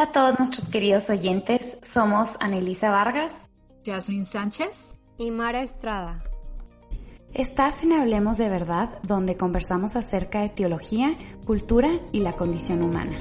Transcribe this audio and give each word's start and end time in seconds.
Hola 0.00 0.08
a 0.08 0.12
todos 0.12 0.38
nuestros 0.38 0.66
queridos 0.70 1.10
oyentes, 1.10 1.76
somos 1.82 2.38
Anelisa 2.40 2.90
Vargas, 2.90 3.36
Jasmine 3.84 4.24
Sánchez 4.24 4.96
y 5.18 5.30
Mara 5.30 5.62
Estrada. 5.62 6.24
Estás 7.34 7.82
en 7.82 7.92
Hablemos 7.92 8.38
de 8.38 8.48
Verdad, 8.48 8.98
donde 9.06 9.36
conversamos 9.36 9.96
acerca 9.96 10.40
de 10.40 10.48
teología, 10.48 11.18
cultura 11.44 11.90
y 12.12 12.20
la 12.20 12.32
condición 12.32 12.80
humana. 12.80 13.18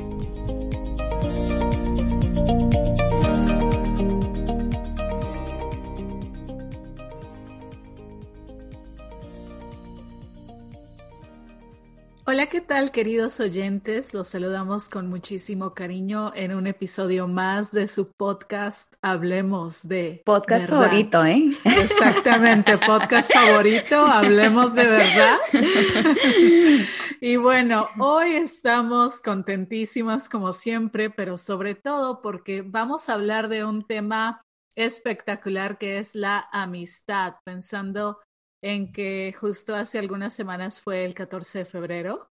Hola, 12.31 12.45
¿qué 12.45 12.61
tal 12.61 12.91
queridos 12.91 13.39
oyentes? 13.39 14.13
Los 14.13 14.27
saludamos 14.27 14.87
con 14.87 15.07
muchísimo 15.07 15.73
cariño 15.73 16.31
en 16.35 16.53
un 16.53 16.67
episodio 16.67 17.27
más 17.27 17.71
de 17.71 17.87
su 17.87 18.11
podcast 18.11 18.93
Hablemos 19.01 19.87
de 19.87 20.21
Podcast 20.23 20.69
favorito, 20.69 21.25
¿eh? 21.25 21.49
Exactamente, 21.65 22.77
podcast 22.77 23.33
favorito, 23.33 24.05
Hablemos 24.05 24.75
de 24.75 24.85
verdad. 24.85 25.37
y 27.19 27.35
bueno, 27.37 27.87
hoy 27.97 28.33
estamos 28.33 29.23
contentísimas 29.23 30.29
como 30.29 30.53
siempre, 30.53 31.09
pero 31.09 31.35
sobre 31.35 31.73
todo 31.73 32.21
porque 32.21 32.61
vamos 32.61 33.09
a 33.09 33.15
hablar 33.15 33.49
de 33.49 33.65
un 33.65 33.87
tema 33.87 34.43
espectacular 34.75 35.79
que 35.79 35.97
es 35.97 36.13
la 36.13 36.47
amistad, 36.51 37.37
pensando 37.43 38.19
en 38.61 38.91
que 38.91 39.33
justo 39.39 39.75
hace 39.75 39.99
algunas 39.99 40.33
semanas 40.33 40.81
fue 40.81 41.05
el 41.05 41.13
14 41.13 41.59
de 41.59 41.65
febrero. 41.65 42.29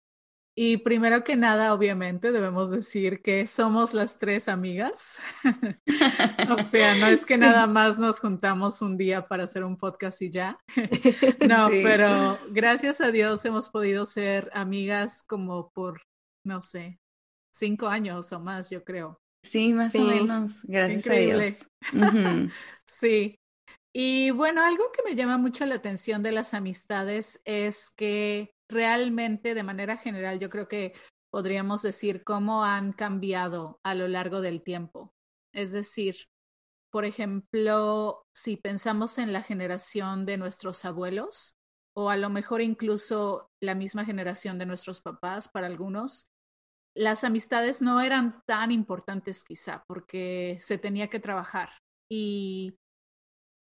Y 0.55 0.77
primero 0.77 1.23
que 1.23 1.35
nada, 1.35 1.73
obviamente, 1.73 2.31
debemos 2.31 2.69
decir 2.69 3.23
que 3.23 3.47
somos 3.47 3.95
las 3.95 4.19
tres 4.19 4.47
amigas. 4.47 5.19
o 6.49 6.61
sea, 6.61 6.95
no 6.95 7.07
es 7.07 7.25
que 7.25 7.37
nada 7.39 7.65
más 7.65 7.97
nos 7.97 8.19
juntamos 8.19 8.81
un 8.83 8.95
día 8.95 9.27
para 9.27 9.45
hacer 9.45 9.63
un 9.63 9.77
podcast 9.77 10.21
y 10.21 10.29
ya. 10.29 10.59
no, 11.47 11.69
pero 11.69 12.37
gracias 12.51 13.01
a 13.01 13.09
Dios 13.09 13.43
hemos 13.45 13.69
podido 13.69 14.05
ser 14.05 14.51
amigas 14.53 15.23
como 15.23 15.71
por, 15.71 16.03
no 16.45 16.61
sé, 16.61 16.99
cinco 17.51 17.87
años 17.87 18.31
o 18.31 18.39
más, 18.39 18.69
yo 18.69 18.83
creo. 18.83 19.19
Sí, 19.43 19.73
más 19.73 19.95
o 19.95 20.03
menos. 20.03 20.63
Gracias 20.65 21.07
a 21.07 21.13
Dios. 21.13 21.57
sí. 22.85 23.39
Y 23.95 24.31
bueno, 24.31 24.63
algo 24.63 24.91
que 24.91 25.03
me 25.03 25.15
llama 25.15 25.37
mucho 25.37 25.65
la 25.65 25.75
atención 25.75 26.23
de 26.23 26.31
las 26.31 26.55
amistades 26.55 27.41
es 27.45 27.91
que 27.91 28.51
realmente, 28.67 29.53
de 29.53 29.63
manera 29.63 29.97
general, 29.97 30.39
yo 30.39 30.49
creo 30.49 30.67
que 30.67 30.93
podríamos 31.31 31.83
decir 31.83 32.23
cómo 32.23 32.63
han 32.63 32.93
cambiado 32.93 33.79
a 33.83 33.93
lo 33.93 34.07
largo 34.07 34.41
del 34.41 34.63
tiempo. 34.63 35.13
Es 35.53 35.71
decir, 35.73 36.15
por 36.91 37.05
ejemplo, 37.05 38.25
si 38.35 38.57
pensamos 38.57 39.19
en 39.19 39.31
la 39.31 39.43
generación 39.43 40.25
de 40.25 40.37
nuestros 40.37 40.85
abuelos, 40.85 41.55
o 41.95 42.09
a 42.09 42.17
lo 42.17 42.31
mejor 42.31 42.61
incluso 42.61 43.51
la 43.61 43.75
misma 43.75 44.05
generación 44.05 44.57
de 44.57 44.65
nuestros 44.65 45.01
papás 45.01 45.47
para 45.47 45.67
algunos, 45.67 46.31
las 46.95 47.23
amistades 47.23 47.81
no 47.81 48.01
eran 48.01 48.41
tan 48.45 48.71
importantes 48.71 49.43
quizá 49.43 49.83
porque 49.87 50.57
se 50.59 50.77
tenía 50.77 51.09
que 51.09 51.19
trabajar 51.19 51.69
y 52.11 52.77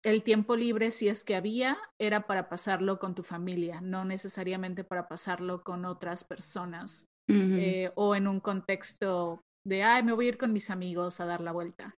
el 0.05 0.23
tiempo 0.23 0.57
libre, 0.57 0.91
si 0.91 1.09
es 1.09 1.25
que 1.25 1.37
había, 1.37 1.79
era 1.99 2.27
para 2.27 2.49
pasarlo 2.49 2.99
con 2.99 3.15
tu 3.15 3.23
familia, 3.23 3.81
no 3.81 4.05
necesariamente 4.05 4.85
para 4.85 5.09
pasarlo 5.09 5.63
con 5.63 5.85
otras 5.85 6.25
personas 6.25 7.07
eh, 7.29 7.91
o 7.95 8.15
en 8.15 8.27
un 8.27 8.41
contexto 8.41 9.41
de, 9.65 9.85
ay, 9.85 10.03
me 10.03 10.13
voy 10.13 10.27
a 10.27 10.29
ir 10.31 10.39
con 10.39 10.53
mis 10.53 10.71
amigos 10.71 11.21
a 11.21 11.25
dar 11.25 11.41
la 11.41 11.53
vuelta. 11.53 11.95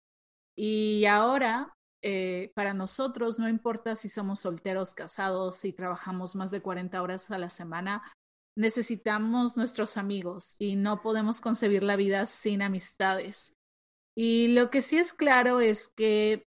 Y 0.56 1.06
ahora, 1.06 1.72
eh, 2.02 2.52
para 2.54 2.74
nosotros, 2.74 3.38
no 3.38 3.48
importa 3.48 3.94
si 3.96 4.08
somos 4.08 4.40
solteros, 4.40 4.94
casados, 4.94 5.56
si 5.56 5.72
trabajamos 5.72 6.36
más 6.36 6.50
de 6.50 6.60
40 6.60 7.02
horas 7.02 7.30
a 7.30 7.38
la 7.38 7.48
semana, 7.48 8.02
necesitamos 8.56 9.56
nuestros 9.56 9.96
amigos 9.96 10.54
y 10.58 10.76
no 10.76 11.02
podemos 11.02 11.40
concebir 11.40 11.82
la 11.82 11.96
vida 11.96 12.26
sin 12.26 12.62
amistades. 12.62 13.54
Y 14.16 14.48
lo 14.48 14.70
que 14.70 14.80
sí 14.80 14.98
es 14.98 15.12
claro 15.12 15.60
es 15.60 15.88
que 15.88 16.44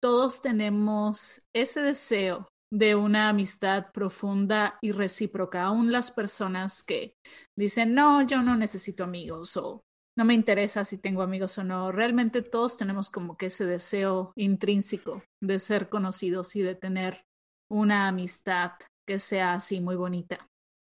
todos 0.00 0.42
tenemos 0.42 1.40
ese 1.54 1.82
deseo 1.82 2.48
de 2.72 2.94
una 2.94 3.30
amistad 3.30 3.90
profunda 3.92 4.78
y 4.82 4.92
recíproca, 4.92 5.64
aún 5.64 5.90
las 5.90 6.10
personas 6.10 6.84
que 6.84 7.14
dicen, 7.56 7.94
no, 7.94 8.26
yo 8.26 8.42
no 8.42 8.56
necesito 8.56 9.04
amigos 9.04 9.56
o 9.56 9.80
no 10.18 10.24
me 10.24 10.34
interesa 10.34 10.84
si 10.84 10.98
tengo 10.98 11.22
amigos 11.22 11.56
o 11.58 11.64
no, 11.64 11.92
realmente 11.92 12.42
todos 12.42 12.76
tenemos 12.76 13.10
como 13.10 13.36
que 13.36 13.46
ese 13.46 13.64
deseo 13.64 14.32
intrínseco 14.36 15.22
de 15.42 15.58
ser 15.58 15.88
conocidos 15.88 16.56
y 16.56 16.62
de 16.62 16.74
tener 16.74 17.22
una 17.70 18.08
amistad 18.08 18.72
que 19.08 19.18
sea 19.18 19.54
así 19.54 19.80
muy 19.80 19.96
bonita. 19.96 20.46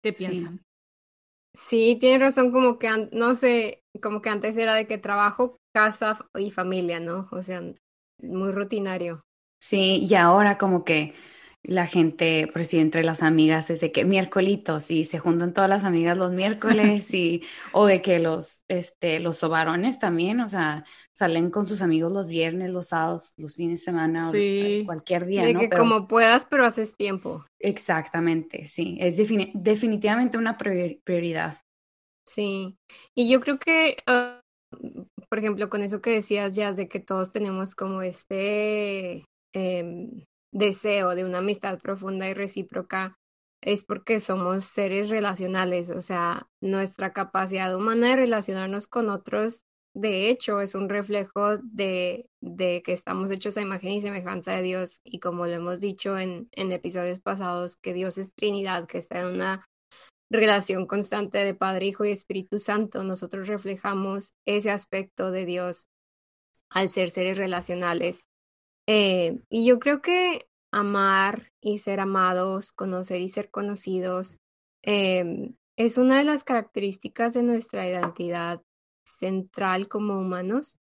¿Qué 0.04 0.14
piensan? 0.14 0.62
Sí, 1.56 1.98
tiene 2.00 2.24
razón, 2.26 2.52
como 2.52 2.80
que, 2.80 3.10
no 3.12 3.36
sé, 3.36 3.82
como 4.02 4.22
que 4.22 4.30
antes 4.30 4.58
era 4.58 4.74
de 4.74 4.88
que 4.88 4.98
trabajo, 4.98 5.58
casa 5.76 6.18
y 6.36 6.52
familia, 6.52 7.00
¿no? 7.00 7.28
O 7.32 7.42
sea, 7.42 7.62
muy 8.22 8.52
rutinario. 8.52 9.26
Sí, 9.60 10.04
y 10.10 10.16
ahora 10.16 10.58
como 10.58 10.84
que 10.86 11.14
la 11.64 11.86
gente, 11.86 12.48
por 12.52 12.64
si 12.64 12.80
entre 12.80 13.04
las 13.04 13.22
amigas, 13.22 13.70
es 13.70 13.82
de 13.82 13.92
que 13.92 14.06
miércolitos 14.06 14.92
y 14.92 15.04
se 15.04 15.20
juntan 15.20 15.54
todas 15.54 15.70
las 15.70 15.84
amigas 15.84 16.18
los 16.18 16.32
miércoles 16.32 17.14
y, 17.14 17.44
o 17.74 17.86
de 17.86 18.02
que 18.02 18.20
los, 18.20 18.64
este, 18.68 19.20
los 19.20 19.38
sobarones 19.38 20.00
también, 20.00 20.40
o 20.40 20.48
sea, 20.48 20.86
salen 21.12 21.52
con 21.52 21.68
sus 21.68 21.82
amigos 21.82 22.12
los 22.14 22.28
viernes, 22.28 22.72
los 22.72 22.88
sábados, 22.88 23.34
los 23.38 23.56
fines 23.56 23.82
de 23.82 23.86
semana, 23.86 24.32
sí. 24.32 24.84
cualquier 24.86 25.26
día. 25.26 25.44
De 25.44 25.54
que 25.54 25.70
como 25.70 26.08
puedas, 26.08 26.46
pero 26.46 26.66
haces 26.66 26.96
tiempo. 26.96 27.46
Exactamente, 27.60 28.66
sí, 28.66 28.98
es 29.02 29.18
definitivamente 29.18 30.38
una 30.38 30.58
prioridad. 30.58 31.58
Sí, 32.26 32.78
y 33.16 33.30
yo 33.30 33.42
creo 33.42 33.60
que 33.60 33.98
ah, 34.06 34.40
por 35.30 35.40
ejemplo, 35.40 35.70
con 35.70 35.82
eso 35.82 36.02
que 36.02 36.12
decías 36.12 36.56
ya, 36.56 36.74
de 36.74 36.88
que 36.88 37.00
todos 37.00 37.32
tenemos 37.32 37.76
como 37.76 38.02
este 38.02 39.26
em, 39.54 40.26
deseo 40.52 41.16
de 41.16 41.26
una 41.26 41.40
amistad 41.40 41.80
profunda 41.80 42.28
y 42.30 42.34
recíproca, 42.34 43.16
es 43.62 43.84
porque 43.84 44.20
somos 44.20 44.66
seres 44.66 45.10
relacionales, 45.10 45.90
o 45.90 46.02
sea, 46.02 46.48
nuestra 46.62 47.14
capacidad 47.14 47.76
humana 47.76 48.10
de 48.10 48.16
relacionarnos 48.18 48.88
con 48.88 49.10
otros, 49.10 49.66
de 49.94 50.30
hecho, 50.30 50.62
es 50.62 50.76
un 50.76 50.88
reflejo 50.88 51.58
de, 51.58 52.30
de 52.42 52.82
que 52.84 52.94
estamos 52.94 53.32
hechos 53.32 53.58
a 53.58 53.62
imagen 53.62 53.92
y 53.92 54.02
semejanza 54.02 54.54
de 54.54 54.62
Dios 54.62 55.02
y 55.04 55.20
como 55.20 55.46
lo 55.46 55.54
hemos 55.54 55.80
dicho 55.80 56.18
en, 56.18 56.48
en 56.54 56.72
episodios 56.72 57.20
pasados, 57.22 57.76
que 57.76 57.94
Dios 57.94 58.18
es 58.18 58.32
Trinidad, 58.34 58.88
que 58.88 59.00
está 59.00 59.20
en 59.20 59.28
una 59.28 59.68
relación 60.30 60.86
constante 60.86 61.40
de 61.40 61.56
Padre, 61.56 61.88
Hijo 61.88 62.06
y 62.06 62.12
Espíritu 62.12 62.60
Santo, 62.60 63.04
nosotros 63.04 63.48
reflejamos 63.48 64.34
ese 64.46 64.72
aspecto 64.72 65.32
de 65.32 65.46
Dios 65.46 65.88
al 66.70 66.90
ser 66.90 67.12
seres 67.12 67.38
relacionales. 67.38 68.26
Eh, 68.88 69.40
y 69.50 69.66
yo 69.66 69.80
creo 69.80 70.02
que 70.02 70.48
amar 70.72 71.52
y 71.62 71.80
ser 71.80 72.00
amados, 72.00 72.72
conocer 72.72 73.22
y 73.22 73.30
ser 73.30 73.50
conocidos, 73.50 74.38
eh, 74.84 75.52
es 75.80 75.98
una 75.98 76.18
de 76.18 76.26
las 76.26 76.44
características 76.44 77.34
de 77.34 77.44
nuestra 77.44 77.88
identidad 77.88 78.62
central 79.06 79.88
como 79.88 80.20
humanos. 80.20 80.78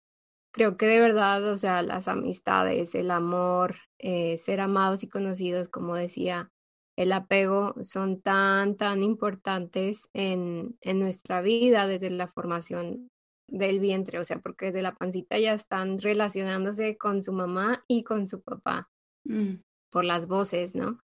Creo 0.52 0.76
que 0.76 0.86
de 0.86 1.00
verdad, 1.00 1.44
o 1.50 1.56
sea, 1.56 1.82
las 1.82 2.06
amistades, 2.06 2.94
el 2.94 3.10
amor, 3.10 3.76
eh, 3.98 4.38
ser 4.38 4.60
amados 4.60 5.02
y 5.02 5.08
conocidos, 5.08 5.68
como 5.68 5.96
decía, 5.96 6.52
el 6.96 7.12
apego 7.12 7.74
son 7.82 8.20
tan, 8.20 8.76
tan 8.76 9.02
importantes 9.02 10.08
en, 10.12 10.76
en 10.80 10.98
nuestra 10.98 11.40
vida 11.40 11.86
desde 11.86 12.10
la 12.10 12.28
formación 12.28 13.08
del 13.48 13.80
vientre, 13.80 14.18
o 14.18 14.24
sea, 14.24 14.38
porque 14.38 14.66
desde 14.66 14.82
la 14.82 14.94
pancita 14.94 15.38
ya 15.38 15.52
están 15.52 15.98
relacionándose 15.98 16.96
con 16.96 17.22
su 17.22 17.32
mamá 17.32 17.84
y 17.88 18.04
con 18.04 18.26
su 18.26 18.42
papá 18.42 18.88
mm. 19.24 19.56
por 19.90 20.04
las 20.04 20.26
voces, 20.26 20.74
¿no? 20.74 21.00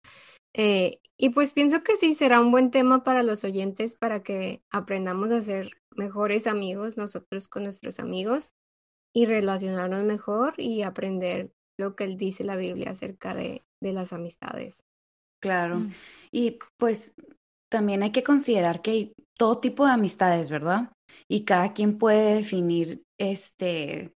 Eh, 0.54 1.00
y 1.16 1.30
pues 1.30 1.52
pienso 1.52 1.82
que 1.82 1.96
sí 1.96 2.14
será 2.14 2.40
un 2.40 2.50
buen 2.50 2.70
tema 2.70 3.04
para 3.04 3.22
los 3.22 3.44
oyentes 3.44 3.96
para 3.96 4.22
que 4.22 4.62
aprendamos 4.70 5.30
a 5.30 5.40
ser 5.40 5.72
mejores 5.94 6.46
amigos 6.46 6.96
nosotros 6.96 7.48
con 7.48 7.64
nuestros 7.64 7.98
amigos 7.98 8.50
y 9.14 9.26
relacionarnos 9.26 10.04
mejor 10.04 10.54
y 10.58 10.82
aprender 10.82 11.50
lo 11.78 11.96
que 11.96 12.04
él 12.04 12.16
dice 12.16 12.44
la 12.44 12.56
Biblia 12.56 12.90
acerca 12.90 13.34
de, 13.34 13.62
de 13.82 13.92
las 13.92 14.12
amistades. 14.12 14.82
Claro. 15.40 15.80
Mm. 15.80 15.92
Y 16.32 16.58
pues 16.76 17.14
también 17.70 18.02
hay 18.02 18.12
que 18.12 18.22
considerar 18.22 18.82
que 18.82 18.90
hay 18.90 19.12
todo 19.36 19.58
tipo 19.58 19.86
de 19.86 19.92
amistades, 19.92 20.50
¿verdad? 20.50 20.90
Y 21.28 21.44
cada 21.44 21.72
quien 21.72 21.98
puede 21.98 22.36
definir 22.36 23.02
este 23.18 24.12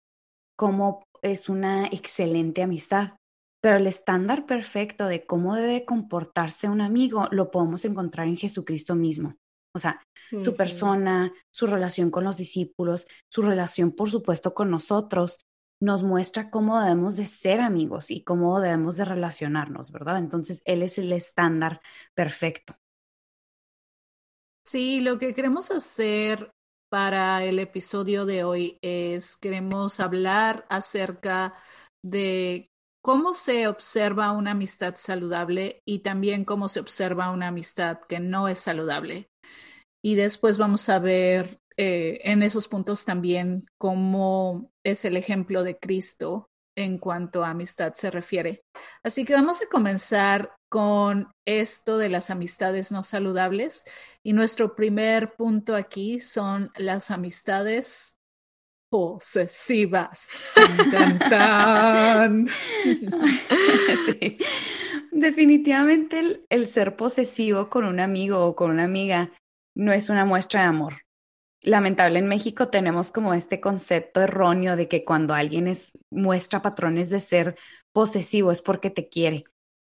cómo 0.56 1.02
es 1.22 1.48
una 1.48 1.86
excelente 1.86 2.62
amistad. 2.62 3.16
Pero 3.62 3.76
el 3.76 3.86
estándar 3.86 4.46
perfecto 4.46 5.06
de 5.06 5.26
cómo 5.26 5.54
debe 5.54 5.84
comportarse 5.84 6.68
un 6.68 6.80
amigo 6.80 7.28
lo 7.30 7.50
podemos 7.50 7.84
encontrar 7.84 8.26
en 8.26 8.38
Jesucristo 8.38 8.94
mismo. 8.94 9.34
O 9.74 9.78
sea, 9.78 10.02
su 10.40 10.56
persona, 10.56 11.32
su 11.52 11.66
relación 11.66 12.10
con 12.10 12.24
los 12.24 12.36
discípulos, 12.36 13.06
su 13.28 13.42
relación, 13.42 13.92
por 13.92 14.10
supuesto, 14.10 14.54
con 14.54 14.70
nosotros, 14.70 15.38
nos 15.80 16.02
muestra 16.02 16.50
cómo 16.50 16.78
debemos 16.78 17.16
de 17.16 17.26
ser 17.26 17.60
amigos 17.60 18.10
y 18.10 18.22
cómo 18.22 18.60
debemos 18.60 18.96
de 18.96 19.06
relacionarnos, 19.06 19.90
¿verdad? 19.90 20.18
Entonces, 20.18 20.62
Él 20.66 20.82
es 20.82 20.98
el 20.98 21.12
estándar 21.12 21.80
perfecto. 22.14 22.76
Sí, 24.64 25.00
lo 25.00 25.18
que 25.18 25.34
queremos 25.34 25.70
hacer 25.70 26.52
para 26.90 27.44
el 27.44 27.58
episodio 27.58 28.26
de 28.26 28.44
hoy 28.44 28.78
es, 28.82 29.36
queremos 29.36 30.00
hablar 30.00 30.66
acerca 30.68 31.54
de 32.04 32.70
cómo 33.02 33.32
se 33.32 33.66
observa 33.66 34.32
una 34.32 34.50
amistad 34.50 34.94
saludable 34.96 35.82
y 35.86 36.00
también 36.00 36.44
cómo 36.44 36.68
se 36.68 36.80
observa 36.80 37.30
una 37.30 37.48
amistad 37.48 38.00
que 38.08 38.20
no 38.20 38.48
es 38.48 38.58
saludable. 38.58 39.30
Y 40.02 40.14
después 40.14 40.58
vamos 40.58 40.88
a 40.88 40.98
ver 40.98 41.60
eh, 41.76 42.20
en 42.24 42.42
esos 42.42 42.68
puntos 42.68 43.04
también 43.04 43.66
cómo 43.78 44.69
es 44.84 45.04
el 45.04 45.16
ejemplo 45.16 45.62
de 45.62 45.78
Cristo 45.78 46.50
en 46.76 46.98
cuanto 46.98 47.44
a 47.44 47.50
amistad 47.50 47.92
se 47.92 48.10
refiere. 48.10 48.62
Así 49.02 49.24
que 49.24 49.34
vamos 49.34 49.60
a 49.62 49.66
comenzar 49.66 50.54
con 50.68 51.30
esto 51.46 51.98
de 51.98 52.08
las 52.08 52.30
amistades 52.30 52.92
no 52.92 53.02
saludables. 53.02 53.84
Y 54.22 54.32
nuestro 54.32 54.74
primer 54.74 55.34
punto 55.34 55.74
aquí 55.74 56.20
son 56.20 56.70
las 56.76 57.10
amistades 57.10 58.18
posesivas. 58.90 60.30
Definitivamente 65.12 66.42
el, 66.48 66.66
ser 66.66 66.96
posesivo 66.96 67.68
con 67.68 67.84
un 67.84 68.00
amigo 68.00 68.44
o 68.44 68.56
con 68.56 68.70
una 68.70 68.84
amiga 68.84 69.32
no 69.76 69.92
es 69.92 70.08
una 70.08 70.24
muestra 70.24 70.62
de 70.62 70.68
amor. 70.68 71.02
Lamentable 71.62 72.18
en 72.18 72.28
México 72.28 72.68
tenemos 72.68 73.10
como 73.10 73.34
este 73.34 73.60
concepto 73.60 74.20
erróneo 74.22 74.76
de 74.76 74.88
que 74.88 75.04
cuando 75.04 75.34
alguien 75.34 75.68
es, 75.68 75.92
muestra 76.10 76.62
patrones 76.62 77.10
de 77.10 77.20
ser 77.20 77.56
posesivo 77.92 78.50
es 78.50 78.62
porque 78.62 78.90
te 78.90 79.08
quiere. 79.08 79.44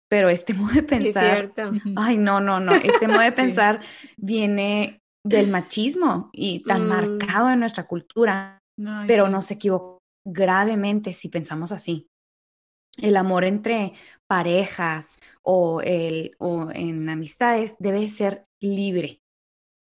Pero 0.10 0.30
este 0.30 0.54
modo 0.56 0.74
de 0.74 0.84
pensar, 0.84 1.54
ay 1.96 2.18
no, 2.18 2.40
no, 2.40 2.60
no, 2.60 2.74
este 2.74 3.08
modo 3.08 3.22
de 3.22 3.32
pensar 3.34 3.82
viene 4.18 5.02
del 5.24 5.50
machismo 5.50 6.30
y 6.34 6.64
tan 6.64 6.86
mm. 6.86 6.88
marcado 6.88 7.52
en 7.52 7.60
nuestra 7.60 7.86
cultura 7.86 8.60
pero 9.08 9.30
nos 9.30 9.52
equivocamos 9.52 10.00
gravemente 10.26 11.14
si 11.14 11.30
pensamos 11.30 11.72
así. 11.72 12.10
El 13.02 13.18
amor 13.18 13.46
entre 13.46 13.94
parejas 14.28 15.18
o, 15.42 15.82
el, 15.82 16.36
o 16.38 16.70
en 16.72 17.10
amistades 17.10 17.76
debe 17.80 18.08
ser 18.08 18.46
libre. 18.60 19.19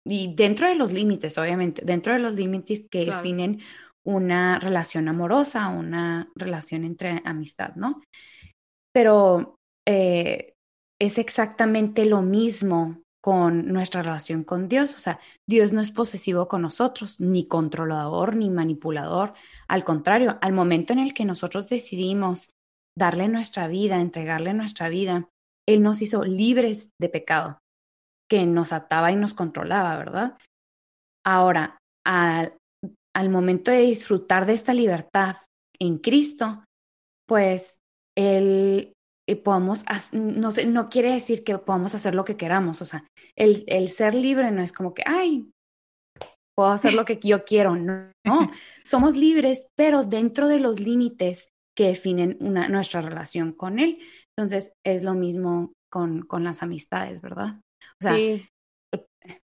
Y 0.09 0.33
dentro 0.35 0.67
de 0.67 0.75
los 0.75 0.93
límites, 0.93 1.37
obviamente, 1.37 1.83
dentro 1.85 2.13
de 2.13 2.19
los 2.19 2.33
límites 2.33 2.87
que 2.89 3.05
definen 3.05 3.59
una 4.05 4.57
relación 4.59 5.07
amorosa, 5.09 5.67
una 5.67 6.29
relación 6.35 6.85
entre 6.85 7.21
amistad, 7.25 7.75
¿no? 7.75 8.01
Pero 8.93 9.55
eh, 9.85 10.53
es 10.99 11.17
exactamente 11.17 12.05
lo 12.05 12.21
mismo 12.21 13.01
con 13.21 13.67
nuestra 13.67 14.03
relación 14.03 14.45
con 14.45 14.69
Dios. 14.69 14.95
O 14.95 14.99
sea, 14.99 15.19
Dios 15.47 15.73
no 15.73 15.81
es 15.81 15.91
posesivo 15.91 16.47
con 16.47 16.61
nosotros, 16.61 17.19
ni 17.19 17.45
controlador, 17.45 18.37
ni 18.37 18.49
manipulador. 18.49 19.33
Al 19.67 19.83
contrario, 19.83 20.37
al 20.41 20.53
momento 20.53 20.93
en 20.93 20.99
el 20.99 21.13
que 21.13 21.25
nosotros 21.25 21.67
decidimos 21.67 22.51
darle 22.97 23.27
nuestra 23.27 23.67
vida, 23.67 23.99
entregarle 23.99 24.53
nuestra 24.53 24.87
vida, 24.87 25.29
Él 25.67 25.83
nos 25.83 26.01
hizo 26.01 26.23
libres 26.23 26.91
de 26.99 27.09
pecado, 27.09 27.59
que 28.29 28.45
nos 28.45 28.73
ataba 28.73 29.11
y 29.11 29.15
nos 29.15 29.33
controlaba, 29.33 29.97
¿verdad? 29.97 30.37
Ahora, 31.25 31.77
al, 32.05 32.57
al 33.15 33.29
momento 33.29 33.71
de 33.71 33.81
disfrutar 33.81 34.45
de 34.45 34.53
esta 34.53 34.73
libertad 34.73 35.37
en 35.79 35.97
Cristo, 35.97 36.63
pues 37.27 37.79
Él 38.15 38.93
y 39.29 39.35
podamos, 39.35 39.83
no, 40.13 40.51
no 40.51 40.89
quiere 40.89 41.11
decir 41.11 41.43
que 41.43 41.57
podamos 41.57 41.93
hacer 41.93 42.15
lo 42.15 42.23
que 42.23 42.37
queramos, 42.37 42.81
o 42.81 42.85
sea, 42.85 43.05
el, 43.35 43.65
el 43.67 43.89
ser 43.89 44.15
libre 44.15 44.51
no 44.51 44.61
es 44.61 44.71
como 44.71 44.93
que, 44.93 45.03
ay, 45.05 45.51
puedo 46.55 46.69
hacer 46.69 46.93
lo 46.93 47.03
que 47.03 47.19
yo 47.21 47.43
quiero, 47.43 47.75
no, 47.75 48.11
no, 48.25 48.51
somos 48.85 49.17
libres, 49.17 49.67
pero 49.75 50.05
dentro 50.05 50.47
de 50.47 50.59
los 50.59 50.79
límites 50.79 51.49
que 51.77 51.89
definen 51.89 52.37
una, 52.39 52.67
nuestra 52.69 53.01
relación 53.01 53.51
con 53.51 53.77
él. 53.79 53.99
Entonces, 54.35 54.73
es 54.83 55.03
lo 55.03 55.13
mismo 55.13 55.73
con, 55.91 56.23
con 56.23 56.43
las 56.43 56.63
amistades, 56.63 57.21
¿verdad? 57.21 57.61
O 57.99 58.03
sea, 58.03 58.15
sí. 58.15 58.47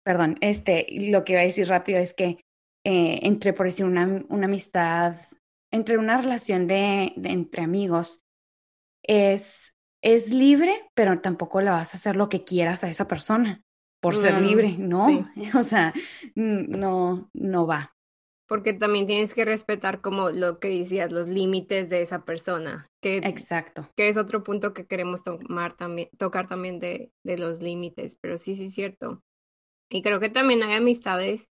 perdón, 0.04 0.38
este, 0.42 0.88
lo 1.10 1.24
que 1.24 1.34
iba 1.34 1.42
a 1.42 1.46
decir 1.46 1.68
rápido 1.68 2.00
es 2.00 2.14
que 2.14 2.40
eh, 2.86 3.20
entre, 3.24 3.54
por 3.54 3.66
decir, 3.66 3.86
una, 3.86 4.24
una 4.30 4.46
amistad, 4.46 5.16
entre 5.72 5.98
una 5.98 6.20
relación 6.20 6.68
de, 6.68 7.14
de 7.16 7.30
entre 7.30 7.64
amigos, 7.64 8.22
es 9.04 9.74
es 10.04 10.32
libre, 10.34 10.92
pero 10.94 11.22
tampoco 11.22 11.62
le 11.62 11.70
vas 11.70 11.94
a 11.94 11.98
hacer 11.98 12.16
lo 12.16 12.30
que 12.30 12.44
quieras 12.44 12.84
a 12.84 12.90
esa 12.90 13.08
persona 13.08 13.64
por 14.02 14.18
ser 14.18 14.42
libre, 14.42 14.76
no, 14.78 15.32
o 15.58 15.64
sea, 15.64 15.94
no, 16.36 17.30
no 17.34 17.66
va. 17.66 17.96
Porque 18.48 18.74
también 18.74 19.08
tienes 19.08 19.34
que 19.34 19.46
respetar 19.46 20.02
como 20.02 20.30
lo 20.30 20.60
que 20.60 20.68
decías, 20.68 21.12
los 21.12 21.30
límites 21.30 21.90
de 21.90 22.02
esa 22.02 22.26
persona. 22.26 22.88
Que, 23.02 23.18
Exacto. 23.18 23.90
Que 23.96 24.10
es 24.10 24.18
otro 24.18 24.44
punto 24.44 24.74
que 24.74 24.86
queremos 24.86 25.24
tomar 25.24 25.74
también, 25.74 26.10
tocar 26.18 26.48
también 26.48 26.80
de, 26.80 27.12
de 27.24 27.38
los 27.38 27.62
límites, 27.62 28.18
pero 28.22 28.38
sí, 28.38 28.56
sí, 28.56 28.66
es 28.66 28.74
cierto. 28.74 29.22
Y 29.90 30.02
creo 30.02 30.20
que 30.20 30.30
también 30.30 30.62
hay 30.64 30.74
amistades 30.74 31.48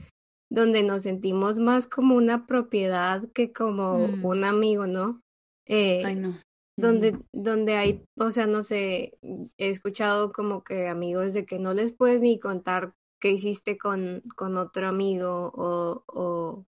donde 0.51 0.85
nos 0.85 1.03
sentimos 1.03 1.59
más 1.59 1.89
como 1.89 2.15
una 2.15 2.47
propiedad 2.47 3.23
que 3.33 3.53
como 3.53 3.99
mm. 3.99 4.25
un 4.25 4.45
amigo, 4.45 4.87
¿no? 4.87 5.21
Eh, 5.67 6.05
Ay, 6.05 6.15
no 6.15 6.41
donde, 6.77 7.19
donde 7.33 7.75
hay, 7.75 8.05
o 8.17 8.31
sea, 8.31 8.47
no 8.47 8.63
sé, 8.63 9.19
he 9.23 9.71
escuchado 9.71 10.33
como 10.33 10.63
que 10.63 10.89
amigos 10.89 11.33
de 11.33 11.47
que 11.47 11.59
no 11.59 11.73
les 11.73 11.93
puedes 11.93 12.21
ni 12.21 12.39
contar 12.39 12.93
qué 13.19 13.31
hiciste 13.31 13.79
con, 13.79 14.23
con 14.37 14.57
otro 14.59 14.87
amigo 14.87 15.51
o, 15.55 16.05
o, 16.07 16.67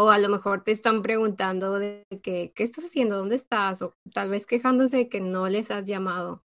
o 0.00 0.08
a 0.08 0.18
lo 0.18 0.30
mejor 0.30 0.64
te 0.64 0.72
están 0.72 1.02
preguntando 1.02 1.78
de 1.78 2.06
que, 2.22 2.52
¿qué 2.54 2.64
estás 2.64 2.86
haciendo? 2.86 3.18
¿Dónde 3.18 3.36
estás? 3.36 3.82
O 3.82 3.94
tal 4.14 4.30
vez 4.30 4.46
quejándose 4.46 4.96
de 4.96 5.08
que 5.10 5.20
no 5.20 5.46
les 5.48 5.70
has 5.70 5.86
llamado. 5.86 6.42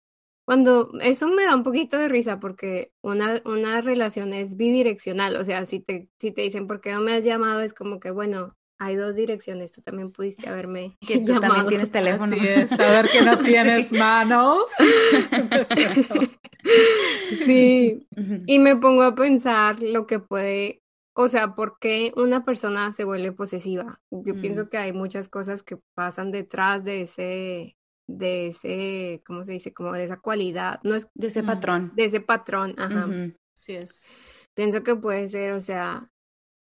Cuando 0.47 0.93
eso 1.01 1.27
me 1.27 1.45
da 1.45 1.57
un 1.57 1.65
poquito 1.65 1.99
de 1.99 2.09
risa 2.09 2.39
porque 2.39 2.93
una, 3.03 3.43
una 3.45 3.81
relación 3.81 4.35
es 4.35 4.57
bidireccional, 4.57 5.35
o 5.35 5.45
sea, 5.45 5.67
si 5.67 5.81
te, 5.81 6.09
si 6.19 6.31
te 6.31 6.43
dicen 6.43 6.69
por 6.69 6.81
qué 6.81 6.93
no 6.93 7.01
me 7.01 7.15
has 7.15 7.25
llamado, 7.25 7.61
es 7.61 7.75
como 7.75 7.99
que, 7.99 8.13
bueno, 8.13 8.57
hay 8.79 8.95
dos 8.95 9.17
direcciones, 9.17 9.73
tú 9.73 9.83
también 9.83 10.13
pudiste 10.13 10.49
haberme 10.49 10.97
que 11.07 11.19
tú 11.19 11.39
también 11.41 11.67
tienes 11.67 11.91
teléfono. 11.91 12.35
Así 12.35 12.47
es, 12.47 12.71
saber 12.71 13.11
que 13.11 13.23
no 13.23 13.39
tienes 13.39 13.93
manos. 13.93 14.63
sí, 17.45 18.07
y 18.47 18.59
me 18.61 18.77
pongo 18.77 19.03
a 19.03 19.15
pensar 19.15 19.83
lo 19.83 20.07
que 20.07 20.21
puede, 20.21 20.83
o 21.15 21.29
sea, 21.29 21.55
¿por 21.55 21.79
qué 21.79 22.13
una 22.17 22.45
persona 22.45 22.93
se 22.93 23.05
vuelve 23.05 23.33
posesiva? 23.33 24.01
Yo 24.11 24.41
pienso 24.41 24.65
mm. 24.65 24.69
que 24.69 24.79
hay 24.79 24.93
muchas 24.93 25.29
cosas 25.29 25.63
que 25.63 25.79
pasan 25.95 26.31
detrás 26.31 26.85
de 26.85 27.03
ese, 27.03 27.77
de 28.07 28.49
ese, 28.49 29.23
¿cómo 29.27 29.45
se 29.45 29.53
dice? 29.53 29.73
Como 29.73 29.93
de 29.93 30.05
esa 30.05 30.19
cualidad, 30.19 30.81
no 30.83 30.95
es 30.95 31.09
de 31.15 31.29
ese 31.29 31.43
patrón. 31.43 31.93
De 31.95 32.05
ese 32.05 32.21
patrón, 32.21 32.75
ajá. 32.79 33.09
Sí 33.55 33.75
es. 33.75 34.11
Pienso 34.55 34.83
que 34.83 34.97
puede 34.97 35.29
ser, 35.29 35.53
o 35.53 35.61
sea, 35.61 36.11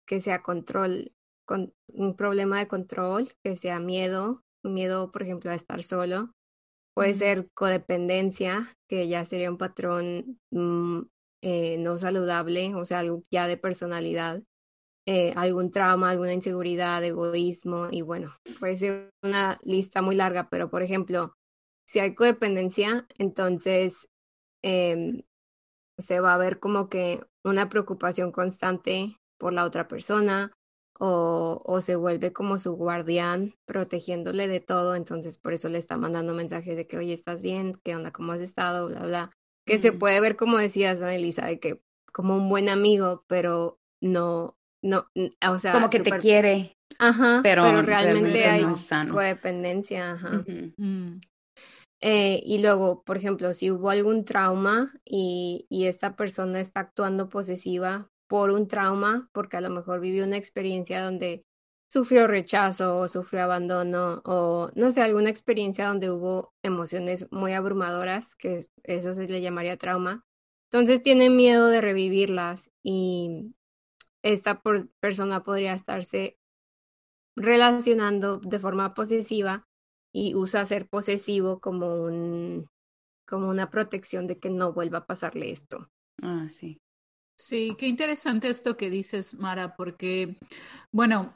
que 0.06 0.20
sea 0.20 0.42
control, 0.42 1.12
con 1.46 1.74
un 1.92 2.16
problema 2.16 2.58
de 2.58 2.68
control, 2.68 3.28
que 3.42 3.56
sea 3.56 3.78
miedo, 3.78 4.42
miedo, 4.62 5.10
por 5.10 5.22
ejemplo, 5.22 5.50
a 5.50 5.54
estar 5.54 5.82
solo. 5.82 6.32
Puede 6.94 7.14
ser 7.14 7.48
codependencia, 7.54 8.68
que 8.88 9.08
ya 9.08 9.24
sería 9.24 9.50
un 9.50 9.58
patrón 9.58 10.38
mm, 10.52 11.00
eh, 11.44 11.76
no 11.78 11.98
saludable, 11.98 12.74
o 12.74 12.86
sea, 12.86 13.00
algo 13.00 13.22
ya 13.30 13.46
de 13.46 13.58
personalidad. 13.58 14.42
Eh, 15.06 15.34
algún 15.36 15.70
trauma, 15.70 16.10
alguna 16.10 16.32
inseguridad, 16.32 17.04
egoísmo, 17.04 17.88
y 17.90 18.02
bueno, 18.02 18.34
puede 18.58 18.76
ser 18.76 19.10
una 19.22 19.60
lista 19.62 20.02
muy 20.02 20.16
larga, 20.16 20.48
pero 20.50 20.70
por 20.70 20.82
ejemplo, 20.82 21.34
si 21.86 22.00
hay 22.00 22.14
codependencia, 22.14 23.06
entonces 23.18 24.08
em, 24.62 25.22
se 25.98 26.20
va 26.20 26.34
a 26.34 26.38
ver 26.38 26.60
como 26.60 26.88
que 26.88 27.22
una 27.44 27.68
preocupación 27.68 28.32
constante 28.32 29.18
por 29.38 29.52
la 29.52 29.64
otra 29.64 29.88
persona 29.88 30.52
o, 30.98 31.62
o 31.64 31.80
se 31.82 31.96
vuelve 31.96 32.32
como 32.32 32.58
su 32.58 32.72
guardián 32.74 33.54
protegiéndole 33.66 34.48
de 34.48 34.60
todo, 34.60 34.94
entonces 34.94 35.38
por 35.38 35.52
eso 35.52 35.68
le 35.68 35.78
está 35.78 35.96
mandando 35.98 36.34
mensajes 36.34 36.76
de 36.76 36.86
que, 36.86 36.98
oye, 36.98 37.12
¿estás 37.14 37.42
bien? 37.42 37.80
¿Qué 37.84 37.96
onda? 37.96 38.12
¿Cómo 38.12 38.32
has 38.32 38.40
estado? 38.40 38.88
Bla, 38.88 39.00
bla. 39.00 39.30
Que 39.66 39.78
se 39.78 39.92
puede 39.92 40.20
ver, 40.20 40.36
como 40.36 40.58
decías, 40.58 41.00
Anelisa, 41.00 41.46
de 41.46 41.58
que 41.58 41.80
como 42.12 42.36
un 42.36 42.48
buen 42.48 42.68
amigo, 42.68 43.24
pero 43.26 43.78
no, 44.00 44.56
no, 44.82 45.06
o 45.48 45.58
sea. 45.58 45.72
Como 45.72 45.90
que 45.90 46.00
te 46.00 46.18
quiere. 46.18 46.76
Ajá, 46.98 47.40
pero, 47.42 47.82
realmente, 47.82 48.44
hay 48.44 48.64
codependencia, 49.10 50.12
ajá. 50.12 50.44
Mm. 50.76 51.20
Eh, 52.00 52.42
y 52.44 52.58
luego, 52.58 53.02
por 53.02 53.16
ejemplo, 53.16 53.54
si 53.54 53.70
hubo 53.70 53.90
algún 53.90 54.24
trauma 54.24 54.92
y, 55.04 55.66
y 55.70 55.86
esta 55.86 56.16
persona 56.16 56.60
está 56.60 56.80
actuando 56.80 57.30
posesiva 57.30 58.10
por 58.28 58.50
un 58.50 58.68
trauma, 58.68 59.28
porque 59.32 59.56
a 59.56 59.62
lo 59.62 59.70
mejor 59.70 60.00
vivió 60.00 60.24
una 60.24 60.36
experiencia 60.36 61.02
donde 61.02 61.44
sufrió 61.94 62.26
rechazo 62.26 62.98
o 62.98 63.08
sufrió 63.08 63.44
abandono 63.44 64.20
o 64.24 64.68
no 64.74 64.90
sé, 64.90 65.00
alguna 65.00 65.30
experiencia 65.30 65.86
donde 65.86 66.10
hubo 66.10 66.52
emociones 66.60 67.30
muy 67.30 67.52
abrumadoras, 67.52 68.34
que 68.34 68.66
eso 68.82 69.14
se 69.14 69.28
le 69.28 69.40
llamaría 69.40 69.76
trauma. 69.76 70.24
Entonces 70.72 71.02
tiene 71.02 71.30
miedo 71.30 71.68
de 71.68 71.80
revivirlas 71.80 72.68
y 72.82 73.54
esta 74.24 74.60
persona 74.98 75.44
podría 75.44 75.72
estarse 75.72 76.36
relacionando 77.36 78.38
de 78.38 78.58
forma 78.58 78.92
posesiva 78.92 79.68
y 80.12 80.34
usa 80.34 80.66
ser 80.66 80.88
posesivo 80.88 81.60
como 81.60 82.02
un 82.02 82.66
como 83.24 83.48
una 83.48 83.70
protección 83.70 84.26
de 84.26 84.40
que 84.40 84.50
no 84.50 84.72
vuelva 84.72 84.98
a 84.98 85.06
pasarle 85.06 85.52
esto. 85.52 85.88
Ah, 86.20 86.48
sí. 86.48 86.80
Sí, 87.38 87.76
qué 87.78 87.86
interesante 87.86 88.48
esto 88.48 88.76
que 88.76 88.90
dices, 88.90 89.34
Mara, 89.34 89.76
porque, 89.76 90.36
bueno, 90.92 91.34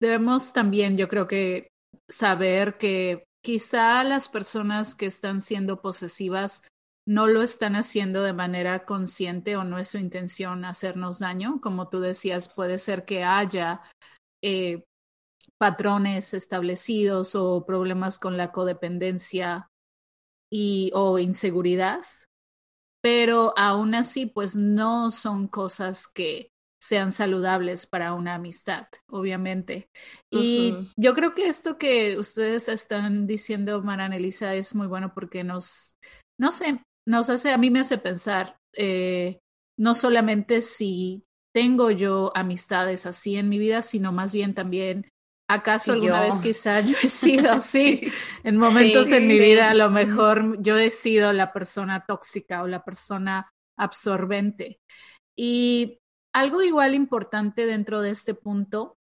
debemos 0.00 0.52
también, 0.52 0.96
yo 0.96 1.08
creo 1.08 1.26
que, 1.26 1.68
saber 2.08 2.78
que 2.78 3.24
quizá 3.42 4.04
las 4.04 4.28
personas 4.28 4.94
que 4.94 5.06
están 5.06 5.40
siendo 5.40 5.80
posesivas 5.80 6.66
no 7.06 7.26
lo 7.28 7.42
están 7.42 7.76
haciendo 7.76 8.22
de 8.22 8.32
manera 8.32 8.84
consciente 8.84 9.56
o 9.56 9.64
no 9.64 9.78
es 9.78 9.90
su 9.90 9.98
intención 9.98 10.64
hacernos 10.64 11.20
daño. 11.20 11.60
Como 11.60 11.88
tú 11.88 12.00
decías, 12.00 12.52
puede 12.52 12.78
ser 12.78 13.04
que 13.04 13.22
haya 13.22 13.80
eh, 14.42 14.84
patrones 15.58 16.34
establecidos 16.34 17.34
o 17.36 17.64
problemas 17.64 18.18
con 18.18 18.36
la 18.36 18.50
codependencia 18.50 19.68
y, 20.50 20.90
o 20.94 21.18
inseguridad, 21.18 22.04
pero 23.00 23.56
aún 23.56 23.94
así, 23.94 24.26
pues 24.26 24.56
no 24.56 25.10
son 25.10 25.46
cosas 25.48 26.08
que 26.08 26.50
sean 26.80 27.10
saludables 27.10 27.86
para 27.86 28.14
una 28.14 28.34
amistad, 28.34 28.86
obviamente. 29.08 29.88
Y 30.30 30.74
yo 30.96 31.14
creo 31.14 31.34
que 31.34 31.48
esto 31.48 31.78
que 31.78 32.18
ustedes 32.18 32.68
están 32.68 33.26
diciendo, 33.26 33.82
Maran 33.82 34.12
Elisa, 34.12 34.54
es 34.54 34.74
muy 34.74 34.86
bueno 34.86 35.12
porque 35.14 35.42
nos, 35.42 35.94
no 36.38 36.50
sé, 36.50 36.82
nos 37.06 37.30
hace, 37.30 37.50
a 37.50 37.58
mí 37.58 37.70
me 37.70 37.80
hace 37.80 37.98
pensar, 37.98 38.56
eh, 38.74 39.38
no 39.78 39.94
solamente 39.94 40.60
si 40.60 41.24
tengo 41.54 41.90
yo 41.90 42.32
amistades 42.34 43.06
así 43.06 43.36
en 43.36 43.48
mi 43.48 43.58
vida, 43.58 43.82
sino 43.82 44.12
más 44.12 44.32
bien 44.32 44.54
también, 44.54 45.08
¿acaso 45.48 45.92
alguna 45.92 46.20
vez 46.20 46.38
quizá 46.40 46.80
yo 46.80 46.96
he 47.02 47.08
sido 47.08 47.50
así? 47.52 48.12
en 48.44 48.56
momentos 48.56 49.10
en 49.12 49.26
mi 49.26 49.38
vida 49.38 49.70
a 49.70 49.74
lo 49.74 49.90
mejor 49.90 50.60
yo 50.60 50.76
he 50.76 50.90
sido 50.90 51.32
la 51.32 51.52
persona 51.52 52.04
tóxica 52.06 52.62
o 52.62 52.66
la 52.66 52.84
persona 52.84 53.48
absorbente. 53.78 54.80
Y 55.38 55.98
algo 56.36 56.62
igual 56.62 56.94
importante 56.94 57.64
dentro 57.64 58.02
de 58.02 58.10
este 58.10 58.34
punto 58.34 58.98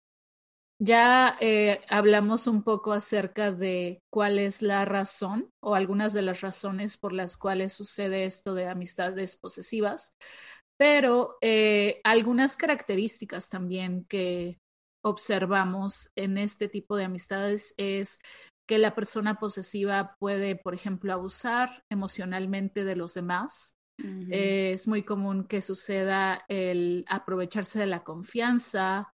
ya 0.78 1.36
eh, 1.40 1.80
hablamos 1.88 2.46
un 2.46 2.62
poco 2.62 2.92
acerca 2.92 3.52
de 3.52 4.02
cuál 4.12 4.38
es 4.38 4.60
la 4.60 4.84
razón 4.84 5.48
o 5.62 5.74
algunas 5.74 6.12
de 6.12 6.22
las 6.22 6.40
razones 6.40 6.98
por 6.98 7.12
las 7.12 7.38
cuales 7.38 7.72
sucede 7.72 8.24
esto 8.24 8.52
de 8.52 8.66
amistades 8.66 9.36
posesivas, 9.36 10.14
pero 10.76 11.36
eh, 11.40 12.00
algunas 12.02 12.56
características 12.56 13.48
también 13.48 14.04
que 14.08 14.58
observamos 15.04 16.10
en 16.16 16.36
este 16.36 16.68
tipo 16.68 16.96
de 16.96 17.04
amistades 17.04 17.74
es 17.76 18.18
que 18.68 18.78
la 18.78 18.94
persona 18.94 19.38
posesiva 19.38 20.16
puede, 20.18 20.56
por 20.56 20.74
ejemplo, 20.74 21.12
abusar 21.12 21.84
emocionalmente 21.90 22.84
de 22.84 22.96
los 22.96 23.14
demás. 23.14 23.76
Es 23.98 24.88
muy 24.88 25.02
común 25.04 25.44
que 25.44 25.60
suceda 25.60 26.44
el 26.48 27.04
aprovecharse 27.08 27.78
de 27.78 27.86
la 27.86 28.02
confianza, 28.02 29.12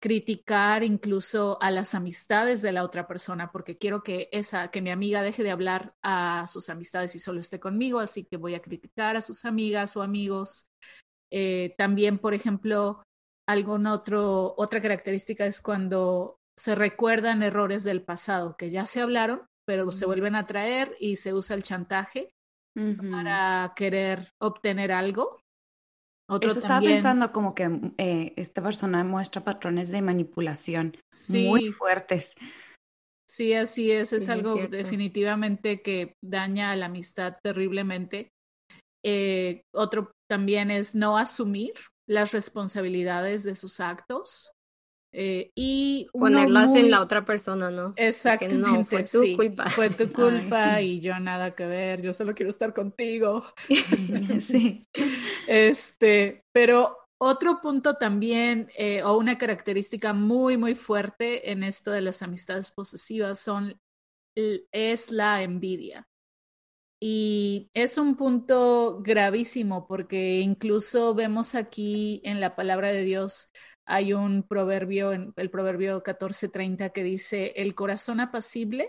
criticar 0.00 0.82
incluso 0.82 1.58
a 1.60 1.70
las 1.70 1.94
amistades 1.94 2.62
de 2.62 2.72
la 2.72 2.84
otra 2.84 3.06
persona, 3.06 3.50
porque 3.52 3.76
quiero 3.76 4.02
que 4.02 4.28
esa, 4.32 4.70
que 4.70 4.80
mi 4.80 4.90
amiga 4.90 5.22
deje 5.22 5.42
de 5.42 5.50
hablar 5.50 5.94
a 6.02 6.46
sus 6.48 6.70
amistades 6.70 7.14
y 7.14 7.18
solo 7.18 7.40
esté 7.40 7.60
conmigo, 7.60 8.00
así 8.00 8.24
que 8.24 8.38
voy 8.38 8.54
a 8.54 8.62
criticar 8.62 9.16
a 9.16 9.22
sus 9.22 9.44
amigas 9.44 9.96
o 9.96 10.02
amigos. 10.02 10.66
Eh, 11.30 11.74
también, 11.76 12.18
por 12.18 12.32
ejemplo, 12.32 13.02
algún 13.46 13.86
otro, 13.86 14.54
otra 14.56 14.80
característica 14.80 15.44
es 15.44 15.60
cuando 15.60 16.38
se 16.58 16.74
recuerdan 16.74 17.42
errores 17.42 17.84
del 17.84 18.02
pasado 18.02 18.56
que 18.56 18.70
ya 18.70 18.86
se 18.86 19.00
hablaron, 19.00 19.42
pero 19.66 19.92
se 19.92 20.06
vuelven 20.06 20.34
a 20.34 20.46
traer 20.46 20.96
y 20.98 21.16
se 21.16 21.34
usa 21.34 21.56
el 21.56 21.62
chantaje 21.62 22.30
para 23.10 23.72
querer 23.76 24.32
obtener 24.38 24.92
algo 24.92 25.40
eso 26.40 26.58
estaba 26.60 26.80
pensando 26.80 27.32
como 27.32 27.54
que 27.54 27.68
eh, 27.98 28.32
esta 28.36 28.62
persona 28.62 29.02
muestra 29.02 29.42
patrones 29.42 29.88
de 29.88 30.00
manipulación 30.00 30.96
muy 31.28 31.66
fuertes. 31.66 32.34
Sí, 33.28 33.54
así 33.54 33.90
es. 33.90 34.12
Es 34.12 34.28
algo 34.28 34.54
definitivamente 34.68 35.82
que 35.82 36.14
daña 36.22 36.70
a 36.70 36.76
la 36.76 36.86
amistad 36.86 37.36
terriblemente. 37.42 38.30
Eh, 39.04 39.62
otro 39.72 40.12
también 40.28 40.70
es 40.70 40.94
no 40.94 41.18
asumir 41.18 41.72
las 42.08 42.32
responsabilidades 42.32 43.42
de 43.44 43.54
sus 43.54 43.80
actos. 43.80 44.52
Eh, 45.12 45.50
y 45.56 46.06
ponerlas 46.12 46.74
en 46.76 46.90
la 46.90 47.00
otra 47.00 47.24
persona, 47.24 47.70
¿no? 47.70 47.92
Exactamente. 47.96 48.68
No, 48.68 48.84
fue 48.84 49.02
tu 49.02 49.36
culpa. 49.36 49.68
Fue 49.70 49.90
tu 49.90 50.12
culpa 50.12 50.80
y 50.80 51.00
yo 51.00 51.18
nada 51.18 51.54
que 51.54 51.66
ver, 51.66 52.00
yo 52.00 52.12
solo 52.12 52.34
quiero 52.34 52.50
estar 52.50 52.72
contigo. 52.72 53.44
sí. 54.40 54.86
Este, 55.48 56.44
pero 56.52 56.96
otro 57.18 57.60
punto 57.60 57.94
también, 57.94 58.70
eh, 58.76 59.02
o 59.02 59.18
una 59.18 59.36
característica 59.36 60.12
muy, 60.12 60.56
muy 60.56 60.74
fuerte 60.74 61.50
en 61.50 61.64
esto 61.64 61.90
de 61.90 62.00
las 62.02 62.22
amistades 62.22 62.70
posesivas 62.70 63.40
son, 63.40 63.80
es 64.34 65.10
la 65.10 65.42
envidia. 65.42 66.06
Y 67.02 67.70
es 67.74 67.98
un 67.98 68.14
punto 68.14 69.00
gravísimo 69.02 69.86
porque 69.86 70.40
incluso 70.40 71.14
vemos 71.14 71.54
aquí 71.54 72.20
en 72.24 72.40
la 72.40 72.54
palabra 72.54 72.92
de 72.92 73.02
Dios 73.04 73.50
hay 73.90 74.12
un 74.12 74.44
proverbio, 74.44 75.12
en 75.12 75.32
el 75.36 75.50
proverbio 75.50 76.02
14:30 76.02 76.92
que 76.92 77.02
dice, 77.02 77.52
el 77.56 77.74
corazón 77.74 78.20
apacible 78.20 78.88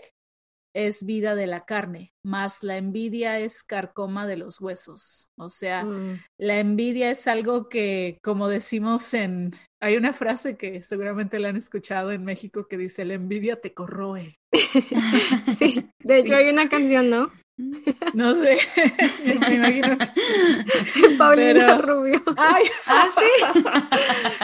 es 0.74 1.04
vida 1.04 1.34
de 1.34 1.46
la 1.46 1.60
carne, 1.60 2.14
más 2.24 2.62
la 2.62 2.76
envidia 2.78 3.38
es 3.38 3.62
carcoma 3.62 4.26
de 4.26 4.38
los 4.38 4.60
huesos. 4.60 5.30
O 5.36 5.48
sea, 5.48 5.84
mm. 5.84 6.20
la 6.38 6.60
envidia 6.60 7.10
es 7.10 7.26
algo 7.26 7.68
que, 7.68 8.18
como 8.22 8.48
decimos 8.48 9.12
en, 9.12 9.52
hay 9.80 9.96
una 9.96 10.12
frase 10.12 10.56
que 10.56 10.80
seguramente 10.80 11.38
la 11.40 11.48
han 11.48 11.56
escuchado 11.56 12.12
en 12.12 12.24
México 12.24 12.66
que 12.68 12.78
dice, 12.78 13.04
la 13.04 13.14
envidia 13.14 13.60
te 13.60 13.74
corroe. 13.74 14.38
sí, 15.58 15.88
de 15.98 16.18
hecho 16.18 16.36
hay 16.36 16.48
una 16.48 16.68
canción, 16.68 17.10
¿no? 17.10 17.30
No 18.14 18.34
sé, 18.34 18.58
me 19.24 19.54
imagino 19.54 19.96
que 19.98 20.06
sí. 20.06 21.14
Paulina 21.18 21.78
Rubio. 21.78 22.22
Ay, 22.36 22.64
¿Ah, 22.86 23.08
sí? 23.14 23.64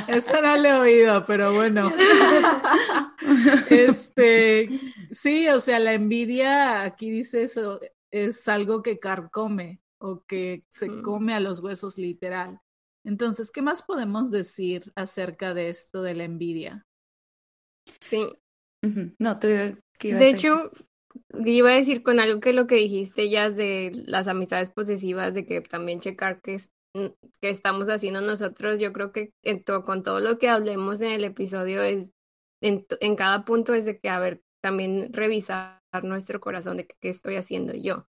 Eso 0.08 0.40
no 0.40 0.56
lo 0.56 0.68
he 0.68 0.72
oído, 0.72 1.25
pero 1.26 1.52
bueno. 1.52 1.92
Este, 3.68 4.68
sí, 5.10 5.48
o 5.48 5.60
sea, 5.60 5.78
la 5.80 5.92
envidia, 5.92 6.82
aquí 6.82 7.10
dice 7.10 7.42
eso, 7.42 7.80
es 8.10 8.48
algo 8.48 8.82
que 8.82 8.98
carcome 8.98 9.80
o 9.98 10.25
que 10.25 10.64
se 10.68 10.88
mm. 10.88 11.02
come 11.02 11.34
a 11.34 11.40
los 11.40 11.60
huesos 11.60 11.98
literal. 11.98 12.60
Entonces, 13.04 13.50
¿qué 13.50 13.62
más 13.62 13.82
podemos 13.82 14.30
decir 14.30 14.92
acerca 14.94 15.52
de 15.52 15.68
esto 15.68 16.02
de 16.02 16.14
la 16.14 16.25
envidia? 16.25 16.87
Sí. 18.00 18.26
No, 19.18 19.38
tú, 19.38 19.48
de 19.48 20.28
hecho, 20.28 20.70
iba 21.44 21.70
a 21.70 21.75
decir 21.75 22.02
con 22.02 22.20
algo 22.20 22.40
que 22.40 22.52
lo 22.52 22.66
que 22.66 22.76
dijiste 22.76 23.28
ya 23.30 23.50
de 23.50 23.92
las 24.06 24.28
amistades 24.28 24.70
posesivas, 24.70 25.34
de 25.34 25.46
que 25.46 25.60
también 25.60 26.00
checar 26.00 26.40
qué 26.42 26.58
mm, 26.94 27.06
que 27.40 27.50
estamos 27.50 27.88
haciendo 27.88 28.20
nosotros, 28.20 28.80
yo 28.80 28.92
creo 28.92 29.12
que 29.12 29.32
en 29.42 29.62
con 29.84 30.02
todo 30.02 30.20
lo 30.20 30.38
que 30.38 30.48
hablemos 30.48 31.00
en 31.02 31.12
el 31.12 31.25
episodio 31.25 31.82
es, 31.82 32.10
en, 32.62 32.87
en 33.00 33.16
cada 33.16 33.44
punto 33.44 33.75
es 33.75 33.84
de 33.84 33.98
que, 33.98 34.08
a 34.08 34.18
ver, 34.20 34.42
también 34.62 35.12
revisar 35.12 35.80
nuestro 36.02 36.40
corazón 36.40 36.76
de 36.78 36.87
qué 36.87 37.08
estoy 37.08 37.37
haciendo 37.37 37.75
yo. 37.75 38.08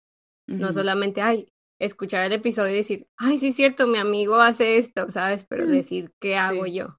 No 0.58 0.72
solamente, 0.72 1.22
ay, 1.22 1.52
escuchar 1.80 2.24
el 2.24 2.32
episodio 2.32 2.72
y 2.74 2.76
decir, 2.78 3.08
ay, 3.16 3.38
sí 3.38 3.48
es 3.48 3.56
cierto, 3.56 3.86
mi 3.86 3.98
amigo 3.98 4.36
hace 4.36 4.78
esto, 4.78 5.10
¿sabes? 5.10 5.44
Pero 5.48 5.66
Mm, 5.66 5.68
decir, 5.68 6.12
¿qué 6.20 6.36
hago 6.36 6.66
sí. 6.66 6.68
yo? 6.68 6.98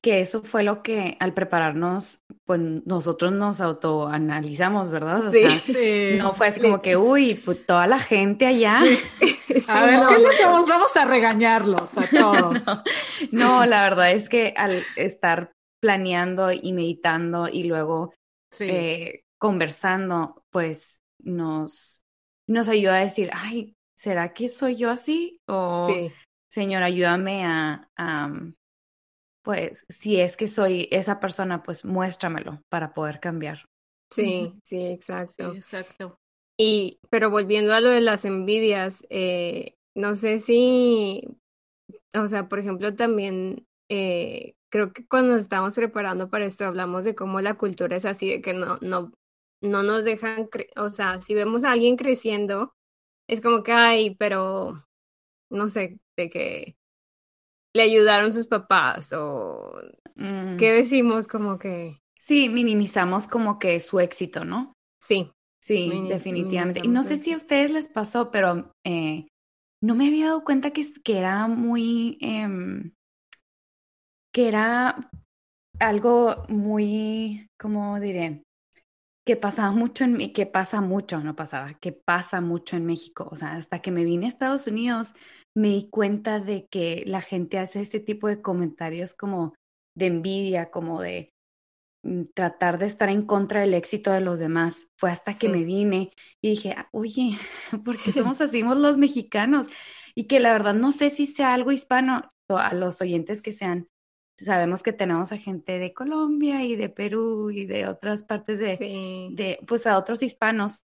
Que 0.00 0.20
eso 0.20 0.42
fue 0.42 0.62
lo 0.62 0.82
que 0.82 1.16
al 1.20 1.34
prepararnos, 1.34 2.20
pues 2.46 2.60
nosotros 2.86 3.32
nos 3.32 3.60
autoanalizamos, 3.60 4.90
¿verdad? 4.90 5.26
O 5.26 5.32
Sí. 5.32 5.40
sea, 5.40 5.50
Sí. 5.50 6.16
no 6.18 6.32
fue 6.32 6.48
así 6.48 6.60
como 6.60 6.80
que, 6.82 6.96
uy, 6.96 7.34
pues 7.34 7.64
toda 7.66 7.86
la 7.86 7.98
gente 7.98 8.46
allá. 8.46 8.80
Sí. 8.82 8.98
A 9.68 9.84
ver, 9.84 10.00
no, 10.00 10.08
¿qué 10.08 10.18
les 10.18 10.40
vamos? 10.44 10.68
Vamos 10.68 10.96
a 10.96 11.04
regañarlos 11.04 11.98
a 11.98 12.06
todos. 12.08 12.64
No, 13.32 13.64
la 13.66 13.82
verdad 13.82 14.12
es 14.12 14.28
que 14.28 14.54
al 14.56 14.84
estar 14.96 15.52
planeando 15.82 16.52
y 16.52 16.72
meditando 16.72 17.48
y 17.48 17.64
luego 17.64 18.12
eh, 18.60 19.20
conversando, 19.40 20.42
pues 20.50 21.00
nos, 21.22 22.00
nos 22.48 22.68
ayuda 22.68 22.96
a 22.96 23.00
decir, 23.00 23.30
ay, 23.32 23.74
¿será 23.96 24.32
que 24.32 24.48
soy 24.48 24.76
yo 24.76 24.90
así? 24.90 25.38
O, 25.48 25.88
Sí, 25.92 26.12
Señor, 26.50 26.82
ayúdame 26.82 27.44
a, 27.44 27.88
a, 27.96 28.30
pues, 29.48 29.86
si 29.88 30.20
es 30.20 30.36
que 30.36 30.46
soy 30.48 30.88
esa 30.92 31.20
persona, 31.20 31.62
pues 31.62 31.84
muéstramelo 31.84 32.62
para 32.68 32.92
poder 32.94 33.20
cambiar. 33.20 33.60
sí, 34.10 34.58
sí, 34.62 34.86
Sí, 35.26 35.46
exacto. 35.46 35.56
exacto. 35.56 36.18
Y, 36.56 37.00
pero 37.10 37.30
volviendo 37.30 37.72
a 37.74 37.80
lo 37.80 37.88
de 37.90 38.00
las 38.00 38.24
envidias, 38.24 39.02
eh, 39.10 39.76
no 39.94 40.14
sé 40.14 40.38
si, 40.40 41.22
o 42.14 42.26
sea, 42.28 42.48
por 42.48 42.58
ejemplo, 42.60 42.94
también 42.96 43.66
eh, 43.90 44.54
creo 44.70 44.92
que 44.92 45.06
cuando 45.06 45.32
nos 45.34 45.40
estábamos 45.42 45.74
preparando 45.76 46.30
para 46.30 46.46
esto 46.46 46.66
hablamos 46.66 47.04
de 47.04 47.14
cómo 47.16 47.40
la 47.40 47.54
cultura 47.56 47.96
es 47.96 48.06
así, 48.06 48.28
de 48.30 48.42
que 48.42 48.54
no, 48.54 48.78
no, 48.82 49.12
no 49.62 49.82
nos 49.84 50.04
dejan, 50.04 50.46
cre- 50.50 50.70
o 50.76 50.90
sea, 50.90 51.22
si 51.22 51.34
vemos 51.34 51.64
a 51.64 51.72
alguien 51.72 51.96
creciendo, 51.96 52.74
es 53.28 53.40
como 53.42 53.62
que, 53.64 53.72
ay, 53.72 54.16
pero, 54.16 54.86
no 55.50 55.68
sé, 55.68 56.00
de 56.16 56.28
que 56.30 56.76
le 57.78 57.84
ayudaron 57.84 58.32
sus 58.32 58.46
papás 58.46 59.12
o 59.14 59.72
Mm, 60.16 60.58
qué 60.58 60.72
decimos 60.72 61.28
como 61.28 61.58
que, 61.58 61.98
Sí, 62.20 62.48
minimizamos 62.48 63.28
como 63.28 63.58
que 63.58 63.78
su 63.80 64.00
éxito, 64.00 64.44
¿no? 64.44 64.74
sí, 65.00 65.30
Sí, 65.60 65.88
definitivamente. 66.08 66.80
Y 66.84 66.88
no 66.88 67.04
sé 67.04 67.16
si 67.16 67.32
a 67.32 67.36
ustedes 67.36 67.70
les 67.70 67.88
pasó, 67.88 68.30
pero 68.30 68.72
eh, 68.84 69.26
no 69.82 69.94
me 69.94 70.08
había 70.08 70.26
dado 70.26 70.44
cuenta 70.44 70.70
que, 70.72 70.82
que 71.04 71.18
era 71.18 71.46
muy, 71.46 72.18
em, 72.20 72.92
que 74.32 74.48
era 74.48 75.10
algo 75.80 76.44
muy, 76.48 77.48
¿cómo 77.58 78.00
diré? 78.00 78.42
Que 79.26 79.36
pasaba 79.36 79.72
mucho 79.72 80.04
en 80.04 80.14
mí, 80.14 80.32
que 80.32 80.46
pasa 80.46 80.80
mucho, 80.80 81.20
no 81.20 81.36
pasaba, 81.36 81.74
que 81.74 81.92
pasa 81.92 82.40
mucho 82.40 82.76
en 82.76 82.86
México. 82.86 83.28
O 83.30 83.36
sea, 83.36 83.54
hasta 83.54 83.80
que 83.80 83.90
me 83.90 84.04
vine 84.04 84.26
a 84.26 84.28
Estados 84.30 84.66
Unidos, 84.66 85.14
me 85.58 85.70
di 85.70 85.90
cuenta 85.90 86.38
de 86.38 86.68
que 86.68 87.02
la 87.04 87.20
gente 87.20 87.58
hace 87.58 87.80
este 87.80 87.98
tipo 87.98 88.28
de 88.28 88.40
comentarios 88.40 89.14
como 89.14 89.54
de 89.96 90.06
envidia, 90.06 90.70
como 90.70 91.02
de 91.02 91.34
mm, 92.04 92.26
tratar 92.32 92.78
de 92.78 92.86
estar 92.86 93.08
en 93.08 93.26
contra 93.26 93.62
del 93.62 93.74
éxito 93.74 94.12
de 94.12 94.20
los 94.20 94.38
demás. 94.38 94.86
Fue 94.96 95.10
hasta 95.10 95.36
que 95.36 95.48
Sí. 95.48 95.52
me 95.52 95.64
vine 95.64 96.12
y 96.40 96.50
dije, 96.50 96.74
"Ah, 96.76 96.88
oye, 96.92 97.30
¿por 97.84 97.96
qué 98.00 98.12
somos 98.36 98.40
así 98.40 98.62
los 98.62 98.98
mexicanos? 98.98 99.66
Y 100.14 100.28
que 100.28 100.38
la 100.38 100.52
verdad 100.52 100.74
no 100.74 100.92
sé 100.92 101.10
si 101.10 101.26
sea 101.26 101.54
algo 101.54 101.72
hispano, 101.72 102.30
a 102.48 102.72
los 102.72 103.00
oyentes 103.00 103.42
que 103.42 103.52
sean. 103.52 103.88
Sabemos 104.38 104.84
que 104.84 104.92
tenemos 104.92 105.32
a 105.32 105.38
gente 105.38 105.80
de 105.80 105.92
Colombia 105.92 106.64
y 106.64 106.76
de 106.76 106.88
Perú 106.88 107.50
y 107.50 107.66
de 107.66 107.88
otras 107.88 108.22
partes 108.22 108.60
de, 108.60 108.76
sí. 108.78 109.34
de 109.34 109.58
pues 109.66 109.88
a 109.88 109.98
otros 109.98 110.22
hispanos. 110.22 110.84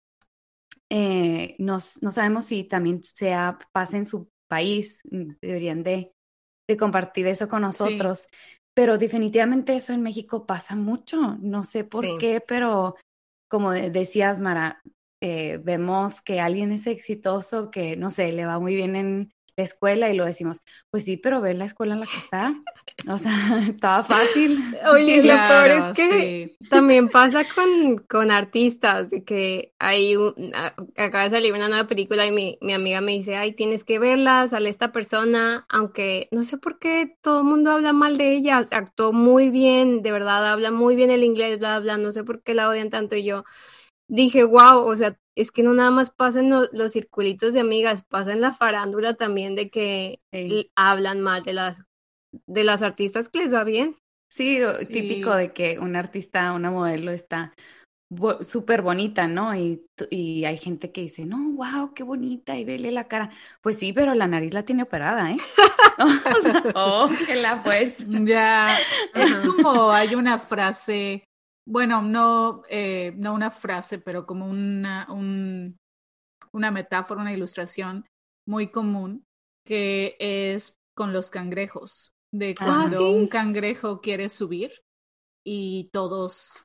Eh, 0.90 1.54
no 1.58 1.78
sabemos 1.78 2.46
si 2.46 2.64
también 2.64 3.02
sea, 3.04 3.58
pasa 3.73 3.96
en 3.96 4.04
su 4.04 4.28
país, 4.48 5.00
mm, 5.10 5.32
deberían 5.40 5.82
de, 5.82 6.12
de 6.68 6.76
compartir 6.76 7.26
eso 7.26 7.48
con 7.48 7.62
nosotros, 7.62 8.28
pero 8.75 8.99
definitivamente 8.99 9.75
eso 9.76 9.92
en 9.92 10.02
México 10.02 10.47
pasa 10.47 10.76
mucho, 10.76 11.36
no 11.40 11.64
sé 11.64 11.84
por 11.84 12.04
Sí. 12.04 12.18
qué, 12.18 12.40
pero 12.40 12.97
como 13.49 13.73
de- 13.73 13.90
decías, 13.90 14.40
Mara, 14.40 14.82
eh, 15.21 15.58
vemos 15.62 16.21
que 16.21 16.40
alguien 16.40 16.73
es 16.73 16.86
exitoso, 16.86 17.71
que 17.71 17.97
no 17.97 18.10
sé, 18.10 18.32
le 18.32 18.47
va 18.47 18.58
muy 18.58 18.75
bien 18.75 18.97
en 18.97 19.32
escuela 19.62 20.10
y 20.10 20.16
lo 20.16 20.25
decimos, 20.25 20.62
pues 20.90 21.04
sí, 21.04 21.16
pero 21.16 21.40
ve 21.40 21.54
la 21.54 21.64
escuela 21.64 21.95
en 21.95 22.00
la 22.00 22.06
que 22.06 22.16
está, 22.16 22.54
o 23.08 23.19
sea, 23.19 23.32
estaba 23.69 24.02
fácil. 24.02 24.58
Oye, 24.92 25.23
lo 25.23 25.34
peor 25.47 25.71
es 25.71 25.88
que 25.90 26.08
sí. 26.08 26.56
También 26.69 27.08
pasa 27.08 27.45
con, 27.54 27.99
con 28.08 28.30
artistas, 28.30 29.08
que 29.25 29.73
hay 29.78 30.16
un, 30.16 30.52
acaba 30.97 31.25
de 31.25 31.30
salir 31.30 31.52
una 31.52 31.69
nueva 31.69 31.86
película 31.86 32.26
y 32.26 32.32
mi, 32.32 32.58
mi 32.60 32.73
amiga 32.75 33.00
me 33.00 33.12
dice, 33.12 33.36
ay, 33.36 33.52
tienes 33.52 33.84
que 33.84 33.99
verla, 33.99 34.49
sale 34.49 34.69
esta 34.71 34.92
persona, 34.92 35.64
aunque 35.69 36.28
no 36.32 36.45
sé 36.45 36.58
por 36.58 36.78
qué 36.78 37.16
todo 37.21 37.40
el 37.40 37.47
mundo 37.47 37.71
habla 37.71 37.92
mal 37.92 38.19
de 38.19 38.32
ella, 38.34 38.62
actuó 38.71 39.12
muy 39.12 39.50
bien, 39.50 40.02
de 40.02 40.12
verdad, 40.12 40.50
habla 40.50 40.71
muy 40.71 40.97
bien 40.97 41.10
el 41.10 41.25
inglés, 41.25 41.58
bla, 41.58 41.78
bla, 41.80 41.97
no 41.99 42.12
sé 42.12 42.25
por 42.25 42.42
qué 42.42 42.54
la 42.54 42.69
odian 42.69 42.90
tanto 42.90 43.16
y 43.16 43.25
yo 43.25 43.45
dije, 44.08 44.45
wow, 44.45 44.78
o 44.86 44.95
sea, 44.97 45.16
es 45.36 45.50
que 45.50 45.62
no 45.62 45.75
nada 45.75 45.90
más 45.90 46.10
pasa 46.10 46.40
en 46.40 46.50
lo- 46.50 46.69
los 46.73 46.92
circulitos 46.92 47.52
de 47.52 47.60
amigas, 47.60 48.04
pasa 48.08 48.32
en 48.32 48.40
la 48.40 48.52
farándula 48.52 49.14
también 49.14 49.54
de 49.54 49.71
que 49.71 50.21
Sí. 50.32 50.71
hablan 50.76 51.21
mal 51.21 51.42
de 51.42 51.52
las, 51.52 51.78
de 52.47 52.64
las 52.64 52.82
artistas 52.82 53.28
que 53.28 53.40
les 53.40 53.54
va 53.54 53.64
bien. 53.64 53.97
Sí, 54.28 54.60
típico 54.88 55.34
de 55.34 55.52
que 55.52 55.78
un 55.78 55.97
artista, 55.97 56.52
una 56.52 56.71
modelo 56.71 57.10
está 57.10 57.52
bo- 58.08 58.42
súper 58.42 58.82
bonita, 58.82 59.26
¿no? 59.28 59.54
Y, 59.54 59.84
y 60.10 60.45
hay 60.45 60.56
gente 60.56 60.92
que 60.92 61.02
dice, 61.02 61.25
no, 61.25 61.52
wow, 61.52 61.95
qué 61.95 62.02
bonita, 62.02 62.56
y 62.56 62.64
vele 62.64 62.90
la 62.90 63.08
cara. 63.08 63.30
Pues 63.62 63.78
sí, 63.78 63.92
pero 63.92 64.14
la 64.14 64.26
nariz 64.26 64.52
la 64.54 64.64
tiene 64.64 64.82
operada, 64.84 65.32
¿eh? 65.32 65.36
O 65.99 66.42
sea, 66.42 66.62
oh, 66.75 67.08
que 67.26 67.36
la 67.36 67.62
pues. 67.62 68.06
Ya, 68.08 68.76
es 69.14 69.40
como 69.40 69.90
hay 69.90 70.14
una 70.14 70.38
frase, 70.38 71.25
bueno, 71.66 72.02
no, 72.02 72.62
eh, 72.68 73.12
no 73.16 73.34
una 73.34 73.50
frase, 73.50 73.98
pero 73.98 74.24
como 74.24 74.46
una, 74.48 75.06
un, 75.10 75.76
una 76.52 76.70
metáfora, 76.70 77.20
una 77.20 77.32
ilustración 77.32 78.06
muy 78.46 78.70
común, 78.70 79.24
que 79.66 80.16
es 80.20 80.76
con 80.96 81.12
los 81.12 81.30
cangrejos, 81.30 82.12
de 82.32 82.54
Ah, 82.60 82.64
cuando 82.64 82.98
sí. 82.98 83.04
un 83.04 83.26
cangrejo 83.28 84.00
quiere 84.00 84.28
subir 84.28 84.72
y 85.44 85.90
todos 85.92 86.62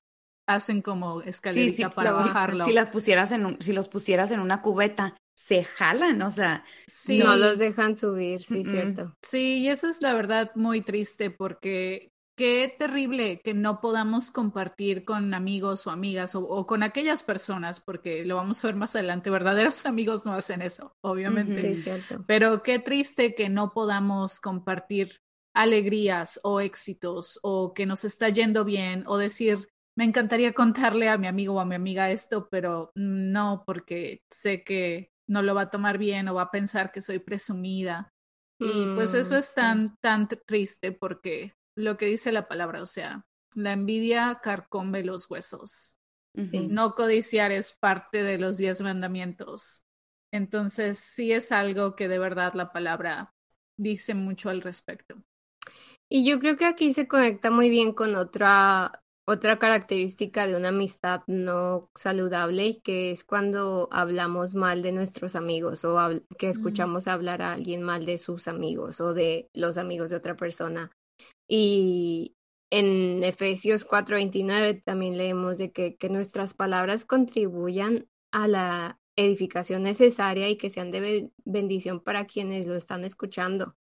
hacen 0.48 0.82
como 0.82 1.22
escalerita 1.22 1.90
sí, 1.90 1.96
para 1.96 2.14
bajarlo. 2.14 2.66
Si 2.66 2.74
las 2.74 2.90
pusieras 2.90 3.32
en 3.32 3.46
un, 3.46 3.62
si 3.62 3.74
los 3.74 3.88
pusieras 3.88 4.32
en 4.32 4.40
una 4.40 4.62
cubeta, 4.62 5.18
se 5.36 5.64
jalan, 5.64 6.22
o 6.22 6.30
sea, 6.30 6.64
Sí. 6.88 7.18
No 7.18 7.36
los 7.36 7.58
dejan 7.58 7.98
subir, 7.98 8.44
sí, 8.44 8.64
cierto. 8.64 9.14
Sí, 9.24 9.60
y 9.60 9.70
eso 9.70 9.88
es 9.88 10.02
la 10.02 10.14
verdad 10.14 10.52
muy 10.56 10.82
triste 10.82 11.32
porque 11.32 12.12
qué 12.36 12.74
terrible 12.78 13.42
que 13.42 13.54
no 13.54 13.82
podamos 13.82 14.32
compartir 14.32 15.06
con 15.06 15.34
amigos 15.34 15.86
o 15.88 15.92
amigas 15.92 16.36
o, 16.36 16.42
o 16.48 16.66
con 16.66 16.84
aquellas 16.84 17.24
personas, 17.24 17.80
porque 17.82 18.26
lo 18.26 18.36
vamos 18.38 18.64
a 18.64 18.68
ver 18.68 18.76
más 18.76 18.96
adelante, 18.96 19.30
verdaderos 19.30 19.86
amigos 19.86 20.26
no 20.26 20.34
hacen 20.34 20.62
eso, 20.62 20.96
obviamente. 21.02 21.72
Sí, 21.72 21.76
cierto. 21.76 22.26
Pero 22.26 22.64
qué 22.64 22.80
triste 22.80 23.36
que 23.36 23.50
no 23.50 23.72
podamos 23.74 24.40
compartir 24.40 25.18
alegrías 25.54 26.40
o 26.44 26.62
éxitos 26.62 27.40
o 27.44 27.74
que 27.74 27.86
nos 27.86 28.06
está 28.06 28.30
yendo 28.30 28.64
bien 28.64 29.04
o 29.08 29.18
decir, 29.18 29.68
me 29.96 30.06
encantaría 30.06 30.54
contarle 30.54 31.10
a 31.10 31.18
mi 31.18 31.28
amigo 31.28 31.56
o 31.56 31.60
a 31.60 31.66
mi 31.66 31.76
amiga 31.76 32.10
esto, 32.12 32.48
pero 32.50 32.92
no, 32.96 33.64
porque 33.66 34.22
sé 34.30 34.64
que 34.64 35.12
no 35.28 35.42
lo 35.42 35.54
va 35.56 35.64
a 35.64 35.70
tomar 35.70 35.98
bien 35.98 36.28
o 36.30 36.36
va 36.36 36.44
a 36.44 36.52
pensar 36.52 36.92
que 36.92 37.02
soy 37.02 37.20
presumida. 37.20 38.14
Y 38.60 38.88
pues 38.88 39.14
eso 39.14 39.36
Mm, 39.36 39.38
es 39.38 39.54
tan, 39.54 39.96
tan 40.02 40.28
tr- 40.28 40.42
triste 40.46 40.92
porque 40.92 41.54
lo 41.82 41.98
que 41.98 42.06
dice 42.06 42.32
la 42.32 42.48
palabra, 42.48 42.82
o 42.82 42.86
sea, 42.86 43.26
la 43.56 43.74
envidia 43.74 44.40
carcome 44.42 45.04
los 45.04 45.30
huesos. 45.30 45.98
No 46.34 46.96
codiciar 46.96 47.52
es 47.52 47.74
parte 47.74 48.24
de 48.24 48.38
los 48.38 48.58
diez 48.58 48.82
mandamientos. 48.82 49.84
Entonces, 50.32 50.98
sí 50.98 51.34
es 51.34 51.52
algo 51.52 51.96
que 51.96 52.08
de 52.08 52.20
verdad 52.20 52.54
la 52.54 52.72
palabra 52.72 53.34
dice 53.78 54.14
mucho 54.14 54.50
al 54.50 54.62
respecto. 54.62 55.22
Y 56.10 56.26
yo 56.26 56.40
creo 56.40 56.56
que 56.58 56.66
aquí 56.66 56.94
se 56.94 57.08
conecta 57.08 57.52
muy 57.52 57.70
bien 57.70 57.94
con 57.94 58.16
otra, 58.16 59.04
otra 59.26 59.60
característica 59.60 60.48
de 60.48 60.56
una 60.56 60.70
amistad 60.70 61.22
no 61.28 61.90
saludable, 61.96 62.82
que 62.82 63.12
es 63.12 63.24
cuando 63.24 63.90
hablamos 63.92 64.56
mal 64.56 64.82
de 64.82 64.92
nuestros 64.92 65.36
amigos 65.36 65.84
o 65.84 65.98
que 66.38 66.50
escuchamos 66.50 67.08
hablar 67.08 67.42
a 67.42 67.54
alguien 67.54 67.82
mal 67.82 68.06
de 68.06 68.18
sus 68.18 68.48
amigos 68.48 69.02
o 69.02 69.14
de 69.14 69.50
los 69.54 69.78
amigos 69.78 70.10
de 70.10 70.18
otra 70.18 70.36
persona. 70.36 70.92
Y 71.48 72.36
en 72.72 73.24
Efesios 73.24 73.86
4:29 73.86 74.82
también 74.86 75.18
leemos 75.18 75.58
de 75.58 75.72
que, 75.72 75.96
que 75.98 76.10
nuestras 76.10 76.54
palabras 76.54 77.06
contribuyan 77.06 78.08
a 78.32 78.48
la 78.48 79.00
edificación 79.18 79.84
necesaria 79.84 80.50
y 80.50 80.58
que 80.58 80.70
sean 80.70 80.92
de 80.92 81.00
be- 81.02 81.32
bendición 81.46 82.00
para 82.02 82.26
quienes 82.28 82.66
lo 82.66 82.76
están 82.76 83.04
escuchando. 83.04 83.76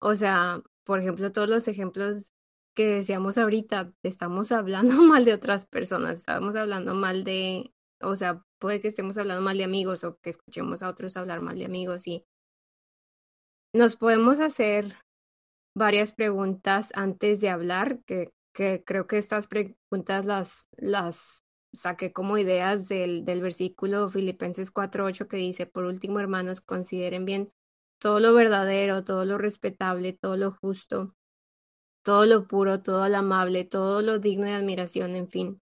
O 0.00 0.14
sea, 0.14 0.62
por 0.84 1.00
ejemplo, 1.00 1.32
todos 1.32 1.48
los 1.48 1.68
ejemplos 1.68 2.32
que 2.74 2.86
decíamos 2.86 3.38
ahorita, 3.38 3.92
estamos 4.04 4.52
hablando 4.52 4.94
mal 5.02 5.24
de 5.24 5.34
otras 5.34 5.66
personas, 5.66 6.18
estamos 6.18 6.54
hablando 6.56 6.94
mal 6.94 7.24
de, 7.24 7.72
o 8.00 8.16
sea, 8.16 8.44
puede 8.60 8.80
que 8.80 8.88
estemos 8.88 9.18
hablando 9.18 9.42
mal 9.42 9.58
de 9.58 9.64
amigos 9.64 10.04
o 10.04 10.16
que 10.20 10.30
escuchemos 10.30 10.82
a 10.82 10.88
otros 10.90 11.16
hablar 11.16 11.40
mal 11.42 11.58
de 11.58 11.64
amigos 11.66 12.06
y 12.06 12.24
nos 13.74 13.96
podemos 13.96 14.40
hacer 14.40 14.96
varias 15.78 16.12
preguntas 16.12 16.90
antes 16.94 17.40
de 17.40 17.48
hablar, 17.48 18.00
que, 18.04 18.32
que 18.52 18.82
creo 18.84 19.06
que 19.06 19.18
estas 19.18 19.46
preguntas 19.46 20.26
las, 20.26 20.68
las 20.76 21.42
saqué 21.72 22.12
como 22.12 22.36
ideas 22.38 22.88
del, 22.88 23.24
del 23.24 23.40
versículo 23.40 24.08
Filipenses 24.08 24.72
4.8 24.72 25.28
que 25.28 25.36
dice, 25.36 25.66
por 25.66 25.84
último, 25.84 26.20
hermanos, 26.20 26.60
consideren 26.60 27.24
bien 27.24 27.52
todo 27.98 28.20
lo 28.20 28.34
verdadero, 28.34 29.04
todo 29.04 29.24
lo 29.24 29.38
respetable, 29.38 30.12
todo 30.12 30.36
lo 30.36 30.52
justo, 30.52 31.14
todo 32.02 32.26
lo 32.26 32.46
puro, 32.46 32.82
todo 32.82 33.08
lo 33.08 33.16
amable, 33.16 33.64
todo 33.64 34.02
lo 34.02 34.18
digno 34.18 34.46
de 34.46 34.52
admiración, 34.52 35.14
en 35.14 35.28
fin, 35.28 35.60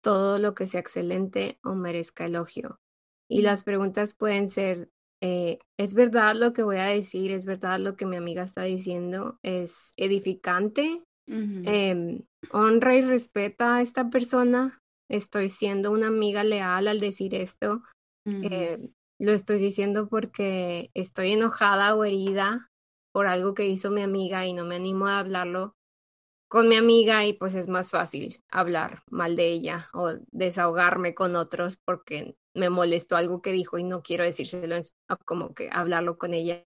todo 0.00 0.38
lo 0.38 0.54
que 0.54 0.66
sea 0.66 0.80
excelente 0.80 1.58
o 1.62 1.74
merezca 1.74 2.26
elogio. 2.26 2.80
Y 3.28 3.42
las 3.42 3.62
preguntas 3.62 4.14
pueden 4.14 4.48
ser, 4.48 4.90
eh, 5.20 5.58
¿es 5.78 5.94
verdad 5.94 6.34
lo 6.36 6.52
que 6.52 6.62
voy 6.62 6.76
a 6.76 6.86
decir? 6.86 7.32
¿Es 7.32 7.46
verdad 7.46 7.78
lo 7.80 7.96
que 7.96 8.06
mi 8.06 8.16
amiga 8.16 8.42
está 8.44 8.62
diciendo? 8.62 9.38
¿Es 9.42 9.92
edificante? 9.96 11.02
Em, 11.64 12.22
¿Honra 12.52 12.96
y 12.96 13.02
respeta 13.02 13.76
a 13.76 13.82
esta 13.82 14.10
persona? 14.10 14.78
¿Estoy 15.10 15.48
siendo 15.48 15.90
una 15.90 16.08
amiga 16.08 16.44
leal 16.44 16.88
al 16.88 17.00
decir 17.00 17.34
esto? 17.34 17.82
Eh, 18.42 18.78
lo 19.18 19.32
estoy 19.32 19.58
diciendo 19.58 20.08
porque 20.08 20.90
estoy 20.94 21.32
enojada 21.32 21.94
o 21.94 22.04
herida 22.04 22.68
por 23.12 23.26
algo 23.26 23.54
que 23.54 23.66
hizo 23.66 23.90
mi 23.90 24.02
amiga 24.02 24.46
y 24.46 24.52
no 24.52 24.64
me 24.64 24.76
animo 24.76 25.08
a 25.08 25.18
hablarlo 25.18 25.74
con 26.48 26.68
mi 26.68 26.76
amiga 26.76 27.26
y 27.26 27.34
pues 27.34 27.54
es 27.54 27.68
más 27.68 27.90
fácil 27.90 28.36
hablar 28.50 29.02
mal 29.10 29.36
de 29.36 29.48
ella 29.48 29.88
o 29.92 30.12
desahogarme 30.32 31.14
con 31.14 31.36
otros 31.36 31.78
porque 31.84 32.34
me 32.54 32.70
molestó 32.70 33.16
algo 33.16 33.42
que 33.42 33.52
dijo 33.52 33.78
y 33.78 33.84
no 33.84 34.02
quiero 34.02 34.24
decírselo, 34.24 34.76
como 35.24 35.54
que 35.54 35.68
hablarlo 35.70 36.18
con 36.18 36.34
ella. 36.34 36.64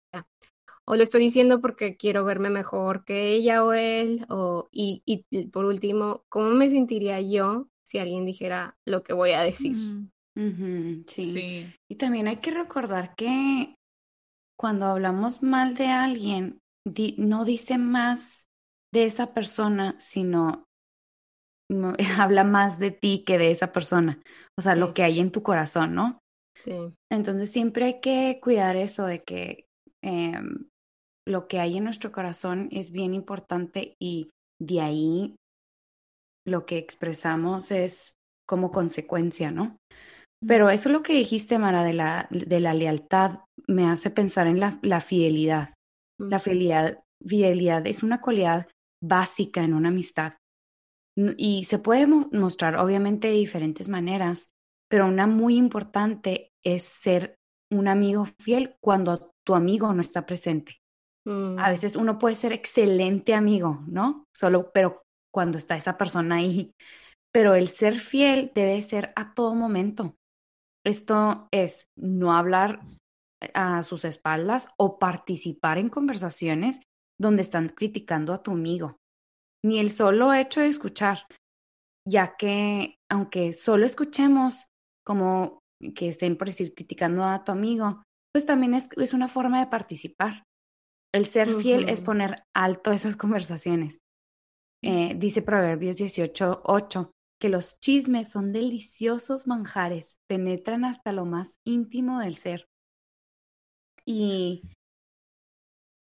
O 0.84 0.96
lo 0.96 1.02
estoy 1.02 1.20
diciendo 1.20 1.60
porque 1.60 1.96
quiero 1.96 2.24
verme 2.24 2.50
mejor 2.50 3.04
que 3.04 3.30
ella 3.32 3.64
o 3.64 3.72
él. 3.72 4.24
O, 4.28 4.68
y, 4.72 5.02
y 5.06 5.46
por 5.48 5.64
último, 5.64 6.24
¿cómo 6.28 6.50
me 6.50 6.70
sentiría 6.70 7.20
yo 7.20 7.68
si 7.82 7.98
alguien 7.98 8.24
dijera 8.24 8.76
lo 8.84 9.02
que 9.02 9.12
voy 9.12 9.32
a 9.32 9.42
decir? 9.42 9.76
sí. 11.06 11.72
Y 11.88 11.96
también 11.96 12.26
hay 12.26 12.38
que 12.38 12.50
recordar 12.50 13.14
que 13.16 13.74
cuando 14.56 14.86
hablamos 14.86 15.42
mal 15.42 15.74
de 15.74 15.86
alguien, 15.86 16.58
no 17.18 17.44
dice 17.44 17.78
más 17.78 18.47
de 18.92 19.04
esa 19.04 19.34
persona, 19.34 19.96
sino 19.98 20.64
habla 22.18 22.44
más 22.44 22.78
de 22.78 22.90
ti 22.90 23.24
que 23.26 23.38
de 23.38 23.50
esa 23.50 23.72
persona. 23.72 24.20
O 24.58 24.62
sea, 24.62 24.76
lo 24.76 24.94
que 24.94 25.02
hay 25.02 25.20
en 25.20 25.32
tu 25.32 25.42
corazón, 25.42 25.94
¿no? 25.94 26.18
Sí. 26.58 26.92
Entonces 27.10 27.50
siempre 27.52 27.84
hay 27.84 28.00
que 28.00 28.40
cuidar 28.42 28.76
eso 28.76 29.06
de 29.06 29.22
que 29.22 29.66
eh, 30.02 30.40
lo 31.26 31.46
que 31.46 31.60
hay 31.60 31.76
en 31.76 31.84
nuestro 31.84 32.10
corazón 32.10 32.68
es 32.72 32.90
bien 32.90 33.14
importante 33.14 33.94
y 34.00 34.30
de 34.60 34.80
ahí 34.80 35.36
lo 36.46 36.66
que 36.66 36.78
expresamos 36.78 37.70
es 37.70 38.14
como 38.48 38.72
consecuencia, 38.72 39.50
¿no? 39.50 39.76
Pero 40.44 40.70
eso 40.70 40.88
lo 40.88 41.02
que 41.02 41.12
dijiste, 41.12 41.58
Mara, 41.58 41.84
de 41.84 41.92
la, 41.92 42.28
de 42.30 42.60
la 42.60 42.72
lealtad, 42.72 43.40
me 43.66 43.86
hace 43.86 44.10
pensar 44.10 44.46
en 44.46 44.60
la, 44.60 44.78
la 44.82 45.00
fidelidad. 45.00 45.74
La 46.18 46.38
fidelidad, 46.38 47.00
fidelidad 47.24 47.86
es 47.86 48.02
una 48.02 48.20
cualidad 48.20 48.66
básica 49.02 49.62
en 49.62 49.74
una 49.74 49.88
amistad. 49.88 50.34
Y 51.36 51.64
se 51.64 51.78
puede 51.78 52.06
mostrar 52.06 52.76
obviamente 52.76 53.28
de 53.28 53.34
diferentes 53.34 53.88
maneras, 53.88 54.50
pero 54.88 55.06
una 55.06 55.26
muy 55.26 55.56
importante 55.56 56.50
es 56.64 56.84
ser 56.84 57.34
un 57.72 57.88
amigo 57.88 58.24
fiel 58.40 58.76
cuando 58.80 59.32
tu 59.44 59.54
amigo 59.54 59.92
no 59.92 60.00
está 60.00 60.24
presente. 60.26 60.76
A 61.26 61.30
mm. 61.30 61.56
veces 61.56 61.96
uno 61.96 62.18
puede 62.18 62.34
ser 62.34 62.52
excelente 62.52 63.34
amigo, 63.34 63.82
¿no? 63.86 64.24
Solo, 64.34 64.70
pero 64.72 65.02
cuando 65.34 65.58
está 65.58 65.76
esa 65.76 65.98
persona 65.98 66.36
ahí. 66.36 66.72
Pero 67.32 67.54
el 67.54 67.68
ser 67.68 67.98
fiel 67.98 68.52
debe 68.54 68.80
ser 68.80 69.12
a 69.16 69.34
todo 69.34 69.54
momento. 69.54 70.14
Esto 70.86 71.48
es 71.52 71.84
no 71.96 72.32
hablar 72.32 72.80
a 73.54 73.82
sus 73.82 74.04
espaldas 74.04 74.68
o 74.78 74.98
participar 74.98 75.78
en 75.78 75.90
conversaciones 75.90 76.80
donde 77.18 77.42
están 77.42 77.68
criticando 77.68 78.32
a 78.32 78.42
tu 78.42 78.52
amigo, 78.52 78.96
ni 79.64 79.78
el 79.78 79.90
solo 79.90 80.32
hecho 80.32 80.60
de 80.60 80.68
escuchar, 80.68 81.26
ya 82.06 82.36
que 82.36 82.96
aunque 83.10 83.52
solo 83.52 83.86
escuchemos 83.86 84.66
como 85.04 85.60
que 85.94 86.08
estén 86.08 86.36
por 86.36 86.48
decir 86.48 86.74
criticando 86.74 87.24
a 87.24 87.44
tu 87.44 87.52
amigo, 87.52 88.02
pues 88.32 88.46
también 88.46 88.74
es, 88.74 88.88
es 88.96 89.14
una 89.14 89.28
forma 89.28 89.60
de 89.60 89.70
participar. 89.70 90.44
El 91.12 91.26
ser 91.26 91.48
fiel 91.48 91.88
es 91.88 92.02
poner 92.02 92.42
alto 92.54 92.92
esas 92.92 93.16
conversaciones. 93.16 93.98
Eh, 94.82 95.14
dice 95.16 95.42
Proverbios 95.42 95.96
18, 95.96 96.62
8, 96.64 97.10
que 97.40 97.48
los 97.48 97.80
chismes 97.80 98.30
son 98.30 98.52
deliciosos 98.52 99.46
manjares, 99.46 100.18
penetran 100.28 100.84
hasta 100.84 101.12
lo 101.12 101.24
más 101.24 101.58
íntimo 101.64 102.20
del 102.20 102.36
ser. 102.36 102.66
Y 104.04 104.62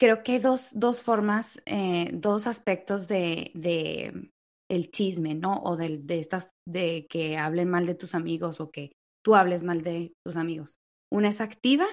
creo 0.01 0.23
que 0.23 0.33
hay 0.33 0.39
dos, 0.39 0.71
dos 0.73 1.03
formas, 1.03 1.61
eh, 1.67 2.11
dos 2.13 2.47
aspectos 2.47 3.07
de, 3.07 3.53
de, 3.55 4.33
el 4.69 4.91
chisme, 4.91 5.35
¿no? 5.35 5.63
O 5.63 5.77
de, 5.77 5.99
de 5.99 6.19
estas, 6.19 6.55
de 6.67 7.07
que 7.09 7.37
hablen 7.37 7.69
mal 7.69 7.87
de 7.87 7.95
tus 7.95 8.15
amigos 8.15 8.61
o 8.61 8.71
que 8.71 8.93
tú 9.23 9.35
hables 9.35 9.63
mal 9.63 9.83
de 9.83 10.15
tus 10.25 10.37
amigos. 10.37 10.75
Una 11.13 11.29
es 11.29 11.41
activa 11.41 11.87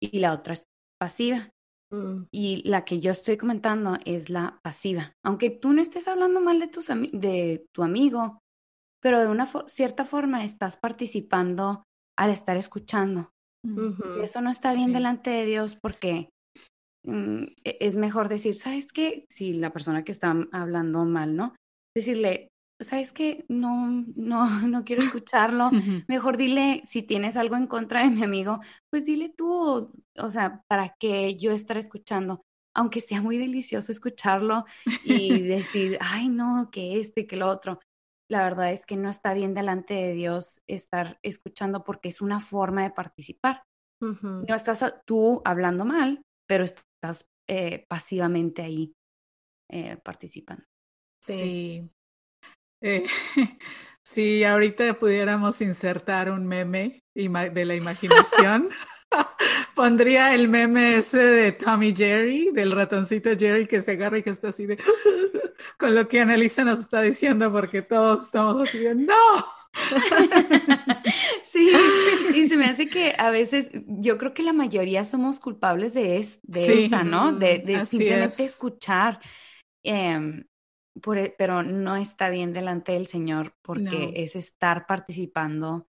y 0.00 0.20
la 0.20 0.32
otra 0.32 0.54
es 0.54 0.64
pasiva. 0.98 1.50
Mm. 1.92 2.24
Y 2.32 2.66
la 2.66 2.84
que 2.84 3.00
yo 3.00 3.10
estoy 3.10 3.36
comentando 3.36 3.98
es 4.06 4.30
la 4.30 4.58
pasiva. 4.64 5.12
Aunque 5.22 5.50
tú 5.50 5.72
no 5.72 5.82
estés 5.82 6.08
hablando 6.08 6.40
mal 6.40 6.58
de, 6.58 6.68
tus 6.68 6.88
de 6.88 7.66
tu 7.74 7.82
amigo, 7.82 8.38
pero 9.02 9.20
de 9.20 9.28
una 9.28 9.46
cierta 9.66 10.04
forma 10.04 10.44
estás 10.44 10.78
participando 10.78 11.82
al 12.16 12.30
estar 12.30 12.56
escuchando. 12.56 13.28
eso 14.22 14.40
no 14.40 14.50
está 14.50 14.72
bien 14.72 14.92
delante 14.92 15.30
de 15.30 15.46
Dios 15.46 15.76
porque 15.80 16.28
es 17.64 17.96
mejor 17.96 18.28
decir, 18.28 18.56
¿sabes 18.56 18.92
qué? 18.92 19.26
Si 19.28 19.54
la 19.54 19.72
persona 19.72 20.04
que 20.04 20.12
está 20.12 20.34
hablando 20.52 21.04
mal, 21.04 21.36
¿no? 21.36 21.54
Decirle, 21.94 22.48
¿sabes 22.80 23.12
qué? 23.12 23.44
No, 23.48 24.04
no, 24.16 24.46
no 24.68 24.84
quiero 24.84 25.02
escucharlo. 25.22 25.70
Mejor 26.08 26.36
dile, 26.36 26.82
si 26.84 27.02
tienes 27.02 27.36
algo 27.36 27.56
en 27.56 27.66
contra 27.66 28.02
de 28.02 28.10
mi 28.10 28.22
amigo, 28.22 28.60
pues 28.90 29.04
dile 29.04 29.32
tú, 29.36 29.92
o, 30.16 30.30
sea, 30.30 30.62
para 30.68 30.94
que 30.98 31.36
yo 31.36 31.52
estar 31.52 31.76
escuchando, 31.76 32.42
aunque 32.74 33.00
sea 33.00 33.22
muy 33.22 33.38
delicioso 33.38 33.92
escucharlo 33.92 34.64
y 35.04 35.40
decir, 35.42 35.98
ay, 36.00 36.28
no, 36.28 36.68
que 36.70 36.98
esto 36.98 37.20
y 37.20 37.26
que 37.26 37.36
lo 37.36 37.48
otro. 37.48 37.80
La 38.30 38.42
verdad 38.42 38.72
es 38.72 38.86
que 38.86 38.96
no 38.96 39.10
está 39.10 39.34
bien 39.34 39.52
delante 39.52 39.92
de 39.94 40.14
Dios 40.14 40.62
estar 40.66 41.18
escuchando 41.22 41.84
porque 41.84 42.08
es 42.08 42.22
una 42.22 42.40
forma 42.40 42.82
de 42.82 42.90
participar. 42.90 43.62
No 44.00 44.54
estás 44.54 44.84
tú 45.06 45.40
hablando 45.46 45.86
mal, 45.86 46.22
pero 46.46 46.64
estás 47.04 47.28
eh, 47.46 47.84
pasivamente 47.88 48.62
ahí 48.62 48.94
eh, 49.70 49.98
participando. 50.02 50.64
Sí. 51.22 51.88
Eh, 52.80 53.04
si 54.02 54.44
ahorita 54.44 54.98
pudiéramos 54.98 55.60
insertar 55.60 56.30
un 56.30 56.46
meme 56.46 57.02
de 57.14 57.64
la 57.64 57.74
imaginación, 57.74 58.70
pondría 59.74 60.34
el 60.34 60.48
meme 60.48 60.96
ese 60.96 61.18
de 61.18 61.52
Tommy 61.52 61.94
Jerry, 61.94 62.50
del 62.52 62.72
ratoncito 62.72 63.30
Jerry 63.38 63.66
que 63.66 63.82
se 63.82 63.92
agarra 63.92 64.18
y 64.18 64.22
que 64.22 64.30
está 64.30 64.48
así 64.48 64.66
de, 64.66 64.78
con 65.78 65.94
lo 65.94 66.08
que 66.08 66.20
Annalisa 66.20 66.64
nos 66.64 66.80
está 66.80 67.02
diciendo, 67.02 67.52
porque 67.52 67.82
todos 67.82 68.24
estamos 68.24 68.60
así 68.68 68.78
de, 68.78 68.94
no. 68.94 69.14
sí, 71.46 71.70
y 72.34 72.48
se 72.48 72.56
me 72.56 72.66
hace 72.66 72.86
que 72.86 73.14
a 73.16 73.30
veces, 73.30 73.70
yo 73.86 74.18
creo 74.18 74.34
que 74.34 74.42
la 74.42 74.52
mayoría 74.52 75.04
somos 75.04 75.40
culpables 75.40 75.94
de, 75.94 76.26
de 76.42 76.84
esta, 76.84 77.04
¿no? 77.04 77.32
De, 77.32 77.58
de 77.58 77.84
simplemente 77.84 78.44
escuchar, 78.44 79.20
em, 79.84 80.44
e, 81.16 81.34
pero 81.36 81.62
no 81.62 81.96
está 81.96 82.30
bien 82.30 82.52
delante 82.52 82.92
del 82.92 83.06
Señor 83.06 83.54
porque 83.62 84.12
es 84.16 84.36
estar 84.36 84.86
participando 84.86 85.86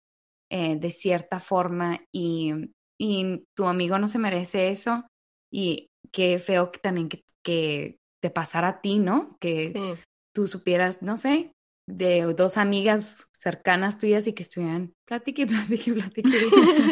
eh, 0.49 0.75
de 0.75 0.91
cierta 0.91 1.39
forma 1.39 2.01
y, 2.11 2.53
y, 2.99 3.45
tu 3.55 3.65
amigo 3.65 3.97
no 3.97 4.07
se 4.07 4.19
merece 4.19 4.69
eso 4.69 5.05
y 5.51 5.89
qué 6.11 6.37
feo 6.39 6.71
que 6.71 6.79
también 6.79 7.09
que, 7.09 7.23
que 7.43 7.97
te 8.21 8.29
pasara 8.29 8.67
a 8.67 8.81
ti, 8.81 8.99
¿no? 8.99 9.37
Que 9.39 9.97
tú 10.33 10.47
supieras, 10.47 11.01
no 11.01 11.15
sé, 11.17 11.51
de 11.87 12.33
dos 12.35 12.57
amigas 12.57 13.29
cercanas 13.31 13.99
tuyas 13.99 14.27
y 14.27 14.33
que 14.33 14.43
estuvieran 14.43 14.93
platique 15.05 15.43
y 15.85 15.91
platique 15.91 16.31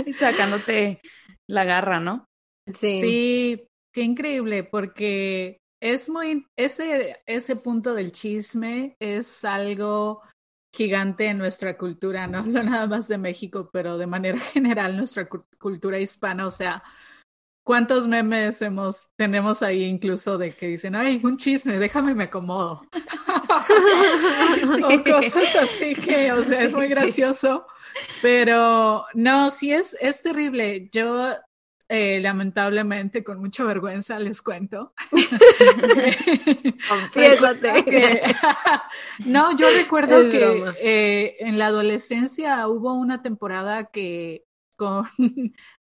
y 0.06 0.14
sacándote 0.14 1.02
la 1.48 1.64
garra, 1.64 2.00
¿no? 2.00 2.26
Sí. 2.74 3.02
sí, 3.02 3.68
qué 3.94 4.02
increíble, 4.02 4.64
porque 4.64 5.58
es 5.82 6.10
muy, 6.10 6.46
ese, 6.56 7.22
ese 7.26 7.58
punto 7.58 7.94
del 7.94 8.14
chisme 8.14 8.96
es 9.00 9.44
algo 9.44 10.22
gigante 10.74 11.28
en 11.28 11.38
nuestra 11.38 11.78
cultura, 11.78 12.26
no 12.26 12.40
hablo 12.40 12.64
nada 12.64 12.88
más 12.88 13.08
de 13.08 13.18
México, 13.18 13.70
pero 13.72 13.98
de 13.98 14.08
manera 14.08 14.38
general 14.54 14.98
nuestra 14.98 15.28
cultura 15.60 16.00
hispana, 16.00 16.48
o 16.48 16.52
sea, 16.52 16.84
¿cuántos 17.64 18.08
memes 18.08 18.62
hemos, 18.62 19.10
tenemos 19.16 19.64
ahí 19.64 19.84
incluso 19.84 20.38
de 20.38 20.52
que 20.52 20.68
dicen, 20.68 20.96
ay, 20.96 21.20
un 21.24 21.38
chisme, 21.38 21.80
déjame 21.80 22.16
me 22.16 22.26
acomodo? 22.26 22.82
O 24.84 25.04
cosas 25.04 25.56
así 25.56 25.96
que, 25.96 26.32
o 26.32 26.44
sea, 26.44 26.64
es 26.64 26.74
muy 26.74 26.88
gracioso. 26.88 27.66
Pero 28.22 29.06
no, 29.14 29.50
sí 29.50 29.72
es, 29.72 29.98
es 30.02 30.22
terrible. 30.22 30.90
Yo 30.92 31.34
eh, 31.90 32.20
lamentablemente, 32.22 33.24
con 33.24 33.40
mucha 33.40 33.64
vergüenza 33.66 34.18
les 34.18 34.42
cuento. 34.42 34.94
no, 39.26 39.56
yo 39.56 39.70
recuerdo 39.70 40.30
que 40.30 40.64
eh, 40.80 41.36
en 41.40 41.60
la 41.60 41.68
adolescencia 41.68 42.68
hubo 42.68 42.94
una 42.94 43.22
temporada 43.22 43.92
que 43.92 44.46
con 44.76 45.08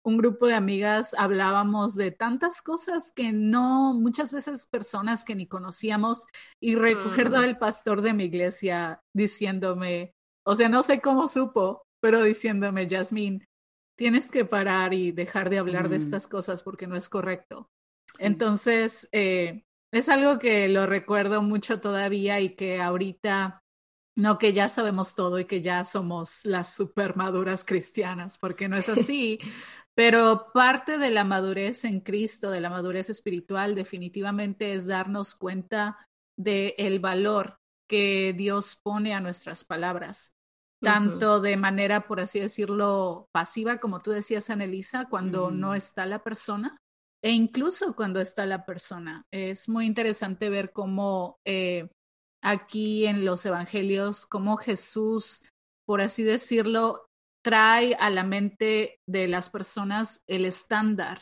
un 0.03 0.17
grupo 0.17 0.47
de 0.47 0.55
amigas 0.55 1.13
hablábamos 1.17 1.95
de 1.95 2.11
tantas 2.11 2.61
cosas 2.61 3.11
que 3.11 3.31
no, 3.31 3.93
muchas 3.93 4.33
veces 4.33 4.65
personas 4.65 5.23
que 5.23 5.35
ni 5.35 5.47
conocíamos, 5.47 6.25
y 6.59 6.75
recuerdo 6.75 7.37
mm. 7.37 7.43
al 7.43 7.57
pastor 7.57 8.01
de 8.01 8.13
mi 8.13 8.25
iglesia 8.25 9.01
diciéndome, 9.13 10.13
o 10.45 10.55
sea, 10.55 10.69
no 10.69 10.81
sé 10.81 11.01
cómo 11.01 11.27
supo, 11.27 11.83
pero 12.01 12.23
diciéndome, 12.23 12.87
Jasmine, 12.89 13.45
tienes 13.95 14.31
que 14.31 14.45
parar 14.45 14.93
y 14.93 15.11
dejar 15.11 15.49
de 15.49 15.59
hablar 15.59 15.89
de 15.89 15.97
estas 15.97 16.27
cosas 16.27 16.63
porque 16.63 16.87
no 16.87 16.95
es 16.95 17.07
correcto. 17.07 17.69
Entonces, 18.19 19.07
eh, 19.11 19.63
es 19.91 20.09
algo 20.09 20.39
que 20.39 20.67
lo 20.67 20.85
recuerdo 20.85 21.41
mucho 21.41 21.79
todavía 21.79 22.39
y 22.39 22.55
que 22.55 22.81
ahorita, 22.81 23.61
no 24.15 24.37
que 24.37 24.53
ya 24.53 24.69
sabemos 24.69 25.15
todo 25.15 25.39
y 25.39 25.45
que 25.45 25.61
ya 25.61 25.83
somos 25.83 26.45
las 26.45 26.75
super 26.75 27.15
maduras 27.15 27.63
cristianas, 27.63 28.37
porque 28.37 28.67
no 28.67 28.77
es 28.77 28.89
así, 28.89 29.39
pero 30.01 30.51
parte 30.51 30.97
de 30.97 31.11
la 31.11 31.23
madurez 31.23 31.85
en 31.85 31.99
Cristo, 31.99 32.49
de 32.49 32.59
la 32.59 32.71
madurez 32.71 33.11
espiritual, 33.11 33.75
definitivamente 33.75 34.73
es 34.73 34.87
darnos 34.87 35.35
cuenta 35.35 36.07
del 36.35 36.73
el 36.79 36.97
valor 36.97 37.59
que 37.87 38.33
Dios 38.35 38.79
pone 38.81 39.13
a 39.13 39.19
nuestras 39.19 39.63
palabras 39.63 40.33
tanto 40.81 41.39
de 41.39 41.55
manera, 41.55 42.07
por 42.07 42.19
así 42.19 42.39
decirlo, 42.39 43.27
pasiva, 43.31 43.77
como 43.77 44.01
tú 44.01 44.09
decías, 44.09 44.49
Anelisa, 44.49 45.07
cuando 45.07 45.51
no 45.51 45.73
mm. 45.73 45.75
está 45.75 46.07
la 46.07 46.23
persona, 46.23 46.79
e 47.23 47.29
incluso 47.29 47.95
cuando 47.95 48.19
está 48.19 48.47
la 48.47 48.65
persona. 48.65 49.21
Es 49.31 49.69
muy 49.69 49.85
interesante 49.85 50.49
ver 50.49 50.71
cómo 50.71 51.37
eh, 51.45 51.89
aquí 52.43 53.05
en 53.05 53.23
los 53.23 53.45
evangelios, 53.45 54.25
cómo 54.25 54.57
Jesús, 54.57 55.43
por 55.85 56.01
así 56.01 56.23
decirlo, 56.23 57.05
trae 57.43 57.95
a 57.95 58.09
la 58.09 58.23
mente 58.23 58.99
de 59.07 59.27
las 59.27 59.49
personas 59.49 60.23
el 60.27 60.45
estándar 60.45 61.21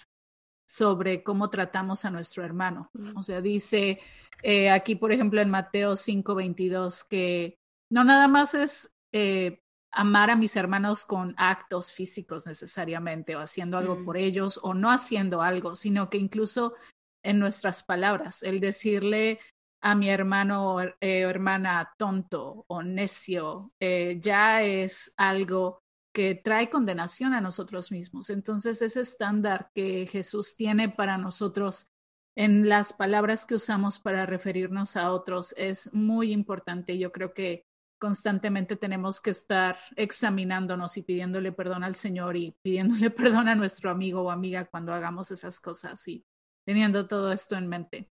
sobre 0.70 1.24
cómo 1.24 1.50
tratamos 1.50 2.06
a 2.06 2.12
nuestro 2.12 2.44
hermano. 2.44 2.92
Mm. 2.94 3.18
O 3.18 3.24
sea, 3.24 3.42
dice 3.42 4.00
eh, 4.44 4.70
aquí, 4.70 4.96
por 4.96 5.12
ejemplo, 5.12 5.42
en 5.42 5.50
Mateo 5.50 5.96
5:22, 5.96 7.08
que 7.08 7.58
no 7.92 8.04
nada 8.04 8.28
más 8.28 8.54
es 8.54 8.96
eh, 9.12 9.62
amar 9.92 10.30
a 10.30 10.36
mis 10.36 10.56
hermanos 10.56 11.06
con 11.06 11.34
actos 11.38 11.92
físicos 11.92 12.46
necesariamente, 12.46 13.36
o 13.36 13.40
haciendo 13.40 13.80
algo 13.80 13.96
mm. 13.96 14.06
por 14.06 14.18
ellos, 14.18 14.60
o 14.62 14.74
no 14.74 14.92
haciendo 14.92 15.42
algo, 15.42 15.74
sino 15.74 16.10
que 16.10 16.18
incluso 16.18 16.76
en 17.24 17.40
nuestras 17.40 17.82
palabras, 17.84 18.44
el 18.44 18.60
decirle 18.60 19.40
a 19.82 19.96
mi 19.96 20.10
hermano 20.10 20.76
o 20.76 20.82
eh, 20.82 20.94
hermana 21.02 21.94
tonto 21.98 22.66
o 22.68 22.84
necio, 22.84 23.72
ya 23.80 24.62
es 24.62 25.14
algo 25.18 25.82
que 26.14 26.36
trae 26.36 26.70
condenación 26.70 27.34
a 27.34 27.42
nosotros 27.42 27.92
mismos. 27.92 28.30
Entonces, 28.30 28.82
ese 28.82 29.02
estándar 29.02 29.72
que 29.74 30.08
Jesús 30.08 30.56
tiene 30.56 30.90
para 30.90 31.18
nosotros 31.18 31.92
en 32.36 32.70
las 32.70 32.94
palabras 32.94 33.46
que 33.46 33.56
usamos 33.56 34.00
para 34.00 34.26
referirnos 34.26 34.96
a 34.96 35.12
otros 35.12 35.54
es 35.58 35.94
muy 35.94 36.32
importante. 36.32 36.98
Yo 36.98 37.12
creo 37.12 37.34
que 37.34 37.66
constantemente 38.00 38.78
tenemos 38.78 39.20
que 39.20 39.32
estar 39.32 39.78
examinándonos 39.96 40.96
y 40.98 41.04
pidiéndole 41.04 41.52
perdón 41.52 41.84
al 41.84 41.96
Señor 41.96 42.38
y 42.38 42.56
pidiéndole 42.62 43.10
perdón 43.44 43.48
a 43.50 43.56
nuestro 43.56 43.92
amigo 43.92 44.22
o 44.22 44.32
amiga 44.32 44.66
cuando 44.66 44.94
hagamos 44.94 45.32
esas 45.32 45.60
cosas 45.60 46.08
y 46.08 46.24
teniendo 46.66 47.08
todo 47.08 47.32
esto 47.32 47.56
en 47.56 47.68
mente. 47.68 48.10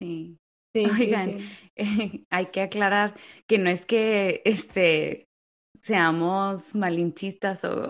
Sí. 0.00 0.38
Sí, 0.76 0.84
Oigan, 0.84 1.38
hay 2.30 2.46
que 2.50 2.60
aclarar 2.60 3.18
que 3.46 3.56
no 3.56 3.70
es 3.70 3.86
que 3.86 4.42
este 4.44 5.25
seamos 5.86 6.74
malinchistas 6.74 7.64
o 7.64 7.88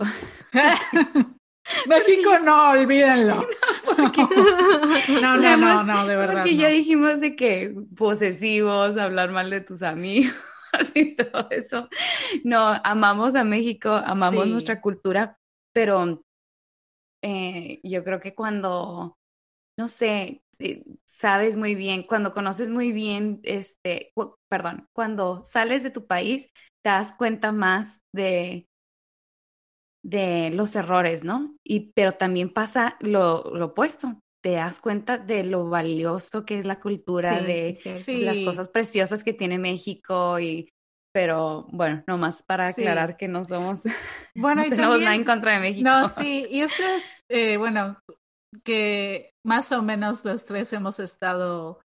México 1.88 2.38
no, 2.44 2.70
olvídenlo. 2.70 3.46
No, 5.22 5.36
no, 5.36 5.56
no, 5.56 5.82
no, 5.82 6.06
de 6.06 6.16
verdad. 6.16 6.42
Porque 6.42 6.56
ya 6.56 6.68
dijimos 6.68 7.20
de 7.20 7.34
que 7.34 7.74
posesivos, 7.96 8.96
hablar 8.98 9.30
mal 9.32 9.48
de 9.50 9.62
tus 9.62 9.82
amigos. 9.82 10.34
y 10.94 11.16
todo 11.16 11.48
eso. 11.50 11.88
No, 12.44 12.80
amamos 12.84 13.34
a 13.34 13.44
México, 13.44 13.90
amamos 13.90 14.46
nuestra 14.46 14.80
cultura, 14.80 15.38
pero 15.72 16.22
eh, 17.22 17.80
yo 17.82 18.04
creo 18.04 18.20
que 18.20 18.34
cuando, 18.34 19.16
no 19.78 19.88
sé, 19.88 20.42
eh, 20.58 20.84
sabes 21.04 21.56
muy 21.56 21.74
bien, 21.74 22.02
cuando 22.02 22.34
conoces 22.34 22.68
muy 22.68 22.92
bien, 22.92 23.40
este, 23.42 24.12
perdón, 24.48 24.88
cuando 24.92 25.42
sales 25.44 25.82
de 25.82 25.90
tu 25.90 26.06
país, 26.06 26.50
te 26.86 26.90
das 26.90 27.12
cuenta 27.12 27.50
más 27.50 28.00
de 28.14 28.68
de 30.04 30.50
los 30.50 30.76
errores, 30.76 31.24
¿no? 31.24 31.56
Y 31.64 31.90
pero 31.94 32.12
también 32.12 32.54
pasa 32.54 32.96
lo, 33.00 33.42
lo 33.56 33.66
opuesto 33.66 34.20
te 34.40 34.52
das 34.52 34.78
cuenta 34.78 35.18
de 35.18 35.42
lo 35.42 35.68
valioso 35.68 36.44
que 36.44 36.60
es 36.60 36.64
la 36.64 36.78
cultura, 36.78 37.40
de 37.40 37.76
las 38.20 38.40
cosas 38.42 38.68
preciosas 38.68 39.24
que 39.24 39.32
tiene 39.32 39.58
México 39.58 40.38
y 40.38 40.68
pero 41.12 41.66
bueno, 41.72 42.04
nomás 42.06 42.44
para 42.44 42.68
aclarar 42.68 43.16
que 43.16 43.26
no 43.26 43.44
somos, 43.44 43.82
bueno, 44.36 44.64
y 44.64 44.70
tenemos 44.70 45.00
nada 45.00 45.16
en 45.16 45.24
contra 45.24 45.54
de 45.54 45.58
México. 45.58 45.90
No, 45.90 46.08
sí, 46.08 46.46
y 46.48 46.62
ustedes, 46.62 47.12
eh, 47.28 47.56
bueno, 47.56 47.98
que 48.62 49.32
más 49.44 49.72
o 49.72 49.82
menos 49.82 50.24
los 50.24 50.46
tres 50.46 50.72
hemos 50.72 51.00
estado 51.00 51.80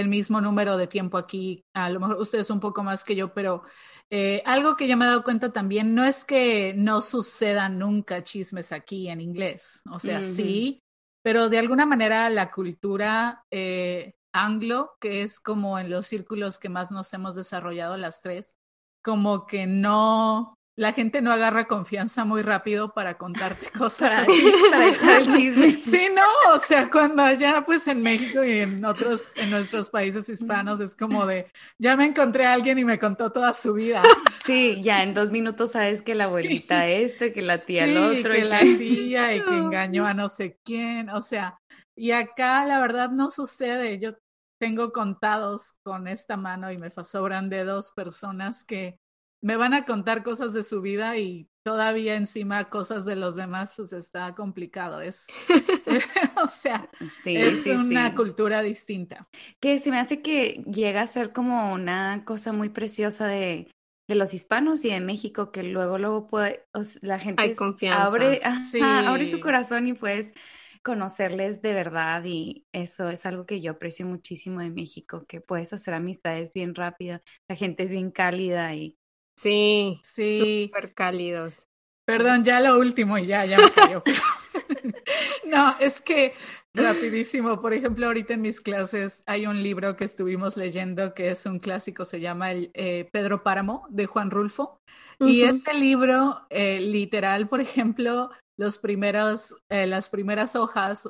el 0.00 0.08
mismo 0.08 0.40
número 0.40 0.76
de 0.76 0.86
tiempo 0.86 1.18
aquí, 1.18 1.64
a 1.74 1.90
lo 1.90 2.00
mejor 2.00 2.16
ustedes 2.20 2.50
un 2.50 2.60
poco 2.60 2.82
más 2.82 3.04
que 3.04 3.16
yo, 3.16 3.32
pero 3.34 3.62
eh, 4.10 4.42
algo 4.46 4.76
que 4.76 4.88
yo 4.88 4.96
me 4.96 5.04
he 5.04 5.08
dado 5.08 5.24
cuenta 5.24 5.52
también 5.52 5.94
no 5.94 6.04
es 6.04 6.24
que 6.24 6.74
no 6.76 7.00
sucedan 7.02 7.78
nunca 7.78 8.22
chismes 8.22 8.72
aquí 8.72 9.08
en 9.08 9.20
inglés, 9.20 9.82
o 9.90 9.98
sea, 9.98 10.22
sí, 10.22 10.82
pero 11.22 11.48
de 11.48 11.58
alguna 11.58 11.86
manera 11.86 12.30
la 12.30 12.50
cultura 12.50 13.44
eh, 13.50 14.14
anglo, 14.32 14.92
que 15.00 15.22
es 15.22 15.40
como 15.40 15.78
en 15.78 15.90
los 15.90 16.06
círculos 16.06 16.58
que 16.58 16.68
más 16.68 16.90
nos 16.90 17.12
hemos 17.12 17.34
desarrollado 17.34 17.96
las 17.96 18.22
tres, 18.22 18.56
como 19.02 19.46
que 19.46 19.66
no, 19.66 20.57
la 20.78 20.92
gente 20.92 21.20
no 21.20 21.32
agarra 21.32 21.66
confianza 21.66 22.24
muy 22.24 22.42
rápido 22.42 22.94
para 22.94 23.18
contarte 23.18 23.68
cosas 23.76 24.18
así, 24.18 24.52
para 24.70 24.88
echar 24.88 25.22
el 25.22 25.28
chisme. 25.28 25.68
Sí, 25.88 26.06
no, 26.14 26.54
o 26.54 26.58
sea, 26.60 26.88
cuando 26.88 27.22
allá 27.22 27.64
pues 27.66 27.88
en 27.88 28.00
México 28.00 28.44
y 28.44 28.60
en 28.60 28.84
otros, 28.84 29.24
en 29.36 29.50
nuestros 29.50 29.90
países 29.90 30.28
hispanos 30.28 30.80
es 30.80 30.94
como 30.94 31.26
de, 31.26 31.50
ya 31.78 31.96
me 31.96 32.06
encontré 32.06 32.46
a 32.46 32.52
alguien 32.52 32.78
y 32.78 32.84
me 32.84 32.98
contó 32.98 33.32
toda 33.32 33.52
su 33.54 33.74
vida. 33.74 34.02
Sí, 34.46 34.80
ya 34.80 35.02
en 35.02 35.14
dos 35.14 35.32
minutos 35.32 35.72
sabes 35.72 36.00
que 36.00 36.14
la 36.14 36.24
abuelita 36.24 36.86
esto, 36.86 37.32
que 37.34 37.42
la 37.42 37.58
tía 37.58 37.84
el 37.84 37.96
otro. 37.96 38.32
Que 38.32 38.38
y 38.38 38.44
la 38.44 38.60
tía 38.60 39.34
y 39.34 39.40
que 39.40 39.50
engañó 39.50 40.06
a 40.06 40.14
no 40.14 40.28
sé 40.28 40.58
quién, 40.64 41.10
o 41.10 41.20
sea, 41.20 41.58
y 41.96 42.12
acá 42.12 42.64
la 42.64 42.78
verdad 42.78 43.10
no 43.10 43.30
sucede. 43.30 43.98
Yo 43.98 44.12
tengo 44.60 44.92
contados 44.92 45.74
con 45.82 46.06
esta 46.06 46.36
mano 46.36 46.70
y 46.70 46.78
me 46.78 46.90
sobran 46.90 47.48
de 47.48 47.64
dos 47.64 47.90
personas 47.90 48.64
que 48.64 49.00
me 49.40 49.56
van 49.56 49.74
a 49.74 49.84
contar 49.84 50.22
cosas 50.22 50.52
de 50.52 50.62
su 50.62 50.80
vida 50.80 51.16
y 51.16 51.48
todavía 51.64 52.16
encima 52.16 52.70
cosas 52.70 53.04
de 53.04 53.16
los 53.16 53.36
demás, 53.36 53.74
pues 53.76 53.92
está 53.92 54.34
complicado. 54.34 55.00
Es, 55.00 55.26
o 56.42 56.46
sea, 56.46 56.88
es 57.24 57.66
una 57.66 58.14
cultura 58.14 58.62
distinta. 58.62 59.26
Que 59.60 59.78
se 59.78 59.90
me 59.90 59.98
hace 59.98 60.22
que 60.22 60.64
llega 60.66 61.02
a 61.02 61.06
ser 61.06 61.32
como 61.32 61.72
una 61.72 62.24
cosa 62.24 62.52
muy 62.52 62.70
preciosa 62.70 63.26
de, 63.26 63.70
de 64.08 64.14
los 64.14 64.32
hispanos 64.32 64.84
y 64.84 64.90
de 64.90 65.00
México, 65.00 65.52
que 65.52 65.62
luego, 65.62 65.98
luego 65.98 66.26
puede, 66.26 66.64
la 67.02 67.18
gente 67.18 67.54
abre, 67.90 68.40
abre 68.42 69.26
su 69.26 69.38
corazón 69.38 69.86
y 69.86 69.92
pues 69.92 70.32
conocerles 70.82 71.60
de 71.60 71.74
verdad 71.74 72.24
y 72.24 72.64
eso 72.72 73.10
es 73.10 73.26
algo 73.26 73.44
que 73.44 73.60
yo 73.60 73.72
aprecio 73.72 74.06
muchísimo 74.06 74.60
de 74.60 74.70
México, 74.70 75.26
que 75.28 75.42
puedes 75.42 75.74
hacer 75.74 75.92
amistades 75.92 76.52
bien 76.54 76.74
rápidas, 76.74 77.20
la 77.46 77.56
gente 77.56 77.82
es 77.82 77.90
bien 77.90 78.10
cálida 78.10 78.74
y... 78.74 78.96
Sí, 79.38 80.00
sí. 80.02 80.66
Súper 80.66 80.94
cálidos. 80.94 81.68
Perdón, 82.04 82.42
ya 82.42 82.60
lo 82.60 82.76
último 82.78 83.18
y 83.18 83.26
ya, 83.26 83.44
ya 83.44 83.58
me 83.58 83.70
cayó. 83.70 84.02
No, 85.46 85.74
es 85.80 86.02
que 86.02 86.34
rapidísimo, 86.74 87.62
por 87.62 87.72
ejemplo, 87.72 88.06
ahorita 88.06 88.34
en 88.34 88.42
mis 88.42 88.60
clases 88.60 89.22
hay 89.26 89.46
un 89.46 89.62
libro 89.62 89.96
que 89.96 90.04
estuvimos 90.04 90.58
leyendo 90.58 91.14
que 91.14 91.30
es 91.30 91.46
un 91.46 91.58
clásico, 91.58 92.04
se 92.04 92.20
llama 92.20 92.52
el, 92.52 92.70
eh, 92.74 93.08
Pedro 93.12 93.42
Páramo 93.42 93.86
de 93.88 94.04
Juan 94.04 94.30
Rulfo. 94.30 94.78
Y 95.20 95.42
ese 95.42 95.72
libro, 95.72 96.46
eh, 96.50 96.80
literal, 96.80 97.48
por 97.48 97.60
ejemplo, 97.60 98.30
los 98.58 98.78
primeros, 98.78 99.56
eh, 99.70 99.86
las 99.86 100.10
primeras 100.10 100.54
hojas, 100.54 101.08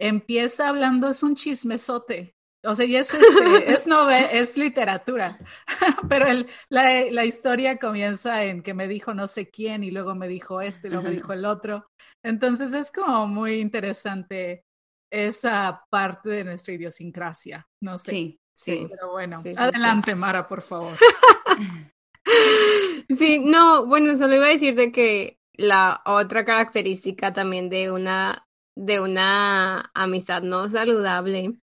empieza 0.00 0.68
hablando, 0.68 1.08
es 1.08 1.22
un 1.22 1.34
chismesote, 1.36 2.33
o 2.64 2.74
sea, 2.74 2.86
y 2.86 2.96
es, 2.96 3.12
este, 3.12 3.72
es, 3.72 3.86
es 4.32 4.56
literatura, 4.56 5.38
pero 6.08 6.26
el, 6.26 6.46
la, 6.68 7.02
la, 7.10 7.24
historia 7.24 7.78
comienza 7.78 8.44
en 8.44 8.62
que 8.62 8.74
me 8.74 8.88
dijo 8.88 9.14
no 9.14 9.26
sé 9.26 9.50
quién 9.50 9.84
y 9.84 9.90
luego 9.90 10.14
me 10.14 10.28
dijo 10.28 10.60
esto 10.60 10.86
y 10.86 10.90
luego 10.90 11.08
me 11.08 11.14
dijo 11.14 11.32
el 11.32 11.44
otro. 11.44 11.86
Entonces 12.22 12.72
es 12.74 12.90
como 12.90 13.26
muy 13.26 13.60
interesante 13.60 14.64
esa 15.12 15.84
parte 15.90 16.30
de 16.30 16.44
nuestra 16.44 16.74
idiosincrasia, 16.74 17.66
no 17.80 17.98
sé. 17.98 18.10
Sí, 18.10 18.40
sí. 18.52 18.86
Pero 18.90 19.12
bueno, 19.12 19.36
adelante 19.56 20.14
Mara, 20.14 20.48
por 20.48 20.62
favor. 20.62 20.96
sí, 23.18 23.40
no, 23.44 23.86
bueno, 23.86 24.16
solo 24.16 24.36
iba 24.36 24.46
a 24.46 24.50
decir 24.50 24.74
de 24.74 24.90
que 24.90 25.38
la 25.52 26.02
otra 26.04 26.44
característica 26.44 27.32
también 27.32 27.68
de 27.68 27.90
una, 27.90 28.46
de 28.76 29.00
una 29.00 29.90
amistad 29.94 30.42
no 30.42 30.68
saludable 30.68 31.54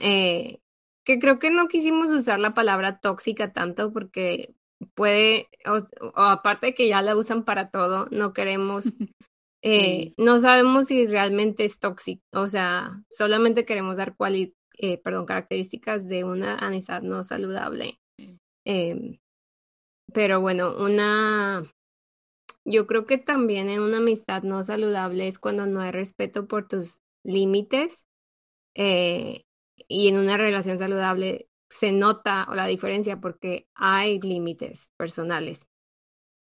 eh, 0.00 0.58
que 1.04 1.18
creo 1.18 1.38
que 1.38 1.50
no 1.50 1.68
quisimos 1.68 2.10
usar 2.10 2.40
la 2.40 2.54
palabra 2.54 2.96
tóxica 2.96 3.52
tanto 3.52 3.92
porque 3.92 4.54
puede, 4.94 5.48
o, 5.66 5.80
aparte 6.20 6.66
de 6.66 6.74
que 6.74 6.88
ya 6.88 7.02
la 7.02 7.16
usan 7.16 7.44
para 7.44 7.70
todo, 7.70 8.08
no 8.10 8.32
queremos, 8.32 8.84
eh, 9.62 10.14
no 10.16 10.40
sabemos 10.40 10.88
si 10.88 11.06
realmente 11.06 11.64
es 11.64 11.78
tóxico, 11.78 12.22
o 12.32 12.48
sea, 12.48 13.02
solamente 13.08 13.64
queremos 13.64 13.96
dar 13.96 14.16
cuali 14.16 14.54
eh, 14.78 14.98
perdón, 14.98 15.24
características 15.24 16.06
de 16.06 16.24
una 16.24 16.58
amistad 16.58 17.02
no 17.02 17.24
saludable. 17.24 17.98
Eh, 18.66 19.18
pero 20.12 20.40
bueno, 20.40 20.76
una, 20.76 21.64
yo 22.64 22.86
creo 22.86 23.06
que 23.06 23.18
también 23.18 23.70
en 23.70 23.80
una 23.80 23.98
amistad 23.98 24.42
no 24.42 24.62
saludable 24.62 25.28
es 25.28 25.38
cuando 25.38 25.66
no 25.66 25.80
hay 25.80 25.92
respeto 25.92 26.46
por 26.46 26.68
tus 26.68 27.00
límites 27.24 28.04
eh, 28.74 29.44
y 29.88 30.08
en 30.08 30.18
una 30.18 30.36
relación 30.36 30.78
saludable 30.78 31.48
se 31.68 31.92
nota 31.92 32.46
la 32.54 32.66
diferencia 32.66 33.20
porque 33.20 33.68
hay 33.74 34.20
límites 34.20 34.90
personales. 34.96 35.66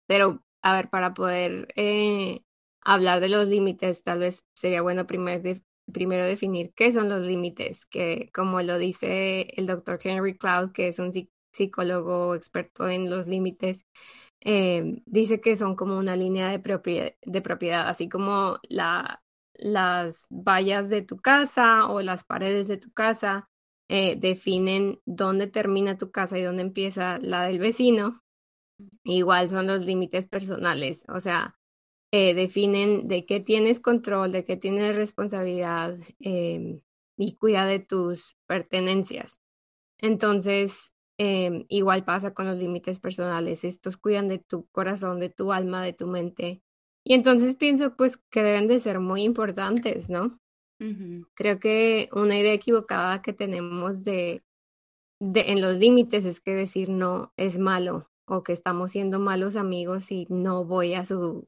Pero, 0.07 0.45
a 0.63 0.77
ver, 0.77 0.91
para 0.91 1.15
poder 1.15 1.69
eh, 1.77 2.43
hablar 2.83 3.21
de 3.21 3.29
los 3.29 3.49
límites, 3.49 4.03
tal 4.05 4.21
vez 4.21 4.45
sería 4.55 4.83
bueno 4.83 5.07
primero, 5.07 5.61
primero 5.93 6.25
definir 6.25 6.73
qué 6.75 6.93
son 6.93 7.09
los 7.09 7.27
límites, 7.27 7.87
que 7.87 8.31
como 8.35 8.63
lo 8.63 8.79
dice 8.79 9.49
el 9.57 9.67
doctor 9.67 9.99
Henry 10.03 10.37
Cloud, 10.37 10.73
que 10.73 10.89
es 10.89 10.99
un 10.99 11.13
psicólogo 11.53 12.35
experto 12.35 12.89
en 12.89 13.11
los 13.11 13.27
límites, 13.27 13.85
eh, 14.41 15.03
dice 15.07 15.41
que 15.41 15.57
son 15.57 15.77
como 15.77 15.99
una 15.99 16.17
línea 16.17 16.49
de 16.51 16.59
propiedad, 16.61 17.13
de 17.25 17.43
propiedad, 17.43 17.89
así 17.89 18.09
como 18.09 18.59
la, 18.69 19.23
las 19.59 20.27
vallas 20.31 20.91
de 20.91 21.03
tu 21.03 21.17
casa 21.19 21.87
o 21.89 22.03
las 22.03 22.25
paredes 22.25 22.69
de 22.69 22.77
tu 22.77 22.93
casa 22.93 23.49
eh, 23.89 24.17
definen 24.17 25.01
dónde 25.07 25.47
termina 25.47 25.99
tu 25.99 26.11
casa 26.11 26.39
y 26.39 26.43
dónde 26.43 26.63
empieza 26.63 27.19
la 27.19 27.47
del 27.47 27.59
vecino. 27.59 28.23
Igual 29.05 29.49
son 29.49 29.67
los 29.67 29.87
límites 29.87 30.27
personales, 30.27 31.05
o 31.09 31.21
sea, 31.21 31.57
eh, 32.13 32.35
definen 32.35 33.09
de 33.09 33.27
qué 33.27 33.41
tienes 33.41 33.81
control, 33.81 34.33
de 34.33 34.45
qué 34.45 34.57
tienes 34.57 34.97
responsabilidad 34.97 35.99
em, 36.21 36.81
y 37.17 37.37
cuida 37.37 37.67
de 37.67 37.81
tus 37.81 38.37
pertenencias. 38.47 39.39
Entonces, 39.99 40.93
em, 41.19 41.67
igual 41.69 42.05
pasa 42.05 42.35
con 42.35 42.47
los 42.47 42.59
límites 42.59 43.01
personales. 43.01 43.65
Estos 43.65 43.97
cuidan 43.97 44.29
de 44.29 44.39
tu 44.39 44.67
corazón, 44.69 45.21
de 45.21 45.31
tu 45.31 45.53
alma, 45.53 45.83
de 45.83 45.93
tu 45.95 46.07
mente 46.09 46.63
y 47.07 47.15
entonces 47.15 47.55
pienso 47.55 47.95
pues 47.95 48.17
que 48.33 48.43
deben 48.43 48.67
de 48.67 48.81
ser 48.81 48.99
muy 48.99 49.23
importantes, 49.23 50.11
¿no? 50.11 50.41
Creo 51.37 51.61
que 51.61 52.09
una 52.13 52.37
idea 52.37 52.53
equivocada 52.53 53.23
que 53.23 53.33
tenemos 53.33 54.03
de, 54.03 54.43
de 55.21 55.53
en 55.53 55.61
los 55.61 55.79
límites 55.79 56.25
es 56.25 56.41
que 56.41 56.55
decir 56.55 56.89
no 56.89 57.33
es 57.37 57.61
malo 57.61 58.11
o 58.27 58.43
que 58.43 58.53
estamos 58.53 58.91
siendo 58.91 59.21
malos 59.21 59.55
amigos 59.55 60.07
si 60.07 60.27
no 60.31 60.65
voy 60.65 60.95
a 60.95 61.05
su 61.05 61.47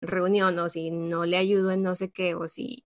reunión 0.00 0.56
o 0.60 0.68
si 0.68 0.92
no 0.92 1.24
le 1.24 1.38
ayudo 1.38 1.72
en 1.72 1.82
no 1.82 1.96
sé 1.96 2.12
qué 2.12 2.36
o 2.36 2.48
si 2.48 2.84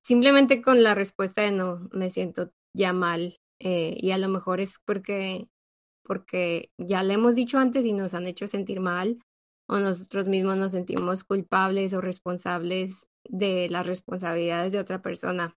simplemente 0.00 0.62
con 0.62 0.82
la 0.84 0.94
respuesta 0.94 1.42
de 1.42 1.50
no 1.50 1.88
me 1.92 2.08
siento 2.08 2.52
ya 2.72 2.92
mal 2.92 3.36
eh, 3.60 3.96
y 3.98 4.12
a 4.12 4.18
lo 4.18 4.28
mejor 4.28 4.60
es 4.60 4.78
porque 4.86 5.48
porque 6.04 6.70
ya 6.78 7.02
le 7.02 7.14
hemos 7.14 7.34
dicho 7.34 7.58
antes 7.58 7.84
y 7.84 7.92
nos 7.92 8.14
han 8.14 8.26
hecho 8.26 8.46
sentir 8.46 8.80
mal 8.80 9.18
o 9.68 9.78
nosotros 9.78 10.26
mismos 10.26 10.56
nos 10.56 10.72
sentimos 10.72 11.24
culpables 11.24 11.94
o 11.94 12.00
responsables 12.00 13.06
de 13.28 13.68
las 13.70 13.86
responsabilidades 13.86 14.72
de 14.72 14.78
otra 14.78 15.02
persona. 15.02 15.56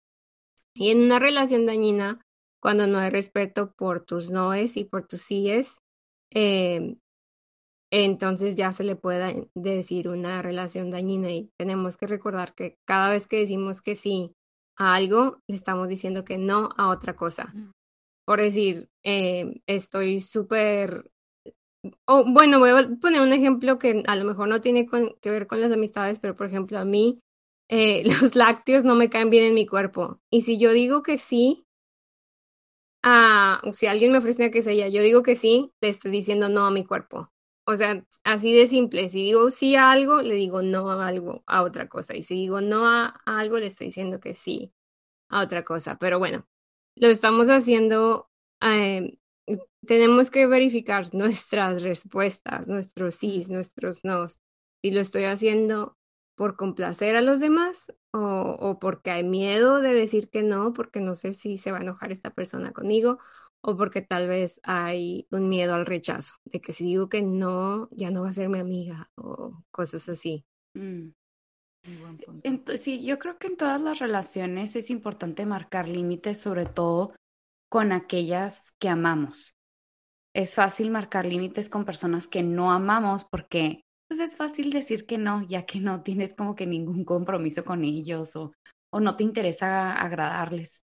Y 0.75 0.91
en 0.91 1.03
una 1.03 1.19
relación 1.19 1.67
dañina, 1.67 2.21
cuando 2.61 2.87
no 2.87 2.99
hay 2.99 3.11
respeto 3.11 3.73
por 3.77 4.01
tus 4.01 4.31
noes 4.31 4.77
y 4.77 4.85
por 4.85 5.07
tus 5.07 5.23
síes, 5.23 5.79
eh, 6.33 6.97
entonces 7.93 8.57
ya 8.57 8.73
se 8.73 8.83
le 8.83 8.97
puede 8.97 9.49
decir 9.55 10.09
una 10.09 10.43
relación 10.43 10.91
dañina 10.91 11.31
y 11.31 11.51
tenemos 11.57 11.97
que 11.97 12.09
recordar 12.09 12.55
que 12.55 12.77
cada 12.87 13.11
vez 13.11 13.29
que 13.29 13.39
decimos 13.39 13.83
que 13.83 13.95
sí 13.95 14.33
a 14.77 14.95
algo, 14.95 15.39
le 15.49 15.55
estamos 15.55 15.89
diciendo 15.89 16.25
que 16.25 16.37
no 16.37 16.71
a 16.77 16.89
otra 16.89 17.15
cosa. 17.15 17.55
Por 18.27 18.41
decir, 18.41 18.89
eh, 19.05 19.61
estoy 19.69 20.21
súper 20.21 21.13
o 22.07 22.25
bueno, 22.25 22.59
voy 22.59 22.71
a 22.71 22.89
poner 23.01 23.21
un 23.21 23.33
ejemplo 23.33 23.79
que 23.79 24.03
a 24.07 24.17
lo 24.17 24.25
mejor 24.25 24.49
no 24.49 24.61
tiene 24.61 24.87
que 25.21 25.31
ver 25.31 25.47
con 25.47 25.61
las 25.61 25.73
amistades, 25.73 26.19
pero 26.19 26.37
por 26.37 26.47
ejemplo 26.47 26.79
a 26.79 26.85
mí 26.85 27.21
eh, 27.69 28.03
los 28.23 28.35
lácteos 28.37 28.85
no 28.85 28.95
me 28.95 29.11
caen 29.11 29.31
bien 29.31 29.45
en 29.45 29.55
mi 29.55 29.67
cuerpo. 29.67 30.21
Y 30.31 30.43
si 30.43 30.59
yo 30.59 30.73
digo 30.73 31.03
que 31.03 31.19
sí, 31.19 31.65
a, 33.03 33.61
si 33.75 33.87
alguien 33.87 34.13
me 34.13 34.19
ofrece 34.19 34.43
una 34.43 34.51
quesadilla, 34.51 34.89
yo 34.89 35.03
digo 35.03 35.23
que 35.23 35.37
sí, 35.37 35.73
le 35.81 35.89
estoy 35.91 36.11
diciendo 36.11 36.49
no 36.49 36.67
a 36.67 36.71
mi 36.71 36.85
cuerpo. 36.85 37.31
O 37.67 37.77
sea, 37.77 38.05
así 38.25 38.53
de 38.55 38.67
simple. 38.67 39.09
Si 39.09 39.23
digo 39.23 39.51
sí 39.51 39.75
a 39.77 39.91
algo, 39.91 40.23
le 40.23 40.35
digo 40.35 40.63
no 40.63 40.91
a 40.91 41.07
algo, 41.07 41.43
a 41.47 41.63
otra 41.63 41.89
cosa. 41.89 42.15
Y 42.17 42.23
si 42.23 42.35
digo 42.35 42.61
no 42.61 42.89
a, 42.89 43.21
a 43.25 43.39
algo, 43.39 43.59
le 43.59 43.67
estoy 43.67 43.87
diciendo 43.89 44.21
que 44.21 44.35
sí 44.35 44.73
a 45.31 45.43
otra 45.43 45.65
cosa. 45.65 45.99
Pero 45.99 46.19
bueno, 46.19 46.47
lo 46.97 47.09
estamos 47.09 47.49
haciendo 47.49 48.31
eh, 48.63 49.19
tenemos 49.85 50.31
que 50.31 50.47
verificar 50.47 51.15
nuestras 51.15 51.83
respuestas, 51.83 52.67
nuestros 52.67 53.17
sí, 53.17 53.43
nuestros 53.49 54.05
nos. 54.05 54.41
Si 54.83 54.91
lo 54.91 55.01
estoy 55.01 55.25
haciendo 55.25 55.97
por 56.37 56.57
complacer 56.57 57.17
a 57.17 57.23
los 57.23 57.41
demás 57.41 57.93
o, 58.13 58.19
o, 58.19 58.79
porque 58.79 59.11
hay 59.11 59.25
miedo 59.25 59.81
de 59.81 59.95
decir 59.95 60.29
que 60.31 60.43
no, 60.43 60.73
porque 60.73 61.01
no 61.01 61.15
sé 61.15 61.33
si 61.33 61.57
se 61.57 61.73
va 61.73 61.79
a 61.79 61.83
enojar 61.83 62.13
esta 62.13 62.31
persona 62.31 62.73
conmigo 62.73 63.19
o 63.63 63.77
porque 63.77 64.03
tal 64.03 64.29
vez 64.29 64.61
hay 64.63 65.27
un 65.31 65.49
miedo 65.49 65.75
al 65.75 65.87
rechazo, 65.87 66.35
de 66.45 66.61
que 66.61 66.73
si 66.73 66.85
digo 66.85 67.09
que 67.09 67.23
no, 67.23 67.89
ya 67.93 68.11
no 68.11 68.23
va 68.23 68.29
a 68.29 68.35
ser 68.35 68.51
mi 68.51 68.59
amiga 68.59 69.11
o 69.15 69.65
cosas 69.71 70.07
así. 70.09 70.45
Mm. 70.75 71.11
Entonces, 72.43 72.83
sí, 72.83 73.05
yo 73.05 73.19
creo 73.19 73.39
que 73.39 73.47
en 73.47 73.57
todas 73.57 73.81
las 73.81 73.99
relaciones 73.99 74.77
es 74.77 74.91
importante 74.91 75.47
marcar 75.47 75.89
límites, 75.89 76.41
sobre 76.41 76.67
todo 76.67 77.15
con 77.71 77.93
aquellas 77.93 78.73
que 78.79 78.89
amamos 78.89 79.54
es 80.35 80.57
fácil 80.57 80.91
marcar 80.91 81.27
límites 81.27 81.69
con 81.69 81.85
personas 81.85 82.27
que 82.27 82.43
no 82.43 82.73
amamos 82.73 83.25
porque 83.25 83.83
pues 84.09 84.21
es 84.21 84.37
fácil 84.37 84.71
decir 84.71 85.07
que 85.07 85.17
no, 85.17 85.43
ya 85.43 85.65
que 85.65 85.81
no 85.81 86.03
tienes 86.03 86.35
como 86.35 86.55
que 86.55 86.67
ningún 86.67 87.05
compromiso 87.05 87.65
con 87.65 87.85
ellos 87.85 88.37
o, 88.37 88.53
o 88.93 89.01
no 89.01 89.17
te 89.17 89.25
interesa 89.25 89.93
agradarles. 89.93 90.83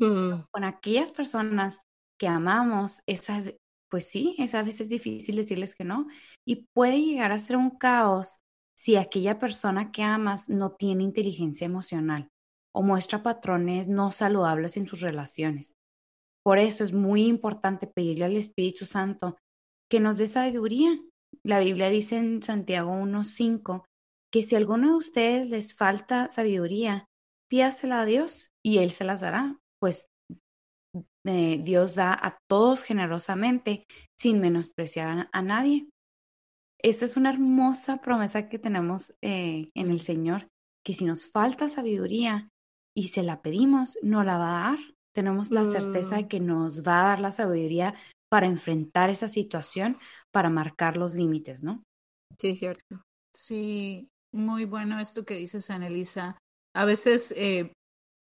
Mm. 0.00 0.46
Con 0.50 0.64
aquellas 0.64 1.12
personas 1.12 1.80
que 2.18 2.26
amamos, 2.26 3.02
esa, 3.06 3.42
pues 3.90 4.06
sí, 4.06 4.34
es 4.38 4.54
a 4.54 4.62
veces 4.62 4.88
difícil 4.88 5.36
decirles 5.36 5.74
que 5.74 5.84
no 5.84 6.06
y 6.46 6.66
puede 6.74 7.00
llegar 7.00 7.32
a 7.32 7.38
ser 7.38 7.56
un 7.56 7.70
caos 7.70 8.38
si 8.76 8.96
aquella 8.96 9.38
persona 9.38 9.92
que 9.92 10.02
amas 10.02 10.48
no 10.48 10.72
tiene 10.72 11.04
inteligencia 11.04 11.66
emocional 11.66 12.28
o 12.74 12.82
muestra 12.82 13.22
patrones 13.22 13.88
no 13.88 14.10
saludables 14.10 14.76
en 14.76 14.86
sus 14.86 15.00
relaciones. 15.00 15.74
Por 16.42 16.58
eso 16.58 16.84
es 16.84 16.92
muy 16.92 17.26
importante 17.26 17.86
pedirle 17.86 18.24
al 18.24 18.36
Espíritu 18.36 18.86
Santo 18.86 19.36
que 19.90 20.00
nos 20.00 20.16
dé 20.16 20.26
sabiduría. 20.26 20.98
La 21.44 21.58
Biblia 21.60 21.90
dice 21.90 22.16
en 22.16 22.42
Santiago 22.42 22.92
1.5 22.92 23.84
que 24.32 24.42
si 24.42 24.54
a 24.54 24.58
alguno 24.58 24.90
de 24.90 24.94
ustedes 24.94 25.50
les 25.50 25.76
falta 25.76 26.28
sabiduría, 26.28 27.06
pídasela 27.50 28.00
a 28.00 28.04
Dios 28.04 28.50
y 28.64 28.78
Él 28.78 28.90
se 28.90 29.04
las 29.04 29.20
dará, 29.20 29.58
pues 29.80 30.06
eh, 31.26 31.60
Dios 31.62 31.94
da 31.94 32.14
a 32.14 32.38
todos 32.48 32.82
generosamente 32.82 33.84
sin 34.18 34.40
menospreciar 34.40 35.28
a, 35.32 35.42
nadie. 35.42 35.88
Esta 36.82 37.04
es 37.04 37.16
una 37.16 37.30
hermosa 37.30 38.00
promesa 38.00 38.48
que 38.48 38.58
tenemos 38.58 39.12
eh, 39.22 39.70
en 39.74 39.90
el 39.90 40.00
Señor 40.00 40.48
que 40.84 40.94
si 40.94 41.04
nos 41.04 41.30
falta 41.30 41.68
sabiduría 41.68 42.48
y 42.96 43.08
se 43.08 43.22
la 43.22 43.42
pedimos, 43.42 43.98
no 44.02 44.24
la 44.24 44.38
va 44.38 44.56
a 44.56 44.70
dar. 44.70 44.78
Tenemos 45.14 45.50
la 45.50 45.64
certeza 45.64 46.16
de 46.16 46.24
mm. 46.24 46.28
que 46.28 46.40
nos 46.40 46.82
va 46.86 47.00
a 47.00 47.08
dar 47.08 47.20
la 47.20 47.32
sabiduría 47.32 47.94
para 48.30 48.46
enfrentar 48.46 49.10
esa 49.10 49.28
situación, 49.28 49.98
para 50.32 50.50
marcar 50.50 50.96
los 50.96 51.14
límites, 51.14 51.64
¿no? 51.64 51.82
Sí, 52.38 52.54
cierto. 52.54 53.02
Sí, 53.34 54.08
muy 54.32 54.64
bueno 54.64 55.00
esto 55.00 55.24
que 55.24 55.34
dices, 55.34 55.70
Anelisa. 55.70 56.38
A 56.74 56.84
veces 56.84 57.34
eh, 57.36 57.72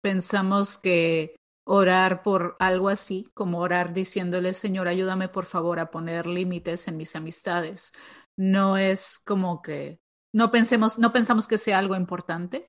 pensamos 0.04 0.78
que 0.78 1.36
orar 1.66 2.24
por 2.24 2.58
algo 2.60 2.90
así, 2.90 3.30
como 3.34 3.60
orar 3.60 3.94
diciéndole, 3.94 4.54
Señor, 4.54 4.88
ayúdame 4.88 5.30
por 5.30 5.46
favor 5.46 5.80
a 5.80 5.90
poner 5.90 6.26
límites 6.26 6.88
en 6.90 6.98
mis 6.98 7.16
amistades, 7.16 7.94
no 8.38 8.78
es 8.78 9.20
como 9.26 9.62
que 9.62 10.00
no 10.36 10.52
pensemos, 10.52 11.00
no 11.00 11.14
pensamos 11.14 11.48
que 11.48 11.58
sea 11.58 11.78
algo 11.78 11.96
importante, 11.96 12.68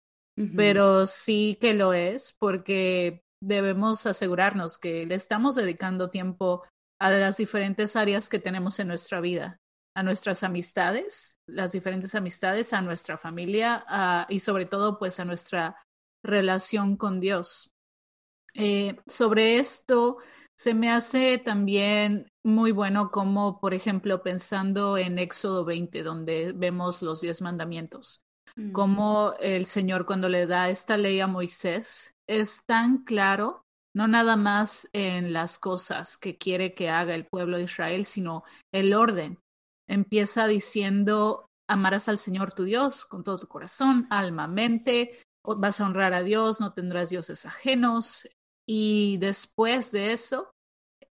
pero 0.57 1.07
sí 1.07 1.57
que 1.61 1.75
lo 1.75 1.93
es 1.93 2.35
porque 2.39 3.23
debemos 3.47 4.07
asegurarnos 4.07 4.78
que 4.78 5.07
le 5.07 5.14
estamos 5.14 5.55
dedicando 5.55 6.11
tiempo 6.11 6.64
a 7.01 7.11
las 7.11 7.36
diferentes 7.36 7.97
áreas 7.97 8.28
que 8.28 8.38
tenemos 8.38 8.78
en 8.78 8.88
nuestra 8.88 9.20
vida, 9.20 9.59
a 9.95 10.03
nuestras 10.03 10.42
amistades, 10.42 11.36
las 11.47 11.72
diferentes 11.72 12.14
amistades, 12.14 12.72
a 12.72 12.80
nuestra 12.80 13.16
familia 13.16 13.84
y 14.28 14.40
sobre 14.40 14.66
todo 14.66 14.99
pues 14.99 15.20
a 15.20 15.24
nuestra 15.24 15.76
relación 16.24 16.97
con 16.97 17.20
Dios. 17.20 17.70
Eh, 18.55 18.97
sobre 19.07 19.59
esto, 19.59 20.18
se 20.57 20.74
me 20.74 20.90
hace 20.90 21.38
también 21.38 22.28
muy 22.45 22.70
bueno 22.70 23.11
como, 23.11 23.61
por 23.61 23.74
ejemplo, 23.74 24.22
pensando 24.22 24.97
en 24.97 25.18
Éxodo 25.18 25.64
20, 25.64 26.03
donde 26.03 26.53
vemos 26.53 27.03
los 27.03 27.20
diez 27.20 27.42
mandamientos, 27.42 28.20
como 28.72 29.34
el 29.40 29.66
Señor 29.66 30.07
cuando 30.07 30.28
le 30.28 30.46
da 30.46 30.68
esta 30.68 30.96
ley 30.96 31.20
a 31.20 31.26
Moisés 31.26 32.14
es 32.28 32.64
tan 32.66 33.05
claro, 33.05 33.62
no 33.94 34.09
nada 34.09 34.36
más 34.36 34.88
en 34.92 35.32
las 35.32 35.59
cosas 35.59 36.16
que 36.18 36.36
quiere 36.36 36.74
que 36.74 36.88
haga 36.88 37.14
el 37.14 37.26
pueblo 37.26 37.57
de 37.57 37.64
Israel, 37.64 38.05
sino 38.05 38.44
el 38.72 38.94
orden. 38.94 39.38
Empieza 39.88 40.46
diciendo, 40.46 41.46
amarás 41.68 42.09
al 42.09 42.18
Señor 42.18 42.52
tu 42.52 42.64
Dios 42.64 43.05
con 43.05 43.24
todo 43.24 43.38
tu 43.38 43.46
corazón, 43.46 44.07
alma, 44.11 44.48
mente, 44.48 45.20
vas 45.44 45.80
a 45.80 45.86
honrar 45.86 46.14
a 46.14 46.22
Dios, 46.22 46.61
no 46.61 46.72
tendrás 46.72 47.11
dioses 47.11 47.44
ajenos, 47.44 48.28
y 48.66 49.18
después 49.18 49.92
de 49.92 50.12
eso, 50.12 50.50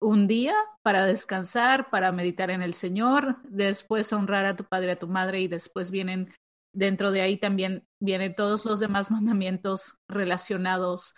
un 0.01 0.29
día 0.29 0.55
para 0.83 1.05
descansar, 1.05 1.91
para 1.91 2.13
meditar 2.13 2.51
en 2.51 2.63
el 2.63 2.75
Señor, 2.75 3.39
después 3.45 4.13
honrar 4.13 4.47
a 4.47 4.57
tu 4.57 4.65
padre, 4.65 4.93
a 4.93 4.99
tu 4.99 5.09
madre 5.09 5.41
y 5.41 5.49
después 5.49 5.91
vienen 5.91 6.33
dentro 6.75 7.11
de 7.11 7.23
ahí 7.23 7.37
también 7.37 7.85
vienen 8.01 8.35
todos 8.35 8.65
los 8.65 8.81
demás 8.81 9.11
mandamientos 9.11 9.97
relacionados 10.09 11.15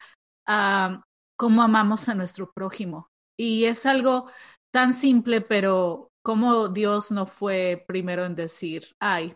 a 0.47 1.03
cómo 1.37 1.63
amamos 1.63 2.09
a 2.09 2.15
nuestro 2.15 2.53
prójimo. 2.53 3.09
Y 3.39 3.65
es 3.65 3.87
algo 3.87 4.31
tan 4.73 4.93
simple, 4.93 5.41
pero 5.41 6.11
como 6.25 6.69
Dios 6.69 7.11
no 7.11 7.27
fue 7.27 7.85
primero 7.87 8.25
en 8.25 8.35
decir, 8.35 8.85
ay, 9.01 9.35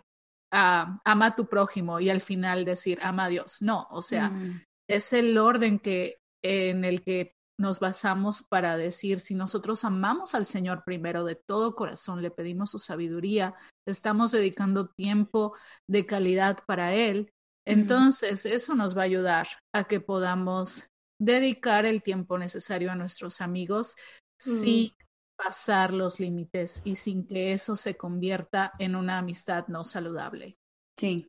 ah, 0.53 1.01
ama 1.05 1.27
a 1.27 1.37
tu 1.37 1.47
prójimo 1.49 2.01
y 2.01 2.11
al 2.11 2.21
final 2.21 2.65
decir, 2.65 2.99
ama 3.03 3.25
a 3.25 3.29
Dios. 3.29 3.63
No, 3.63 3.87
o 3.91 4.03
sea, 4.03 4.31
mm. 4.31 4.63
es 4.89 5.13
el 5.13 5.37
orden 5.39 5.79
que 5.79 6.17
en 6.43 6.85
el 6.85 7.03
que 7.03 7.36
nos 7.59 7.81
basamos 7.81 8.43
para 8.43 8.77
decir, 8.77 9.21
si 9.21 9.35
nosotros 9.35 9.85
amamos 9.85 10.35
al 10.35 10.45
Señor 10.45 10.85
primero 10.85 11.25
de 11.25 11.37
todo 11.37 11.75
corazón, 11.75 12.23
le 12.23 12.31
pedimos 12.31 12.71
su 12.71 12.79
sabiduría, 12.79 13.55
estamos 13.87 14.33
dedicando 14.33 14.89
tiempo 14.89 15.55
de 15.89 16.07
calidad 16.07 16.59
para 16.67 16.95
Él, 16.95 17.33
entonces 17.67 18.47
eso 18.47 18.75
nos 18.75 18.97
va 18.97 19.03
a 19.03 19.07
ayudar 19.07 19.49
a 19.75 19.85
que 19.85 20.01
podamos 20.01 20.89
dedicar 21.21 21.85
el 21.87 22.03
tiempo 22.03 22.39
necesario 22.39 22.93
a 22.93 22.95
nuestros 22.95 23.41
amigos 23.41 23.97
sin 24.39 24.93
pasar 25.37 25.93
los 25.93 26.21
límites 26.21 26.83
y 26.85 26.97
sin 26.97 27.27
que 27.27 27.53
eso 27.53 27.77
se 27.77 27.97
convierta 27.97 28.73
en 28.79 28.97
una 28.97 29.19
amistad 29.19 29.67
no 29.69 29.83
saludable. 29.83 30.57
Sí. 30.99 31.29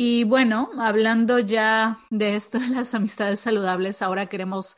Y 0.00 0.22
bueno, 0.22 0.70
hablando 0.78 1.40
ya 1.40 1.98
de 2.08 2.36
esto 2.36 2.60
de 2.60 2.68
las 2.68 2.94
amistades 2.94 3.40
saludables, 3.40 4.00
ahora 4.00 4.28
queremos 4.28 4.76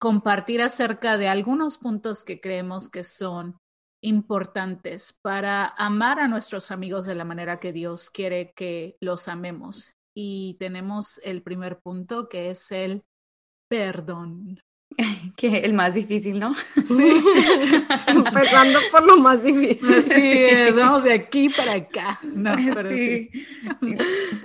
compartir 0.00 0.62
acerca 0.62 1.18
de 1.18 1.28
algunos 1.28 1.76
puntos 1.76 2.24
que 2.24 2.40
creemos 2.40 2.88
que 2.88 3.02
son 3.02 3.58
importantes 4.02 5.12
para 5.20 5.66
amar 5.66 6.20
a 6.20 6.26
nuestros 6.26 6.70
amigos 6.70 7.04
de 7.04 7.16
la 7.16 7.26
manera 7.26 7.60
que 7.60 7.70
Dios 7.70 8.08
quiere 8.08 8.54
que 8.56 8.96
los 9.02 9.28
amemos. 9.28 9.92
Y 10.16 10.56
tenemos 10.58 11.20
el 11.22 11.42
primer 11.42 11.78
punto 11.78 12.30
que 12.30 12.48
es 12.48 12.72
el 12.72 13.02
perdón. 13.68 14.62
que 15.36 15.58
el 15.58 15.72
más 15.72 15.94
difícil, 15.94 16.38
¿no? 16.38 16.54
Sí. 16.84 17.12
Empezando 18.06 18.78
por 18.90 19.06
lo 19.06 19.18
más 19.18 19.42
difícil. 19.42 20.02
Sí, 20.02 20.46
vamos 20.76 21.04
de 21.04 21.14
aquí 21.14 21.48
para 21.48 21.74
acá. 21.74 22.20
No, 22.22 22.54
pero 22.74 22.88
sí. 22.88 23.30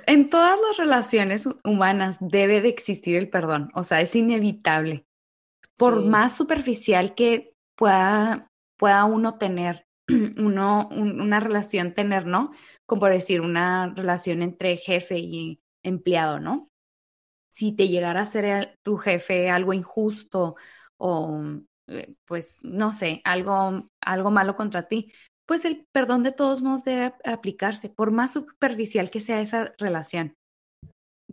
En 0.06 0.30
todas 0.30 0.60
las 0.62 0.78
relaciones 0.78 1.50
humanas 1.64 2.18
debe 2.20 2.62
de 2.62 2.70
existir 2.70 3.16
el 3.16 3.30
perdón, 3.30 3.72
o 3.74 3.84
sea, 3.84 4.02
es 4.02 4.16
inevitable. 4.16 5.06
Por 5.78 6.06
más 6.06 6.36
superficial 6.36 7.16
que 7.16 7.54
pueda, 7.76 8.52
pueda 8.78 9.04
uno 9.06 9.38
tener, 9.38 9.88
uno, 10.38 10.88
una 10.92 11.40
relación 11.40 11.94
tener, 11.94 12.26
¿no? 12.26 12.52
Como 12.86 13.02
por 13.02 13.12
decir, 13.12 13.42
una 13.42 13.94
relación 13.94 14.42
entre 14.42 14.78
jefe 14.78 15.20
y 15.20 15.60
empleado, 15.84 16.40
¿no? 16.40 16.70
Si 17.56 17.72
te 17.72 17.88
llegara 17.88 18.20
a 18.20 18.26
ser 18.26 18.78
tu 18.84 18.98
jefe 18.98 19.50
algo 19.50 19.72
injusto 19.72 20.58
o 20.98 21.42
eh, 21.88 22.16
pues 22.26 22.60
no 22.64 22.92
sé, 22.92 23.22
algo, 23.24 23.90
algo 24.02 24.30
malo 24.30 24.58
contra 24.58 24.90
ti, 24.90 25.14
pues 25.48 25.64
el 25.64 25.86
perdón 25.94 26.22
de 26.22 26.34
todos 26.34 26.62
modos 26.62 26.84
debe 26.84 27.14
aplicarse, 27.24 27.90
por 27.90 28.12
más 28.12 28.34
superficial 28.34 29.10
que 29.10 29.22
sea 29.22 29.40
esa 29.40 29.72
relación. 29.78 30.34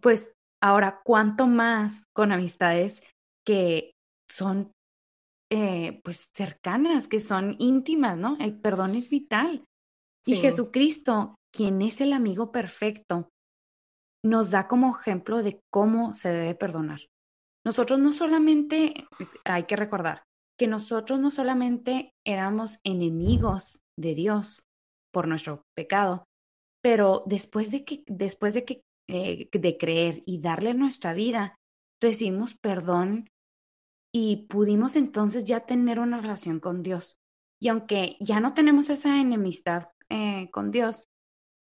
Pues 0.01 0.35
ahora, 0.63 1.01
¿cuánto 1.05 1.49
más 1.49 2.05
con 2.15 2.31
amistades 2.31 3.03
que 3.45 3.91
son 4.31 4.71
eh, 5.51 6.01
pues 6.05 6.31
cercanas, 6.33 7.09
que 7.09 7.19
son 7.19 7.57
íntimas, 7.59 8.21
¿no? 8.21 8.37
El 8.39 8.61
perdón 8.61 8.95
es 8.95 9.11
vital. 9.11 9.65
Y 10.25 10.37
Jesucristo, 10.37 11.35
quien 11.53 11.83
es 11.83 12.01
el 12.01 12.13
amigo 12.13 12.53
perfecto, 12.53 13.29
nos 14.25 14.51
da 14.51 14.69
como 14.69 14.97
ejemplo 14.99 15.43
de 15.43 15.61
cómo 15.71 16.15
se 16.15 16.31
debe 16.31 16.55
perdonar. 16.55 17.01
Nosotros 17.65 17.99
no 17.99 18.13
solamente, 18.13 18.95
hay 19.45 19.65
que 19.65 19.77
recordar, 19.77 20.25
que 20.59 20.67
nosotros 20.67 21.19
no 21.21 21.31
solamente 21.31 22.15
éramos 22.25 22.79
enemigos 22.85 23.81
de 23.97 24.15
Dios 24.15 24.63
por 25.13 25.29
nuestro 25.29 25.65
pecado, 25.75 26.25
pero 26.83 27.23
después 27.27 27.71
de 27.71 27.85
que, 27.85 28.03
después 28.07 28.55
de 28.55 28.65
que, 28.65 28.83
eh, 29.09 29.49
de 29.53 29.77
creer 29.79 30.23
y 30.27 30.41
darle 30.41 30.75
nuestra 30.75 31.13
vida, 31.13 31.57
recibimos 32.01 32.55
perdón 32.55 33.29
y 34.13 34.47
pudimos 34.49 34.97
entonces 34.97 35.45
ya 35.45 35.61
tener 35.61 36.01
una 36.01 36.21
relación 36.21 36.61
con 36.61 36.83
Dios. 36.83 37.19
Y 37.61 37.69
aunque 37.69 38.17
ya 38.21 38.41
no 38.41 38.55
tenemos 38.55 38.91
esa 38.91 39.21
enemistad 39.21 39.85
eh, 40.09 40.51
con 40.51 40.71
Dios, 40.71 41.05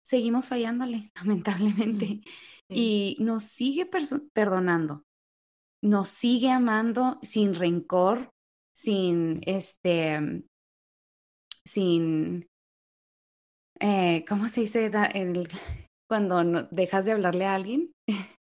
seguimos 0.03 0.47
fallándole, 0.47 1.11
lamentablemente. 1.15 2.21
Y 2.69 3.17
nos 3.19 3.43
sigue 3.43 3.85
perdonando, 3.85 5.03
nos 5.81 6.09
sigue 6.09 6.49
amando 6.49 7.19
sin 7.21 7.53
rencor, 7.55 8.31
sin 8.73 9.41
este, 9.45 10.43
sin, 11.65 12.49
eh, 13.79 14.25
¿cómo 14.27 14.47
se 14.47 14.61
dice? 14.61 14.91
El, 15.13 15.47
cuando 16.09 16.63
dejas 16.71 17.05
de 17.05 17.11
hablarle 17.11 17.45
a 17.45 17.55
alguien. 17.55 17.91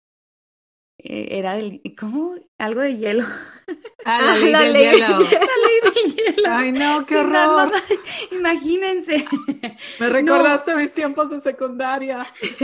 Eh, 0.97 1.37
era 1.37 1.55
del, 1.55 1.81
¿cómo? 1.99 2.35
Algo 2.57 2.79
de 2.79 2.95
hielo. 2.95 3.25
Ah, 4.05 4.21
la 4.21 4.61
ley, 4.61 4.85
del, 4.85 4.95
hielo. 4.95 5.07
La 5.07 5.19
ley 5.19 5.29
del 5.29 5.43
hielo. 5.43 5.64
Ay, 6.47 6.71
no, 6.71 7.05
qué 7.05 7.17
horror. 7.17 7.71
Imagínense. 8.31 9.25
Me 9.99 10.09
recordaste 10.09 10.75
mis 10.75 10.93
tiempos 10.93 11.29
de 11.29 11.39
secundaria. 11.39 12.25
Hay 12.41 12.55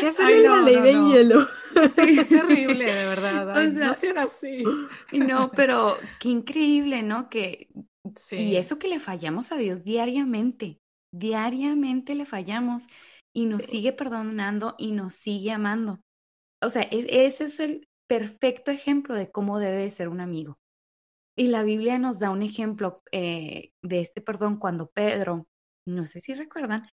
que 0.00 0.06
hacer 0.08 0.42
la 0.42 0.62
ley 0.62 0.80
del 0.80 1.08
hielo. 1.08 1.46
Sí, 1.94 2.18
es 2.18 2.28
terrible, 2.28 2.92
de 2.92 3.06
verdad. 3.06 3.62
no 3.72 3.94
sean 3.94 4.18
así. 4.18 4.64
No, 5.12 5.50
pero 5.50 5.96
qué 6.18 6.28
increíble, 6.28 7.02
¿no? 7.02 7.28
Que, 7.28 7.68
sí. 8.16 8.36
Y 8.36 8.56
eso 8.56 8.78
que 8.78 8.88
le 8.88 9.00
fallamos 9.00 9.52
a 9.52 9.56
Dios 9.56 9.84
diariamente. 9.84 10.80
Diariamente 11.12 12.14
le 12.14 12.26
fallamos 12.26 12.86
y 13.32 13.46
nos 13.46 13.62
sigue 13.62 13.92
perdonando 13.92 14.74
y 14.78 14.92
nos 14.92 15.14
sigue 15.14 15.52
amando 15.52 16.00
o 16.60 16.70
sea, 16.70 16.82
ese 16.82 17.44
es 17.44 17.60
el 17.60 17.88
perfecto 18.06 18.70
ejemplo 18.70 19.14
de 19.14 19.30
cómo 19.30 19.58
debe 19.58 19.90
ser 19.90 20.08
un 20.08 20.20
amigo. 20.20 20.58
Y 21.38 21.46
la 21.46 21.62
Biblia 21.62 21.98
nos 22.00 22.18
da 22.18 22.30
un 22.30 22.42
ejemplo 22.42 23.00
eh, 23.12 23.70
de 23.80 24.00
este 24.00 24.20
perdón 24.20 24.56
cuando 24.58 24.90
Pedro, 24.90 25.46
no 25.86 26.04
sé 26.04 26.20
si 26.20 26.34
recuerdan, 26.34 26.88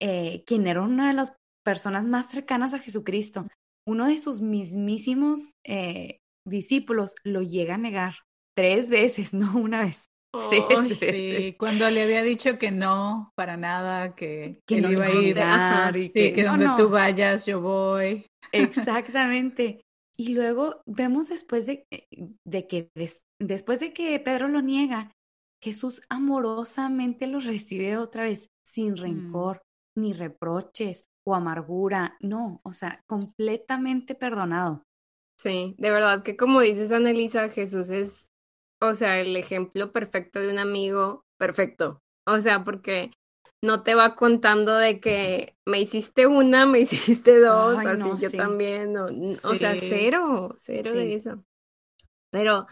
eh, 0.00 0.42
quien 0.46 0.66
era 0.66 0.80
uno 0.80 1.06
de 1.06 1.12
los 1.12 1.32
personas 1.62 2.06
más 2.06 2.30
cercanas 2.30 2.72
a 2.72 2.78
Jesucristo. 2.78 3.46
Uno 3.86 4.06
de 4.08 4.16
sus 4.16 4.40
mismísimos 4.40 5.50
eh, 5.66 6.20
discípulos 6.46 7.14
lo 7.24 7.42
llega 7.42 7.74
a 7.74 7.78
negar 7.78 8.14
tres 8.56 8.88
veces, 8.88 9.34
no 9.34 9.54
una 9.54 9.84
vez. 9.84 10.06
Tres 10.48 10.98
Sí, 10.98 11.54
cuando 11.58 11.88
le 11.90 12.04
había 12.04 12.22
dicho 12.22 12.58
que 12.58 12.70
no, 12.70 13.32
para 13.36 13.58
nada, 13.58 14.14
que, 14.14 14.52
que 14.66 14.80
no 14.80 14.90
iba 14.90 15.04
a 15.04 15.12
ir 15.12 15.36
y 15.96 16.08
que, 16.10 16.42
donde 16.42 16.70
tú 16.76 16.88
vayas 16.88 17.44
yo 17.44 17.60
voy. 17.60 18.26
Exactamente. 18.52 19.82
Y 20.16 20.34
luego 20.34 20.82
vemos 20.86 21.28
después 21.28 21.66
de, 21.66 21.86
eh, 21.90 22.06
de 22.46 22.66
que 22.66 22.90
después 23.40 23.80
de 23.80 23.92
que 23.92 24.18
Pedro 24.20 24.48
lo 24.48 24.62
niega, 24.62 25.12
Jesús 25.62 26.02
amorosamente 26.08 27.26
lo 27.26 27.40
recibe 27.40 27.96
otra 27.96 28.24
vez, 28.24 28.50
sin 28.64 28.92
mm. 28.92 28.96
rencor, 28.96 29.62
ni 29.96 30.12
reproches 30.12 31.04
o 31.26 31.34
amargura, 31.34 32.16
no, 32.20 32.60
o 32.64 32.72
sea, 32.72 33.00
completamente 33.08 34.14
perdonado. 34.14 34.82
Sí, 35.40 35.74
de 35.78 35.90
verdad 35.90 36.22
que 36.22 36.36
como 36.36 36.60
dices, 36.60 36.92
Anelisa, 36.92 37.48
Jesús 37.48 37.90
es, 37.90 38.26
o 38.80 38.94
sea, 38.94 39.20
el 39.20 39.36
ejemplo 39.36 39.90
perfecto 39.90 40.40
de 40.40 40.52
un 40.52 40.58
amigo 40.58 41.22
perfecto. 41.38 42.00
O 42.26 42.40
sea, 42.40 42.64
porque 42.64 43.10
no 43.64 43.82
te 43.82 43.94
va 43.94 44.14
contando 44.14 44.76
de 44.76 45.00
que 45.00 45.56
me 45.64 45.80
hiciste 45.80 46.26
una, 46.26 46.66
me 46.66 46.80
hiciste 46.80 47.40
dos, 47.40 47.78
así 47.78 48.10
yo 48.20 48.30
también, 48.30 48.96
o 48.96 49.56
sea, 49.56 49.74
cero, 49.78 50.54
cero 50.56 50.92
de 50.92 51.14
eso. 51.14 51.44
Pero, 52.30 52.66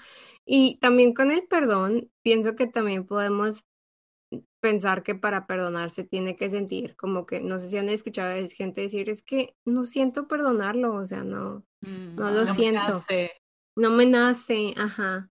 y 0.44 0.78
también 0.78 1.14
con 1.14 1.30
el 1.30 1.46
perdón, 1.46 2.10
pienso 2.22 2.54
que 2.56 2.66
también 2.66 3.06
podemos 3.06 3.64
pensar 4.60 5.02
que 5.02 5.14
para 5.14 5.46
perdonar 5.46 5.90
se 5.90 6.04
tiene 6.04 6.36
que 6.36 6.50
sentir, 6.50 6.94
como 6.96 7.26
que, 7.26 7.40
no 7.40 7.58
sé 7.58 7.68
si 7.68 7.78
han 7.78 7.88
escuchado 7.88 8.32
a 8.32 8.48
gente 8.48 8.82
decir, 8.82 9.08
es 9.08 9.22
que 9.22 9.54
no 9.64 9.84
siento 9.84 10.28
perdonarlo, 10.28 10.94
o 10.94 11.06
sea, 11.06 11.24
no, 11.24 11.64
mm, 11.80 12.16
no 12.16 12.30
lo 12.30 12.46
siento. 12.46 12.92
No 13.74 13.90
me 13.90 14.04
nace, 14.04 14.74
ajá. 14.76 15.30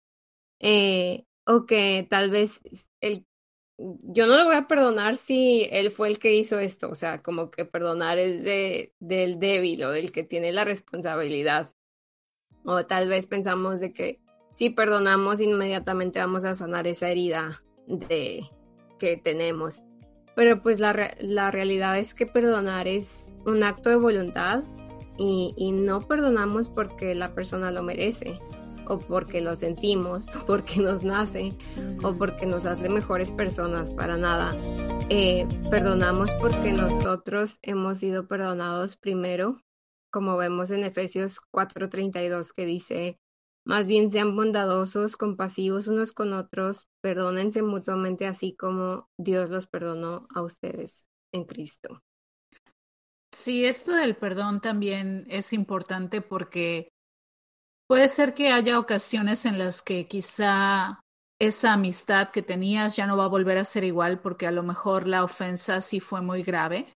Eh, 0.59 1.25
o 1.45 1.65
que 1.65 2.07
tal 2.09 2.31
vez 2.31 2.61
el 3.01 3.25
yo 4.03 4.27
no 4.27 4.37
le 4.37 4.43
voy 4.43 4.55
a 4.55 4.67
perdonar 4.67 5.17
si 5.17 5.67
él 5.71 5.91
fue 5.91 6.09
el 6.09 6.19
que 6.19 6.33
hizo 6.35 6.59
esto, 6.59 6.89
o 6.89 6.95
sea, 6.95 7.21
como 7.21 7.51
que 7.51 7.65
perdonar 7.65 8.19
es 8.19 8.43
de, 8.43 8.93
del 8.99 9.39
débil 9.39 9.83
o 9.83 9.91
del 9.91 10.11
que 10.11 10.23
tiene 10.23 10.51
la 10.51 10.65
responsabilidad. 10.65 11.73
O 12.63 12.85
tal 12.85 13.07
vez 13.07 13.27
pensamos 13.27 13.79
de 13.79 13.93
que 13.93 14.19
si 14.53 14.69
perdonamos 14.69 15.41
inmediatamente 15.41 16.19
vamos 16.19 16.45
a 16.45 16.53
sanar 16.53 16.85
esa 16.87 17.09
herida 17.09 17.63
de 17.87 18.43
que 18.99 19.17
tenemos. 19.17 19.83
Pero 20.35 20.61
pues 20.61 20.79
la, 20.79 21.15
la 21.19 21.51
realidad 21.51 21.97
es 21.97 22.13
que 22.13 22.25
perdonar 22.25 22.87
es 22.87 23.33
un 23.45 23.63
acto 23.63 23.89
de 23.89 23.95
voluntad 23.95 24.63
y, 25.17 25.53
y 25.57 25.71
no 25.71 26.01
perdonamos 26.01 26.69
porque 26.69 27.15
la 27.15 27.33
persona 27.33 27.71
lo 27.71 27.83
merece 27.83 28.39
o 28.91 28.99
porque 28.99 29.39
lo 29.39 29.55
sentimos, 29.55 30.35
o 30.35 30.45
porque 30.45 30.81
nos 30.81 31.01
nace, 31.01 31.53
o 32.03 32.13
porque 32.13 32.45
nos 32.45 32.65
hace 32.65 32.89
mejores 32.89 33.31
personas, 33.31 33.89
para 33.89 34.17
nada. 34.17 34.53
Eh, 35.09 35.47
perdonamos 35.69 36.29
porque 36.41 36.73
nosotros 36.73 37.57
hemos 37.61 37.99
sido 37.99 38.27
perdonados 38.27 38.97
primero, 38.97 39.61
como 40.11 40.35
vemos 40.35 40.71
en 40.71 40.83
Efesios 40.83 41.39
4:32 41.51 42.51
que 42.51 42.65
dice, 42.65 43.17
más 43.65 43.87
bien 43.87 44.11
sean 44.11 44.35
bondadosos, 44.35 45.15
compasivos 45.15 45.87
unos 45.87 46.11
con 46.11 46.33
otros, 46.33 46.89
perdónense 46.99 47.61
mutuamente 47.61 48.27
así 48.27 48.57
como 48.57 49.07
Dios 49.17 49.49
los 49.49 49.67
perdonó 49.67 50.27
a 50.35 50.41
ustedes 50.41 51.07
en 51.31 51.45
Cristo. 51.45 52.01
Sí, 53.31 53.63
esto 53.63 53.93
del 53.93 54.17
perdón 54.17 54.59
también 54.59 55.23
es 55.29 55.53
importante 55.53 56.19
porque 56.19 56.90
Puede 57.91 58.07
ser 58.07 58.33
que 58.33 58.53
haya 58.53 58.79
ocasiones 58.79 59.45
en 59.45 59.59
las 59.59 59.81
que 59.81 60.07
quizá 60.07 61.01
esa 61.41 61.73
amistad 61.73 62.29
que 62.29 62.41
tenías 62.41 62.95
ya 62.95 63.05
no 63.05 63.17
va 63.17 63.25
a 63.25 63.27
volver 63.27 63.57
a 63.57 63.65
ser 63.65 63.83
igual 63.83 64.21
porque 64.21 64.47
a 64.47 64.51
lo 64.51 64.63
mejor 64.63 65.09
la 65.09 65.25
ofensa 65.25 65.81
sí 65.81 65.99
fue 65.99 66.21
muy 66.21 66.41
grave, 66.41 66.93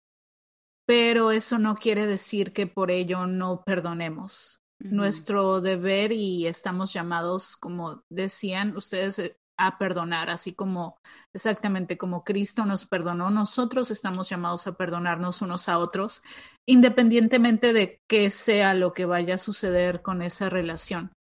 pero 0.87 1.31
eso 1.31 1.59
no 1.59 1.77
quiere 1.77 2.07
decir 2.07 2.53
que 2.53 2.67
por 2.67 2.91
ello 2.91 3.27
no 3.27 3.63
perdonemos. 3.65 4.61
Nuestro 4.81 5.63
deber 5.63 6.13
y 6.13 6.47
estamos 6.47 6.93
llamados, 6.93 7.57
como 7.57 8.03
decían 8.11 8.77
ustedes, 8.77 9.19
eh, 9.19 9.39
a 9.59 9.79
perdonar, 9.79 10.31
así 10.31 10.55
como 10.55 10.99
exactamente 11.35 11.99
como 11.99 12.25
Cristo 12.25 12.65
nos 12.65 12.87
perdonó, 12.87 13.31
nosotros 13.31 13.91
estamos 13.91 14.29
llamados 14.29 14.67
a 14.67 14.77
perdonarnos 14.77 15.43
unos 15.43 15.69
a 15.69 15.79
otros, 15.79 16.23
independientemente 16.67 17.73
de 17.73 17.99
qué 18.09 18.31
sea 18.31 18.75
lo 18.75 18.93
que 18.93 19.07
vaya 19.07 19.35
a 19.35 19.39
suceder 19.39 20.03
con 20.03 20.23
esa 20.23 20.49
relación. 20.51 21.13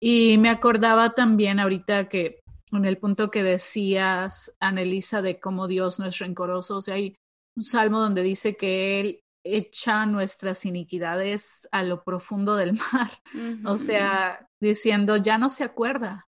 Y 0.00 0.38
me 0.38 0.50
acordaba 0.50 1.10
también 1.10 1.58
ahorita 1.60 2.08
que 2.08 2.40
en 2.72 2.84
el 2.84 2.98
punto 2.98 3.30
que 3.30 3.42
decías, 3.42 4.56
Anelisa, 4.60 5.22
de 5.22 5.40
cómo 5.40 5.66
Dios 5.66 5.98
no 5.98 6.06
es 6.06 6.18
rencoroso, 6.18 6.76
o 6.76 6.80
sea, 6.80 6.94
hay 6.94 7.16
un 7.56 7.62
salmo 7.62 8.00
donde 8.00 8.22
dice 8.22 8.56
que 8.56 9.00
Él 9.00 9.20
echa 9.44 10.04
nuestras 10.06 10.66
iniquidades 10.66 11.68
a 11.72 11.82
lo 11.82 12.02
profundo 12.02 12.56
del 12.56 12.74
mar, 12.74 13.10
o 13.64 13.76
sea, 13.76 14.46
diciendo, 14.60 15.16
ya 15.16 15.38
no 15.38 15.48
se 15.48 15.64
acuerda, 15.64 16.27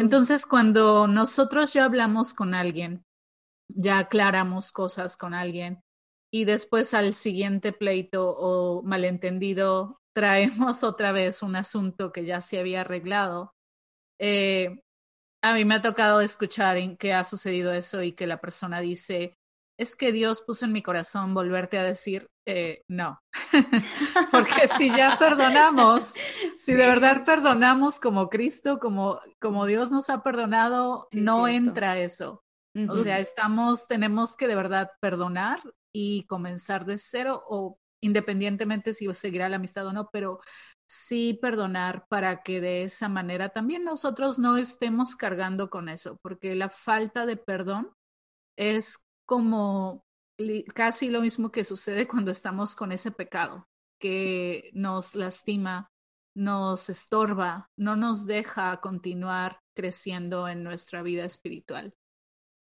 entonces, 0.00 0.46
cuando 0.46 1.06
nosotros 1.06 1.74
ya 1.74 1.84
hablamos 1.84 2.32
con 2.32 2.54
alguien, 2.54 3.04
ya 3.68 3.98
aclaramos 3.98 4.72
cosas 4.72 5.18
con 5.18 5.34
alguien 5.34 5.82
y 6.32 6.46
después 6.46 6.94
al 6.94 7.12
siguiente 7.12 7.72
pleito 7.72 8.30
o 8.30 8.82
malentendido 8.82 10.00
traemos 10.14 10.84
otra 10.84 11.12
vez 11.12 11.42
un 11.42 11.54
asunto 11.54 12.12
que 12.12 12.24
ya 12.24 12.40
se 12.40 12.58
había 12.58 12.80
arreglado, 12.80 13.52
eh, 14.18 14.80
a 15.42 15.52
mí 15.52 15.66
me 15.66 15.74
ha 15.74 15.82
tocado 15.82 16.22
escuchar 16.22 16.78
que 16.96 17.12
ha 17.12 17.22
sucedido 17.22 17.70
eso 17.74 18.02
y 18.02 18.12
que 18.12 18.26
la 18.26 18.40
persona 18.40 18.80
dice, 18.80 19.34
es 19.78 19.96
que 19.96 20.12
Dios 20.12 20.40
puso 20.40 20.64
en 20.64 20.72
mi 20.72 20.82
corazón 20.82 21.34
volverte 21.34 21.76
a 21.76 21.84
decir, 21.84 22.26
eh, 22.50 22.84
no, 22.88 23.20
porque 24.32 24.66
si 24.66 24.88
ya 24.88 25.16
perdonamos, 25.18 26.14
si 26.56 26.72
de 26.72 26.86
verdad 26.86 27.24
perdonamos 27.24 28.00
como 28.00 28.28
Cristo, 28.28 28.78
como, 28.78 29.20
como 29.40 29.66
Dios 29.66 29.92
nos 29.92 30.10
ha 30.10 30.22
perdonado, 30.22 31.06
no 31.12 31.46
entra 31.46 31.98
eso. 31.98 32.42
O 32.88 32.96
sea, 32.96 33.18
estamos, 33.18 33.88
tenemos 33.88 34.36
que 34.36 34.46
de 34.46 34.54
verdad 34.54 34.90
perdonar 35.00 35.60
y 35.92 36.24
comenzar 36.26 36.84
de 36.84 36.98
cero 36.98 37.42
o 37.48 37.78
independientemente 38.00 38.92
si 38.92 39.12
seguirá 39.14 39.48
la 39.48 39.56
amistad 39.56 39.86
o 39.86 39.92
no, 39.92 40.08
pero 40.10 40.40
sí 40.88 41.38
perdonar 41.40 42.06
para 42.08 42.42
que 42.42 42.60
de 42.60 42.82
esa 42.84 43.08
manera 43.08 43.50
también 43.50 43.84
nosotros 43.84 44.38
no 44.38 44.56
estemos 44.56 45.14
cargando 45.16 45.70
con 45.70 45.88
eso, 45.88 46.18
porque 46.22 46.54
la 46.54 46.68
falta 46.68 47.26
de 47.26 47.36
perdón 47.36 47.92
es 48.56 49.06
como 49.26 50.04
casi 50.74 51.08
lo 51.08 51.20
mismo 51.20 51.50
que 51.50 51.64
sucede 51.64 52.06
cuando 52.06 52.30
estamos 52.30 52.76
con 52.76 52.92
ese 52.92 53.10
pecado, 53.10 53.66
que 54.00 54.70
nos 54.72 55.14
lastima, 55.14 55.88
nos 56.36 56.88
estorba, 56.88 57.68
no 57.76 57.96
nos 57.96 58.26
deja 58.26 58.80
continuar 58.80 59.60
creciendo 59.74 60.48
en 60.48 60.62
nuestra 60.62 61.02
vida 61.02 61.24
espiritual. 61.24 61.92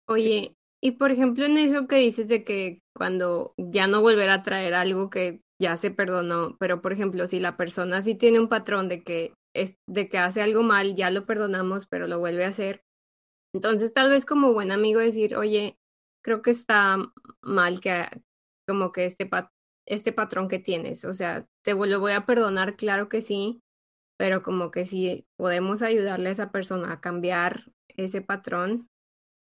Oye, 0.07 0.55
y 0.81 0.91
por 0.91 1.11
ejemplo 1.11 1.45
en 1.45 1.57
eso 1.57 1.87
que 1.87 1.97
dices 1.97 2.27
de 2.27 2.43
que 2.43 2.81
cuando 2.95 3.53
ya 3.57 3.87
no 3.87 4.01
volver 4.01 4.29
a 4.29 4.43
traer 4.43 4.75
algo 4.75 5.09
que 5.09 5.41
ya 5.59 5.77
se 5.77 5.89
perdonó, 5.89 6.57
pero 6.59 6.81
por 6.81 6.93
ejemplo 6.93 7.27
si 7.27 7.39
la 7.39 7.57
persona 7.57 8.01
sí 8.01 8.15
tiene 8.15 8.39
un 8.39 8.49
patrón 8.49 8.87
de 8.87 9.03
que 9.03 9.33
es, 9.55 9.77
de 9.87 10.09
que 10.09 10.17
hace 10.17 10.41
algo 10.41 10.63
mal, 10.63 10.95
ya 10.95 11.09
lo 11.09 11.25
perdonamos, 11.25 11.87
pero 11.87 12.07
lo 12.07 12.19
vuelve 12.19 12.45
a 12.45 12.49
hacer. 12.49 12.83
Entonces 13.53 13.93
tal 13.93 14.09
vez 14.09 14.25
como 14.25 14.53
buen 14.53 14.71
amigo 14.71 14.99
decir, 14.99 15.35
oye, 15.37 15.77
creo 16.25 16.41
que 16.41 16.49
está 16.49 16.97
mal 17.43 17.79
que 17.79 18.07
como 18.67 18.91
que 18.91 19.05
este, 19.05 19.29
este 19.87 20.11
patrón 20.11 20.47
que 20.49 20.57
tienes, 20.57 21.05
o 21.05 21.13
sea, 21.13 21.45
te 21.63 21.75
lo 21.75 21.99
voy 21.99 22.13
a 22.13 22.25
perdonar, 22.25 22.77
claro 22.77 23.09
que 23.09 23.21
sí, 23.21 23.61
pero 24.17 24.41
como 24.41 24.71
que 24.71 24.85
si 24.85 25.27
podemos 25.37 25.83
ayudarle 25.83 26.29
a 26.29 26.31
esa 26.31 26.51
persona 26.51 26.91
a 26.91 26.99
cambiar 26.99 27.71
ese 27.89 28.23
patrón, 28.23 28.87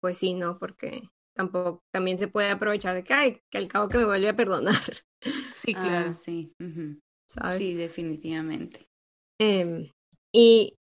pues 0.03 0.19
sí, 0.19 0.35
¿no? 0.35 0.59
Porque 0.59 1.09
tampoco, 1.35 1.83
también 1.95 2.19
se 2.19 2.29
puede 2.29 2.51
aprovechar 2.51 2.95
de 2.95 3.05
que, 3.05 3.15
ay, 3.15 3.41
que 3.51 3.57
al 3.57 3.69
cabo 3.69 3.89
que 3.89 3.97
me 3.97 4.05
vuelve 4.05 4.29
a 4.29 4.37
perdonar. 4.37 4.75
Sí, 5.51 5.75
claro. 5.75 6.11
Ah, 6.11 6.13
sí. 6.13 6.53
Sí, 7.57 7.75
definitivamente. 7.75 8.87
Eh, 9.41 9.91
y 10.33 10.77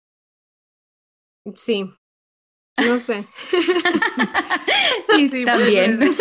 sí, 1.55 1.93
no 2.77 2.99
sé. 2.99 3.25
y 5.17 5.29
sí, 5.29 5.45
también. 5.45 5.99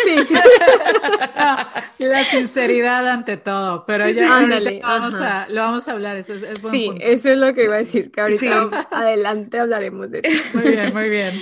Sí. 1.97 2.05
la 2.05 2.23
sinceridad 2.23 3.07
ante 3.07 3.37
todo, 3.37 3.85
pero 3.85 4.09
ya 4.09 4.27
vamos 4.81 5.21
a, 5.21 5.47
lo 5.49 5.61
vamos 5.61 5.87
a 5.87 5.91
hablar, 5.91 6.17
eso 6.17 6.33
es, 6.33 6.43
es 6.43 6.61
buen 6.61 6.73
Sí, 6.73 6.91
eso 6.99 7.29
es 7.29 7.37
lo 7.37 7.53
que 7.53 7.65
iba 7.65 7.75
a 7.75 7.79
decir, 7.79 8.11
que 8.11 8.21
ahorita 8.21 8.87
adelante 8.91 9.59
hablaremos 9.59 10.09
de 10.09 10.21
eso. 10.23 10.57
Muy 10.57 10.71
bien, 10.71 10.93
muy 10.93 11.09
bien. 11.09 11.33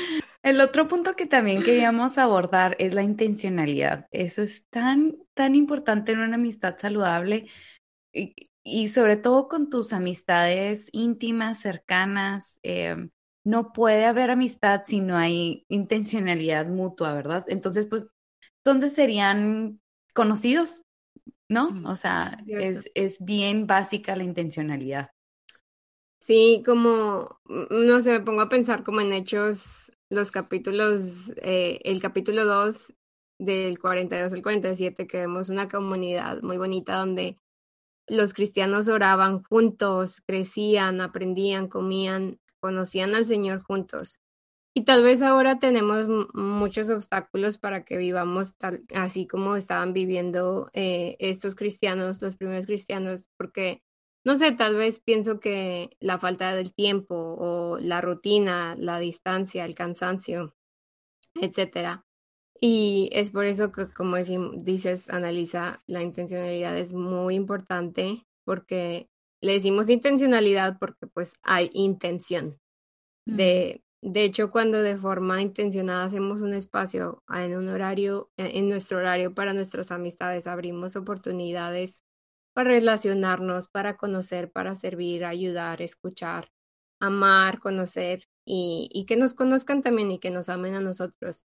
El 0.41 0.61
otro 0.61 0.87
punto 0.87 1.15
que 1.15 1.25
también 1.25 1.63
queríamos 1.63 2.17
abordar 2.17 2.75
es 2.79 2.93
la 2.93 3.03
intencionalidad. 3.03 4.07
Eso 4.11 4.41
es 4.41 4.67
tan, 4.69 5.17
tan 5.33 5.53
importante 5.55 6.13
en 6.13 6.19
una 6.19 6.35
amistad 6.35 6.77
saludable 6.77 7.47
y, 8.13 8.87
sobre 8.87 9.17
todo 9.17 9.47
con 9.47 9.69
tus 9.69 9.91
amistades 9.91 10.89
íntimas, 10.93 11.59
cercanas. 11.59 12.57
Eh, 12.63 13.09
no 13.49 13.73
puede 13.73 14.05
haber 14.05 14.29
amistad 14.29 14.81
si 14.85 15.01
no 15.01 15.17
hay 15.17 15.65
intencionalidad 15.69 16.67
mutua, 16.67 17.15
¿verdad? 17.15 17.45
Entonces, 17.47 17.87
pues, 17.87 18.05
entonces 18.63 18.93
serían 18.93 19.81
conocidos, 20.13 20.83
¿no? 21.49 21.65
O 21.85 21.95
sea, 21.95 22.43
es, 22.45 22.91
es 22.93 23.25
bien 23.25 23.65
básica 23.65 24.15
la 24.15 24.23
intencionalidad. 24.23 25.09
Sí, 26.21 26.61
como, 26.63 27.39
mm, 27.45 27.87
no 27.87 28.01
sé, 28.01 28.11
me 28.11 28.19
pongo 28.19 28.41
a 28.41 28.49
pensar 28.49 28.83
como 28.83 29.01
en 29.01 29.13
hechos, 29.13 29.91
los 30.11 30.31
capítulos, 30.31 31.31
eh, 31.37 31.79
el 31.83 32.01
capítulo 32.01 32.45
2 32.45 32.93
del 33.39 33.79
42 33.79 34.33
al 34.33 34.43
47, 34.43 35.07
que 35.07 35.17
vemos 35.17 35.49
una 35.49 35.69
comunidad 35.69 36.43
muy 36.43 36.57
bonita 36.57 36.97
donde 36.97 37.39
los 38.07 38.33
cristianos 38.33 38.89
oraban 38.89 39.43
juntos, 39.43 40.21
crecían, 40.25 41.01
aprendían, 41.01 41.67
comían, 41.67 42.39
conocían 42.59 43.15
al 43.15 43.25
Señor 43.25 43.61
juntos. 43.61 44.19
Y 44.75 44.85
tal 44.85 45.03
vez 45.03 45.21
ahora 45.21 45.59
tenemos 45.59 46.07
muchos 46.33 46.89
obstáculos 46.89 47.57
para 47.57 47.83
que 47.83 47.97
vivamos 47.97 48.55
tal, 48.57 48.83
así 48.93 49.27
como 49.27 49.55
estaban 49.55 49.93
viviendo 49.93 50.69
eh, 50.73 51.17
estos 51.19 51.55
cristianos, 51.55 52.21
los 52.21 52.37
primeros 52.37 52.65
cristianos, 52.65 53.27
porque, 53.37 53.83
no 54.23 54.37
sé, 54.37 54.51
tal 54.51 54.75
vez 54.75 54.99
pienso 54.99 55.39
que 55.39 55.97
la 55.99 56.19
falta 56.19 56.55
del 56.55 56.73
tiempo 56.73 57.15
o 57.15 57.79
la 57.79 57.99
rutina, 58.01 58.75
la 58.77 58.99
distancia, 58.99 59.65
el 59.65 59.75
cansancio, 59.75 60.55
etcétera. 61.35 62.05
Y 62.61 63.09
es 63.13 63.31
por 63.31 63.45
eso 63.45 63.71
que, 63.71 63.89
como 63.89 64.17
dices, 64.17 65.09
Analiza, 65.09 65.81
la 65.87 66.03
intencionalidad 66.03 66.77
es 66.77 66.93
muy 66.93 67.35
importante 67.35 68.25
porque 68.45 69.09
le 69.41 69.53
decimos 69.53 69.89
intencionalidad 69.89 70.77
porque 70.79 71.07
pues 71.07 71.33
hay 71.43 71.69
intención. 71.73 72.59
De, 73.25 73.83
de 74.01 74.23
hecho, 74.23 74.51
cuando 74.51 74.81
de 74.81 74.97
forma 74.97 75.41
intencionada 75.41 76.05
hacemos 76.05 76.41
un 76.41 76.53
espacio 76.53 77.23
en 77.29 77.57
un 77.57 77.67
horario, 77.69 78.31
en 78.37 78.69
nuestro 78.69 78.97
horario 78.97 79.33
para 79.33 79.53
nuestras 79.53 79.91
amistades, 79.91 80.47
abrimos 80.47 80.95
oportunidades 80.95 82.01
para 82.53 82.71
relacionarnos, 82.71 83.67
para 83.69 83.97
conocer, 83.97 84.51
para 84.51 84.75
servir, 84.75 85.25
ayudar, 85.25 85.81
escuchar, 85.81 86.49
amar, 86.99 87.59
conocer 87.59 88.23
y, 88.45 88.89
y 88.91 89.05
que 89.05 89.15
nos 89.15 89.33
conozcan 89.33 89.81
también 89.81 90.11
y 90.11 90.19
que 90.19 90.31
nos 90.31 90.49
amen 90.49 90.75
a 90.75 90.81
nosotros. 90.81 91.45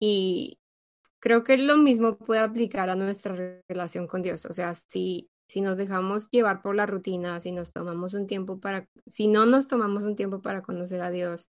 Y 0.00 0.58
creo 1.20 1.44
que 1.44 1.56
lo 1.56 1.76
mismo 1.76 2.18
puede 2.18 2.40
aplicar 2.40 2.90
a 2.90 2.96
nuestra 2.96 3.62
relación 3.68 4.06
con 4.06 4.22
Dios. 4.22 4.46
O 4.46 4.52
sea, 4.54 4.74
si 4.74 5.29
si 5.50 5.62
nos 5.62 5.76
dejamos 5.76 6.30
llevar 6.30 6.62
por 6.62 6.76
la 6.76 6.86
rutina, 6.86 7.40
si 7.40 7.50
nos 7.50 7.72
tomamos 7.72 8.14
un 8.14 8.28
tiempo 8.28 8.60
para, 8.60 8.88
si 9.08 9.26
no 9.26 9.46
nos 9.46 9.66
tomamos 9.66 10.04
un 10.04 10.14
tiempo 10.14 10.42
para 10.42 10.62
conocer 10.62 11.02
a 11.02 11.10
Dios 11.10 11.48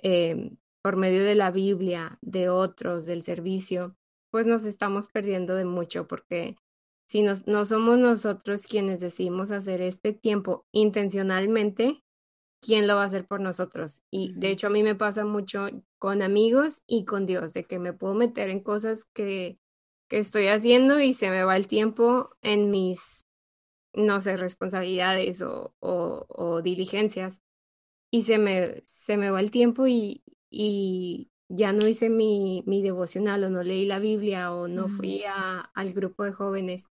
eh, 0.00 0.52
por 0.80 0.96
medio 0.96 1.24
de 1.24 1.34
la 1.34 1.50
Biblia, 1.50 2.20
de 2.22 2.48
otros, 2.48 3.04
del 3.04 3.24
servicio, 3.24 3.96
pues 4.30 4.46
nos 4.46 4.64
estamos 4.64 5.08
perdiendo 5.08 5.56
de 5.56 5.64
mucho 5.64 6.06
porque 6.06 6.54
si 7.08 7.22
nos, 7.22 7.48
no 7.48 7.64
somos 7.64 7.98
nosotros 7.98 8.62
quienes 8.62 9.00
decidimos 9.00 9.50
hacer 9.50 9.80
este 9.80 10.12
tiempo 10.12 10.64
intencionalmente, 10.70 12.00
¿quién 12.60 12.86
lo 12.86 12.94
va 12.94 13.02
a 13.02 13.06
hacer 13.06 13.26
por 13.26 13.40
nosotros? 13.40 14.04
Y 14.08 14.34
de 14.34 14.52
hecho 14.52 14.68
a 14.68 14.70
mí 14.70 14.84
me 14.84 14.94
pasa 14.94 15.24
mucho 15.24 15.66
con 15.98 16.22
amigos 16.22 16.84
y 16.86 17.06
con 17.06 17.26
Dios, 17.26 17.54
de 17.54 17.64
que 17.64 17.80
me 17.80 17.92
puedo 17.92 18.14
meter 18.14 18.50
en 18.50 18.60
cosas 18.60 19.04
que, 19.04 19.58
que 20.08 20.18
estoy 20.18 20.46
haciendo 20.46 21.00
y 21.00 21.12
se 21.12 21.28
me 21.28 21.42
va 21.42 21.56
el 21.56 21.66
tiempo 21.66 22.30
en 22.40 22.70
mis 22.70 23.22
no 23.94 24.20
sé, 24.20 24.36
responsabilidades 24.36 25.42
o, 25.42 25.74
o, 25.80 26.62
diligencias. 26.62 27.40
Y 28.10 28.22
se 28.22 28.38
me, 28.38 28.82
se 28.84 29.16
me 29.16 29.30
va 29.30 29.40
el 29.40 29.50
tiempo 29.50 29.86
y, 29.86 30.22
y 30.50 31.30
ya 31.48 31.72
no 31.72 31.86
hice 31.86 32.10
mi, 32.10 32.62
mi 32.66 32.82
devocional 32.82 33.44
o 33.44 33.50
no 33.50 33.62
leí 33.62 33.86
la 33.86 33.98
Biblia 33.98 34.52
o 34.52 34.68
no 34.68 34.88
fui 34.88 35.24
a, 35.24 35.60
al 35.60 35.92
grupo 35.92 36.24
de 36.24 36.32
jóvenes. 36.32 36.88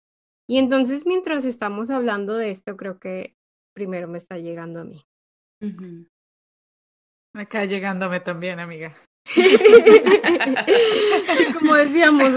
Y 0.47 0.57
entonces 0.57 1.05
mientras 1.05 1.45
estamos 1.45 1.89
hablando 1.89 2.35
de 2.35 2.49
esto, 2.49 2.77
creo 2.77 2.99
que 2.99 3.33
primero 3.73 4.07
me 4.07 4.17
está 4.17 4.37
llegando 4.37 4.81
a 4.81 4.85
mí. 4.85 5.03
Me 5.59 7.41
Acá 7.41 7.65
llegándome 7.65 8.19
también, 8.19 8.59
amiga. 8.59 8.95
Como 11.59 11.75
decíamos. 11.75 12.29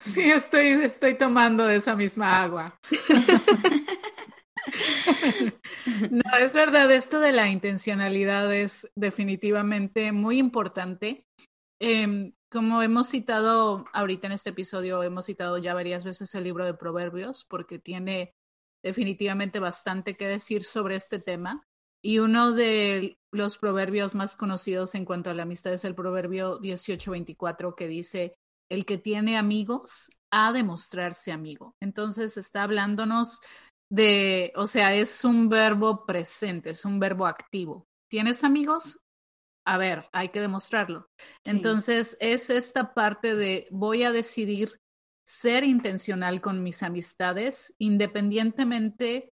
Sí, 0.00 0.22
estoy, 0.22 0.68
estoy 0.68 1.14
tomando 1.16 1.66
de 1.66 1.76
esa 1.76 1.96
misma 1.96 2.42
agua. 2.42 2.78
No, 6.10 6.36
es 6.38 6.54
verdad, 6.54 6.90
esto 6.90 7.20
de 7.20 7.32
la 7.32 7.48
intencionalidad 7.48 8.52
es 8.54 8.90
definitivamente 8.96 10.12
muy 10.12 10.38
importante. 10.38 11.26
Em, 11.80 12.32
como 12.50 12.82
hemos 12.82 13.08
citado 13.08 13.84
ahorita 13.92 14.26
en 14.28 14.32
este 14.32 14.50
episodio, 14.50 15.02
hemos 15.02 15.26
citado 15.26 15.58
ya 15.58 15.74
varias 15.74 16.04
veces 16.04 16.34
el 16.34 16.44
libro 16.44 16.64
de 16.64 16.74
Proverbios 16.74 17.44
porque 17.44 17.78
tiene 17.78 18.34
definitivamente 18.82 19.58
bastante 19.58 20.16
que 20.16 20.26
decir 20.26 20.64
sobre 20.64 20.96
este 20.96 21.18
tema. 21.18 21.66
Y 22.04 22.18
uno 22.18 22.52
de 22.52 23.16
los 23.32 23.56
proverbios 23.56 24.14
más 24.14 24.36
conocidos 24.36 24.94
en 24.94 25.06
cuanto 25.06 25.30
a 25.30 25.34
la 25.34 25.44
amistad 25.44 25.72
es 25.72 25.86
el 25.86 25.94
proverbio 25.94 26.60
1824 26.60 27.74
que 27.74 27.88
dice, 27.88 28.34
el 28.70 28.84
que 28.84 28.98
tiene 28.98 29.38
amigos 29.38 30.10
ha 30.30 30.52
de 30.52 30.64
mostrarse 30.64 31.32
amigo. 31.32 31.74
Entonces 31.80 32.36
está 32.36 32.64
hablándonos 32.64 33.40
de, 33.90 34.52
o 34.54 34.66
sea, 34.66 34.94
es 34.94 35.24
un 35.24 35.48
verbo 35.48 36.04
presente, 36.04 36.70
es 36.70 36.84
un 36.84 37.00
verbo 37.00 37.24
activo. 37.24 37.86
¿Tienes 38.10 38.44
amigos? 38.44 38.98
A 39.66 39.78
ver, 39.78 40.06
hay 40.12 40.28
que 40.28 40.42
demostrarlo. 40.42 41.08
Entonces 41.46 42.18
es 42.20 42.50
esta 42.50 42.92
parte 42.92 43.34
de 43.34 43.66
voy 43.70 44.02
a 44.02 44.12
decidir 44.12 44.78
ser 45.26 45.64
intencional 45.64 46.42
con 46.42 46.62
mis 46.62 46.82
amistades 46.82 47.74
independientemente 47.78 49.30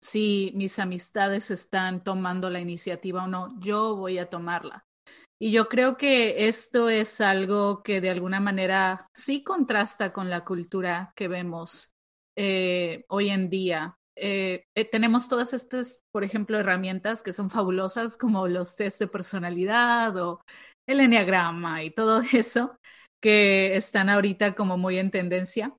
si 0.00 0.52
mis 0.54 0.78
amistades 0.78 1.50
están 1.50 2.02
tomando 2.04 2.50
la 2.50 2.60
iniciativa 2.60 3.24
o 3.24 3.28
no, 3.28 3.58
yo 3.60 3.96
voy 3.96 4.18
a 4.18 4.30
tomarla. 4.30 4.84
Y 5.40 5.52
yo 5.52 5.68
creo 5.68 5.96
que 5.96 6.48
esto 6.48 6.88
es 6.88 7.20
algo 7.20 7.82
que 7.82 8.00
de 8.00 8.10
alguna 8.10 8.40
manera 8.40 9.06
sí 9.14 9.44
contrasta 9.44 10.12
con 10.12 10.30
la 10.30 10.44
cultura 10.44 11.12
que 11.14 11.28
vemos 11.28 11.92
eh, 12.36 13.04
hoy 13.08 13.30
en 13.30 13.48
día. 13.48 13.94
Eh, 14.16 14.64
eh, 14.76 14.84
tenemos 14.84 15.28
todas 15.28 15.54
estas, 15.54 16.02
por 16.12 16.24
ejemplo, 16.24 16.58
herramientas 16.58 17.22
que 17.22 17.32
son 17.32 17.50
fabulosas 17.50 18.16
como 18.16 18.48
los 18.48 18.74
test 18.74 18.98
de 18.98 19.06
personalidad 19.06 20.16
o 20.16 20.40
el 20.88 21.00
enneagrama 21.00 21.84
y 21.84 21.92
todo 21.92 22.20
eso 22.32 22.76
que 23.22 23.76
están 23.76 24.08
ahorita 24.08 24.54
como 24.56 24.76
muy 24.76 24.98
en 24.98 25.12
tendencia. 25.12 25.76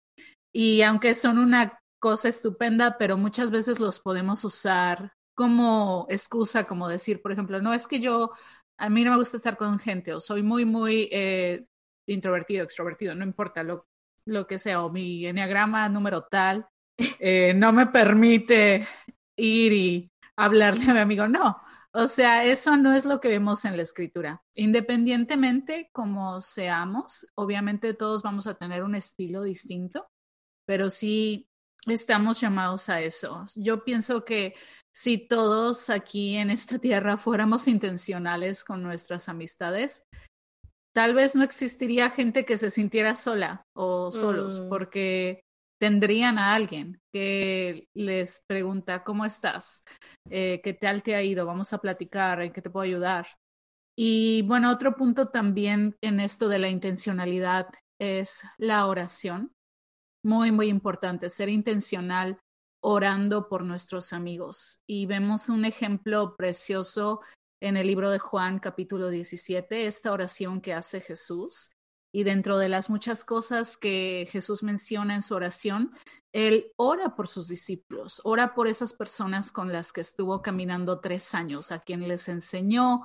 Y 0.54 0.82
aunque 0.84 1.16
son 1.16 1.38
una 1.38 1.80
cosa 2.00 2.30
estupenda, 2.30 2.98
pero 2.98 3.18
muchas 3.18 3.52
veces 3.52 3.80
los 3.80 4.00
podemos 4.00 4.44
usar 4.44 5.14
como 5.36 6.06
excusa, 6.10 6.66
como 6.66 6.88
decir, 6.88 7.22
por 7.22 7.32
ejemplo, 7.32 7.62
no 7.62 7.74
es 7.74 7.88
que 7.88 8.00
yo, 8.02 8.32
a 8.78 8.90
mí 8.90 9.04
no 9.04 9.12
me 9.12 9.18
gusta 9.18 9.38
estar 9.38 9.58
con 9.58 9.80
gente 9.80 10.14
o 10.14 10.20
soy 10.20 10.44
muy, 10.44 10.66
muy 10.66 11.10
eh, 11.12 11.66
introvertido, 12.08 12.64
extrovertido, 12.64 13.16
no 13.16 13.24
importa 13.24 13.64
lo, 13.64 13.88
lo 14.26 14.48
que 14.48 14.58
sea, 14.58 14.84
o 14.84 14.92
mi 14.92 15.26
enneagrama 15.26 15.88
número 15.90 16.24
tal, 16.24 16.68
eh, 17.20 17.54
no 17.54 17.72
me 17.72 17.88
permite 17.88 18.88
ir 19.36 19.74
y 19.74 20.12
hablarle 20.36 20.90
a 20.90 20.94
mi 20.94 21.00
amigo, 21.00 21.28
no. 21.28 21.58
O 21.92 22.08
sea, 22.08 22.46
eso 22.46 22.78
no 22.78 22.94
es 22.94 23.06
lo 23.06 23.20
que 23.20 23.30
vemos 23.30 23.66
en 23.66 23.76
la 23.76 23.84
escritura. 23.84 24.44
Independientemente 24.56 25.90
como 25.92 26.40
seamos, 26.40 27.26
obviamente 27.36 27.94
todos 27.96 28.22
vamos 28.22 28.46
a 28.46 28.54
tener 28.54 28.84
un 28.84 28.94
estilo 28.94 29.42
distinto, 29.42 30.08
pero 30.66 30.90
sí 30.90 31.49
estamos 31.88 32.42
llamados 32.42 32.90
a 32.90 33.02
eso. 33.02 33.46
Yo 33.56 33.84
pienso 33.84 34.26
que 34.26 34.56
si 34.94 35.18
todos 35.18 35.90
aquí 35.90 36.38
en 36.38 36.50
esta 36.50 36.80
tierra 36.80 37.18
fuéramos 37.18 37.68
intencionales 37.68 38.66
con 38.66 38.84
nuestras 38.84 39.30
amistades, 39.30 40.04
tal 40.94 41.14
vez 41.14 41.36
no 41.36 41.44
existiría 41.44 42.10
gente 42.10 42.46
que 42.46 42.58
se 42.58 42.70
sintiera 42.70 43.16
sola 43.16 43.64
o 43.76 44.12
solos, 44.12 44.60
mm. 44.60 44.70
porque 44.70 45.44
tendrían 45.80 46.38
a 46.38 46.54
alguien 46.54 47.00
que 47.14 47.88
les 47.96 48.44
pregunta, 48.48 49.04
¿cómo 49.04 49.26
estás? 49.26 49.86
Eh, 50.30 50.60
¿Qué 50.64 50.74
tal 50.74 51.04
te 51.04 51.16
ha 51.16 51.24
ido? 51.24 51.46
Vamos 51.46 51.72
a 51.72 51.78
platicar, 51.78 52.42
¿en 52.42 52.52
qué 52.52 52.62
te 52.62 52.70
puedo 52.70 52.84
ayudar? 52.84 53.28
Y 53.98 54.42
bueno, 54.44 54.72
otro 54.72 54.96
punto 54.96 55.28
también 55.28 55.96
en 56.02 56.20
esto 56.20 56.50
de 56.50 56.60
la 56.60 56.70
intencionalidad 56.70 57.68
es 58.00 58.44
la 58.58 58.86
oración 58.88 59.52
muy, 60.24 60.52
muy 60.52 60.68
importante, 60.68 61.30
ser 61.30 61.50
intencional 61.50 62.40
orando 62.82 63.48
por 63.50 63.64
nuestros 63.64 64.14
amigos. 64.14 64.82
Y 64.88 65.06
vemos 65.06 65.50
un 65.50 65.66
ejemplo 65.66 66.36
precioso 66.36 67.22
en 67.62 67.78
el 67.78 67.88
libro 67.88 68.10
de 68.10 68.20
Juan 68.20 68.60
capítulo 68.60 69.10
17, 69.10 69.86
esta 69.86 70.12
oración 70.12 70.62
que 70.62 70.74
hace 70.74 71.02
Jesús. 71.02 71.72
Y 72.12 72.24
dentro 72.24 72.58
de 72.58 72.70
las 72.70 72.90
muchas 72.90 73.24
cosas 73.24 73.78
que 73.78 74.28
Jesús 74.32 74.64
menciona 74.64 75.14
en 75.14 75.22
su 75.22 75.36
oración, 75.36 75.92
él 76.34 76.72
ora 76.76 77.16
por 77.16 77.28
sus 77.28 77.48
discípulos, 77.48 78.22
ora 78.24 78.54
por 78.54 78.68
esas 78.68 78.94
personas 78.94 79.52
con 79.52 79.72
las 79.72 79.92
que 79.92 80.02
estuvo 80.02 80.42
caminando 80.42 81.00
tres 81.00 81.36
años, 81.36 81.72
a 81.72 81.80
quien 81.80 82.08
les 82.08 82.30
enseñó, 82.30 83.04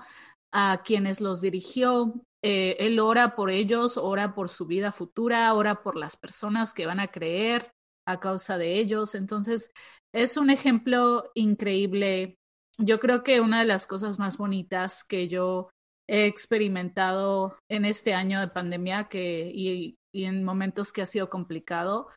a 0.53 0.83
quienes 0.85 1.21
los 1.21 1.41
dirigió. 1.41 2.15
Eh, 2.47 2.77
él 2.79 3.01
ora 3.01 3.35
por 3.35 3.51
ellos, 3.51 3.97
ora 3.97 4.35
por 4.35 4.51
su 4.51 4.67
vida 4.67 4.93
futura, 4.93 5.55
ora 5.55 5.83
por 5.83 5.97
las 5.97 6.19
personas 6.19 6.75
que 6.75 6.85
van 6.85 7.01
a 7.01 7.09
creer 7.09 7.71
a 8.07 8.21
causa 8.21 8.59
de 8.59 8.79
ellos. 8.79 9.15
Entonces, 9.15 9.71
es 10.13 10.37
un 10.37 10.51
ejemplo 10.51 11.31
increíble. 11.35 12.37
Yo 12.77 13.01
creo 13.01 13.23
que 13.23 13.41
una 13.41 13.61
de 13.61 13.67
las 13.67 13.87
cosas 13.87 14.19
más 14.19 14.37
bonitas 14.37 15.05
que 15.05 15.27
yo 15.27 15.71
he 16.07 16.27
experimentado 16.27 17.57
en 17.71 17.87
este 17.87 18.13
año 18.13 18.41
de 18.41 18.49
pandemia 18.49 19.09
que, 19.09 19.51
y, 19.51 19.97
y 20.13 20.25
en 20.25 20.45
momentos 20.45 20.93
que 20.93 21.01
ha 21.01 21.07
sido 21.07 21.31
complicado 21.31 22.09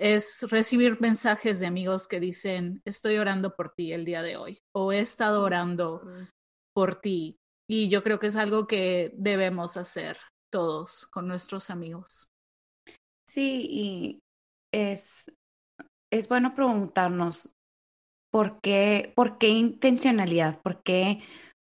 es 0.00 0.44
recibir 0.50 1.00
mensajes 1.00 1.60
de 1.60 1.68
amigos 1.68 2.08
que 2.08 2.18
dicen, 2.18 2.82
estoy 2.84 3.18
orando 3.18 3.54
por 3.54 3.72
ti 3.72 3.92
el 3.92 4.04
día 4.04 4.22
de 4.22 4.36
hoy 4.36 4.58
o 4.74 4.92
he 4.92 4.98
estado 4.98 5.44
orando 5.44 6.02
por 6.74 7.00
ti. 7.00 7.38
Y 7.68 7.88
yo 7.88 8.02
creo 8.02 8.18
que 8.18 8.28
es 8.28 8.36
algo 8.36 8.66
que 8.66 9.12
debemos 9.16 9.76
hacer 9.76 10.18
todos 10.52 11.06
con 11.06 11.26
nuestros 11.26 11.70
amigos. 11.70 12.28
Sí, 13.28 13.66
y 13.68 14.20
es, 14.72 15.24
es 16.12 16.28
bueno 16.28 16.54
preguntarnos 16.54 17.50
por 18.30 18.60
qué, 18.60 19.12
por 19.16 19.38
qué 19.38 19.48
intencionalidad, 19.48 20.60
por 20.62 20.82
qué 20.82 21.22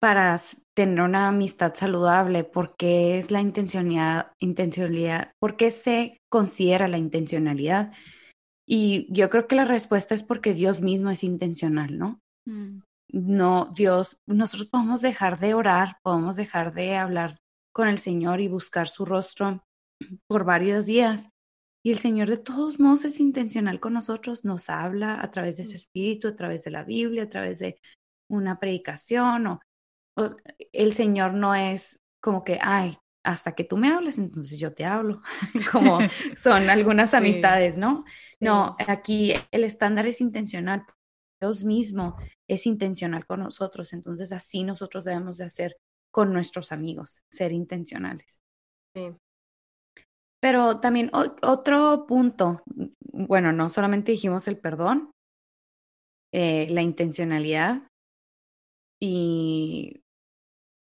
para 0.00 0.36
tener 0.74 1.00
una 1.00 1.28
amistad 1.28 1.74
saludable, 1.74 2.44
por 2.44 2.76
qué 2.76 3.16
es 3.16 3.30
la 3.30 3.40
intencionalidad, 3.40 4.32
intencionalidad, 4.38 5.32
por 5.38 5.56
qué 5.56 5.70
se 5.70 6.18
considera 6.30 6.88
la 6.88 6.98
intencionalidad. 6.98 7.92
Y 8.66 9.06
yo 9.10 9.30
creo 9.30 9.46
que 9.46 9.56
la 9.56 9.64
respuesta 9.64 10.14
es 10.14 10.22
porque 10.22 10.52
Dios 10.52 10.80
mismo 10.80 11.10
es 11.10 11.24
intencional, 11.24 11.98
¿no? 11.98 12.20
Mm. 12.46 12.80
No, 13.14 13.70
Dios, 13.72 14.18
nosotros 14.26 14.68
podemos 14.68 15.00
dejar 15.00 15.38
de 15.38 15.54
orar, 15.54 15.98
podemos 16.02 16.34
dejar 16.34 16.74
de 16.74 16.96
hablar 16.96 17.38
con 17.72 17.86
el 17.86 17.98
Señor 17.98 18.40
y 18.40 18.48
buscar 18.48 18.88
su 18.88 19.04
rostro 19.04 19.64
por 20.26 20.44
varios 20.44 20.86
días, 20.86 21.28
y 21.84 21.92
el 21.92 21.98
Señor 21.98 22.28
de 22.28 22.38
todos 22.38 22.80
modos 22.80 23.04
es 23.04 23.20
intencional 23.20 23.78
con 23.78 23.92
nosotros, 23.92 24.44
nos 24.44 24.68
habla 24.68 25.20
a 25.22 25.30
través 25.30 25.58
de 25.58 25.64
su 25.64 25.76
espíritu, 25.76 26.26
a 26.26 26.34
través 26.34 26.64
de 26.64 26.72
la 26.72 26.82
Biblia, 26.82 27.22
a 27.22 27.28
través 27.28 27.60
de 27.60 27.78
una 28.28 28.58
predicación 28.58 29.46
o, 29.46 29.60
el 30.72 30.92
Señor 30.92 31.34
no 31.34 31.54
es 31.54 32.00
como 32.20 32.42
que, 32.42 32.58
ay, 32.60 32.96
hasta 33.22 33.52
que 33.52 33.62
tú 33.62 33.76
me 33.76 33.92
hables, 33.92 34.18
entonces 34.18 34.58
yo 34.58 34.72
te 34.74 34.84
hablo, 34.84 35.22
como 35.70 36.00
son 36.36 36.68
algunas 36.68 37.14
amistades, 37.14 37.78
¿no? 37.78 38.04
No, 38.40 38.74
aquí 38.88 39.34
el 39.52 39.62
estándar 39.62 40.06
es 40.06 40.20
intencional. 40.20 40.84
Dios 41.40 41.64
mismo 41.64 42.16
es 42.48 42.66
intencional 42.66 43.26
con 43.26 43.40
nosotros, 43.40 43.92
entonces 43.92 44.32
así 44.32 44.64
nosotros 44.64 45.04
debemos 45.04 45.38
de 45.38 45.44
hacer 45.44 45.76
con 46.10 46.32
nuestros 46.32 46.72
amigos, 46.72 47.22
ser 47.30 47.52
intencionales. 47.52 48.40
Sí. 48.94 49.10
Pero 50.40 50.78
también 50.78 51.10
otro 51.14 52.06
punto, 52.06 52.62
bueno, 53.12 53.52
no 53.52 53.68
solamente 53.68 54.12
dijimos 54.12 54.46
el 54.46 54.58
perdón, 54.58 55.10
eh, 56.32 56.68
la 56.70 56.82
intencionalidad 56.82 57.88
y 59.00 60.02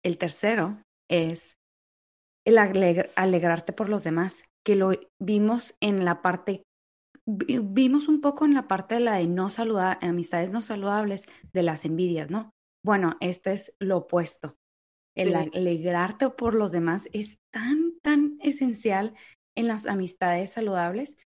el 0.04 0.18
tercero 0.18 0.82
es 1.08 1.54
el 2.46 2.58
alegrarte 2.58 3.72
por 3.72 3.88
los 3.88 4.04
demás, 4.04 4.44
que 4.64 4.76
lo 4.76 4.92
vimos 5.18 5.74
en 5.80 6.04
la 6.04 6.22
parte, 6.22 6.62
vimos 7.36 8.08
un 8.08 8.20
poco 8.20 8.44
en 8.44 8.54
la 8.54 8.66
parte 8.66 8.96
de 8.96 9.00
la 9.02 9.16
de 9.16 9.26
no 9.26 9.50
saludar, 9.50 9.98
amistades 10.02 10.50
no 10.50 10.62
saludables, 10.62 11.26
de 11.52 11.62
las 11.62 11.84
envidias, 11.84 12.30
¿no? 12.30 12.50
Bueno, 12.84 13.16
esto 13.20 13.50
es 13.50 13.74
lo 13.78 13.98
opuesto. 13.98 14.56
El 15.16 15.34
alegrarte 15.34 16.30
por 16.30 16.54
los 16.54 16.72
demás 16.72 17.08
es 17.12 17.38
tan, 17.52 17.98
tan 18.00 18.38
esencial 18.40 19.14
en 19.56 19.66
las 19.66 19.86
amistades 19.86 20.52
saludables. 20.52 21.16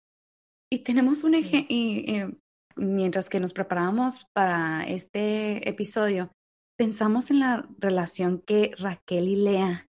Y 0.73 0.79
tenemos 0.79 1.23
un 1.23 1.35
ejemplo, 1.35 1.67
y, 1.69 2.17
eh, 2.17 2.37
mientras 2.77 3.29
que 3.29 3.41
nos 3.41 3.53
preparábamos 3.53 4.27
para 4.35 4.85
este 4.85 5.69
episodio, 5.69 6.33
pensamos 6.77 7.31
en 7.31 7.41
la 7.41 7.69
relación 7.79 8.43
que 8.45 8.73
Raquel 8.79 9.29
y 9.29 9.37
Lea 9.37 9.87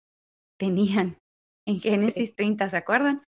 tenían 0.59 1.17
en 1.65 1.79
Génesis 1.79 2.35
30, 2.35 2.67
¿se 2.69 2.77
acuerdan? 2.77 3.23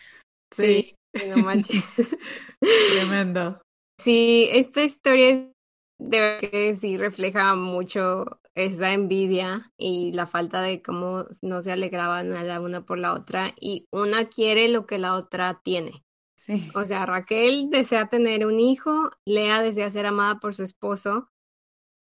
Sí, 0.55 0.95
no 1.29 1.37
manches. 1.39 1.85
Tremendo. 2.93 3.61
Sí, 3.99 4.49
esta 4.51 4.83
historia 4.83 5.51
de 5.99 6.39
que 6.41 6.75
sí 6.75 6.97
refleja 6.97 7.55
mucho 7.55 8.41
esa 8.55 8.93
envidia 8.93 9.73
y 9.77 10.13
la 10.13 10.27
falta 10.27 10.61
de 10.61 10.83
cómo 10.83 11.27
no 11.41 11.63
se 11.63 11.73
alegraban 11.73 12.31
la 12.47 12.61
una 12.61 12.85
por 12.85 12.99
la 12.99 13.15
otra 13.15 13.55
y 13.59 13.87
una 13.91 14.27
quiere 14.27 14.69
lo 14.69 14.87
que 14.87 14.99
la 14.99 15.15
otra 15.15 15.61
tiene. 15.63 16.05
Sí. 16.35 16.71
O 16.75 16.85
sea, 16.85 17.07
Raquel 17.07 17.71
desea 17.71 18.09
tener 18.09 18.45
un 18.45 18.59
hijo, 18.59 19.11
Lea 19.25 19.63
desea 19.63 19.89
ser 19.91 20.07
amada 20.07 20.41
por 20.41 20.55
su 20.55 20.63
esposo 20.63 21.29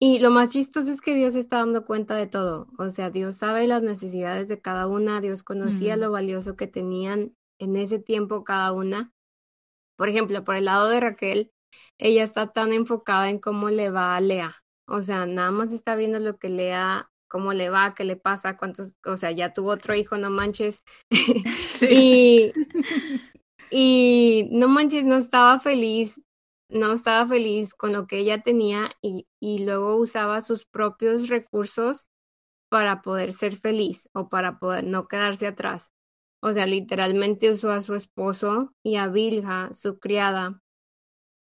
y 0.02 0.18
lo 0.18 0.30
más 0.30 0.50
chistoso 0.50 0.90
es 0.90 1.02
que 1.02 1.14
Dios 1.14 1.34
está 1.34 1.58
dando 1.58 1.84
cuenta 1.84 2.14
de 2.14 2.26
todo. 2.26 2.68
O 2.78 2.88
sea, 2.88 3.10
Dios 3.10 3.36
sabe 3.36 3.66
las 3.66 3.82
necesidades 3.82 4.48
de 4.48 4.60
cada 4.60 4.86
una, 4.86 5.20
Dios 5.20 5.42
conocía 5.42 5.96
lo 5.96 6.10
valioso 6.10 6.56
que 6.56 6.66
tenían 6.66 7.36
en 7.60 7.76
ese 7.76 8.00
tiempo 8.00 8.44
cada 8.44 8.72
una. 8.72 9.12
Por 9.96 10.08
ejemplo, 10.08 10.44
por 10.44 10.56
el 10.56 10.66
lado 10.66 10.88
de 10.88 11.00
Raquel, 11.00 11.52
ella 11.98 12.24
está 12.24 12.52
tan 12.52 12.72
enfocada 12.72 13.30
en 13.30 13.38
cómo 13.38 13.70
le 13.70 13.90
va 13.90 14.16
a 14.16 14.20
Lea. 14.20 14.56
O 14.86 15.02
sea, 15.02 15.26
nada 15.26 15.52
más 15.52 15.72
está 15.72 15.94
viendo 15.94 16.18
lo 16.18 16.38
que 16.38 16.48
Lea, 16.48 17.10
cómo 17.28 17.52
le 17.52 17.70
va, 17.70 17.94
qué 17.94 18.04
le 18.04 18.16
pasa, 18.16 18.56
cuántos, 18.56 18.98
o 19.06 19.16
sea, 19.16 19.30
ya 19.30 19.52
tuvo 19.52 19.70
otro 19.70 19.94
hijo, 19.94 20.18
no 20.18 20.30
manches. 20.30 20.82
y, 21.82 22.52
y 23.70 24.48
no 24.52 24.68
manches, 24.68 25.04
no 25.04 25.18
estaba 25.18 25.60
feliz 25.60 26.20
no 26.70 26.92
estaba 26.92 27.26
feliz 27.26 27.74
con 27.74 27.92
lo 27.92 28.06
que 28.06 28.18
ella 28.18 28.42
tenía 28.42 28.92
y, 29.02 29.26
y 29.40 29.64
luego 29.64 29.96
usaba 29.96 30.40
sus 30.40 30.64
propios 30.64 31.28
recursos 31.28 32.06
para 32.68 33.02
poder 33.02 33.32
ser 33.32 33.56
feliz 33.56 34.08
o 34.12 34.28
para 34.28 34.58
poder 34.58 34.84
no 34.84 35.08
quedarse 35.08 35.48
atrás. 35.48 35.90
O 36.42 36.52
sea, 36.52 36.66
literalmente 36.66 37.50
usó 37.50 37.70
a 37.70 37.80
su 37.80 37.94
esposo 37.94 38.74
y 38.82 38.96
a 38.96 39.08
Vilja, 39.08 39.72
su 39.74 39.98
criada, 39.98 40.60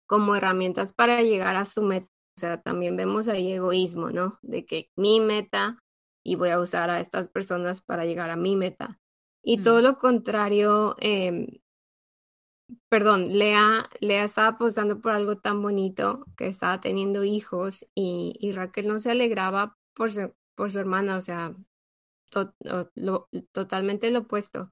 como 0.08 0.36
herramientas 0.36 0.94
para 0.94 1.22
llegar 1.22 1.56
a 1.56 1.66
su 1.66 1.82
meta. 1.82 2.08
O 2.38 2.40
sea, 2.40 2.62
también 2.62 2.96
vemos 2.96 3.28
ahí 3.28 3.52
egoísmo, 3.52 4.12
¿no? 4.12 4.40
De 4.42 4.66
que 4.66 4.92
mi 4.96 5.20
meta 5.20 5.80
y 6.24 6.36
voy 6.36 6.50
a 6.50 6.60
usar 6.60 6.90
a 6.90 7.00
estas 7.00 7.28
personas 7.28 7.82
para 7.82 8.06
llegar 8.06 8.30
a 8.30 8.36
mi 8.36 8.56
meta. 8.56 9.00
Y 9.44 9.62
todo 9.62 9.80
mm. 9.80 9.84
lo 9.84 9.98
contrario, 9.98 10.96
eh, 11.00 11.62
perdón, 12.90 13.38
Lea, 13.38 13.90
Lea 14.02 14.24
estaba 14.24 14.50
apostando 14.50 15.02
por 15.02 15.14
algo 15.14 15.38
tan 15.38 15.62
bonito 15.62 16.26
que 16.36 16.48
estaba 16.48 16.82
teniendo 16.82 17.24
hijos 17.24 17.86
y, 17.94 18.36
y 18.40 18.52
Raquel 18.52 18.88
no 18.88 19.00
se 19.00 19.12
alegraba 19.12 19.78
por 19.94 20.12
su, 20.12 20.34
por 20.56 20.72
su 20.72 20.80
hermana, 20.80 21.18
o 21.18 21.22
sea, 21.22 21.56
lo, 22.96 23.30
totalmente 23.52 24.10
lo 24.10 24.20
opuesto. 24.20 24.72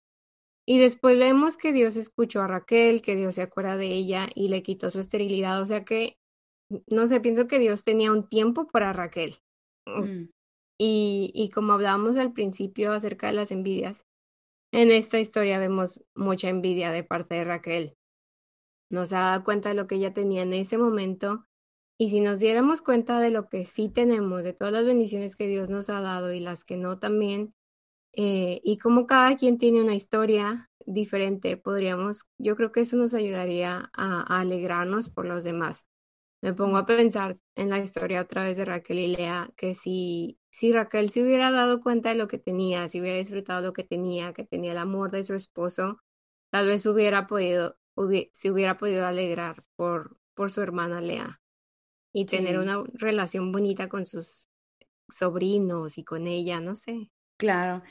Y 0.66 0.80
después 0.80 1.20
vemos 1.20 1.58
que 1.58 1.74
Dios 1.74 1.98
escuchó 1.98 2.42
a 2.42 2.48
Raquel, 2.48 3.02
que 3.02 3.16
Dios 3.16 3.36
se 3.36 3.42
acuerda 3.42 3.76
de 3.76 3.88
ella 3.88 4.30
y 4.34 4.48
le 4.48 4.64
quitó 4.64 4.90
su 4.92 5.00
esterilidad, 5.00 5.62
o 5.62 5.66
sea 5.66 5.84
que, 5.84 6.18
no 6.88 7.08
sé, 7.08 7.20
pienso 7.20 7.48
que 7.48 7.60
Dios 7.60 7.84
tenía 7.84 8.12
un 8.12 8.28
tiempo 8.30 8.68
para 8.68 8.94
Raquel. 8.94 9.38
Mm. 9.86 10.30
Y, 10.80 11.32
y 11.34 11.50
como 11.50 11.74
hablábamos 11.74 12.16
al 12.18 12.34
principio 12.34 12.94
acerca 12.94 13.28
de 13.28 13.34
las 13.34 13.52
envidias, 13.52 14.06
en 14.72 14.92
esta 14.92 15.20
historia 15.20 15.60
vemos 15.60 16.02
mucha 16.16 16.50
envidia 16.50 16.92
de 16.92 17.04
parte 17.04 17.36
de 17.36 17.44
Raquel. 17.44 17.94
Nos 18.90 19.14
ha 19.14 19.20
dado 19.20 19.44
cuenta 19.44 19.70
de 19.70 19.76
lo 19.76 19.88
que 19.88 19.96
ella 19.96 20.14
tenía 20.14 20.44
en 20.44 20.54
ese 20.54 20.78
momento 20.78 21.46
y 22.00 22.10
si 22.10 22.22
nos 22.22 22.40
diéramos 22.40 22.82
cuenta 22.82 23.20
de 23.20 23.30
lo 23.30 23.50
que 23.50 23.66
sí 23.66 23.90
tenemos, 23.90 24.44
de 24.44 24.54
todas 24.54 24.74
las 24.74 24.86
bendiciones 24.86 25.36
que 25.36 25.48
Dios 25.48 25.70
nos 25.70 25.90
ha 25.90 26.02
dado 26.02 26.34
y 26.34 26.40
las 26.40 26.64
que 26.64 26.78
no 26.78 26.98
también, 26.98 27.54
eh, 28.14 28.62
y 28.64 28.78
como 28.78 29.08
cada 29.08 29.36
quien 29.38 29.58
tiene 29.58 29.82
una 29.82 29.96
historia 29.96 30.70
diferente, 30.86 31.58
podríamos, 31.58 32.26
yo 32.38 32.56
creo 32.56 32.72
que 32.72 32.82
eso 32.82 32.96
nos 32.98 33.14
ayudaría 33.14 33.90
a 33.94 34.40
alegrarnos 34.40 35.10
por 35.10 35.26
los 35.26 35.44
demás. 35.44 35.88
Me 36.42 36.54
pongo 36.54 36.78
a 36.78 36.86
pensar 36.86 37.38
en 37.56 37.70
la 37.70 37.80
historia 37.80 38.22
otra 38.22 38.44
vez 38.44 38.58
de 38.58 38.66
Raquel 38.66 39.00
y 39.00 39.16
Lea, 39.16 39.50
que 39.56 39.76
si, 39.76 40.38
si 40.50 40.74
Raquel 40.74 41.10
se 41.10 41.24
hubiera 41.24 41.52
dado 41.52 41.82
cuenta 41.82 42.10
de 42.10 42.16
lo 42.16 42.28
que 42.28 42.38
tenía, 42.38 42.88
si 42.90 43.00
hubiera 43.00 43.18
disfrutado 43.18 43.62
lo 43.62 43.74
que 43.74 43.86
tenía, 43.86 44.34
que 44.34 44.44
tenía 44.44 44.74
el 44.74 44.78
amor 44.78 45.10
de 45.12 45.24
su 45.24 45.34
esposo, 45.36 46.02
tal 46.52 46.68
vez 46.68 46.86
hubiera 46.86 47.28
podido, 47.28 47.78
se 48.34 48.52
hubiera 48.52 48.78
podido 48.78 49.06
alegrar 49.06 49.64
por, 49.76 50.18
por 50.34 50.52
su 50.52 50.62
hermana 50.62 51.02
Lea. 51.02 51.40
Y 52.12 52.26
tener 52.26 52.60
una 52.60 52.84
relación 52.94 53.52
bonita 53.52 53.90
con 53.90 54.06
sus 54.06 54.50
sobrinos 55.10 55.98
y 55.98 56.04
con 56.04 56.28
ella, 56.28 56.60
no 56.60 56.76
sé. 56.76 57.10
Claro. 57.44 57.84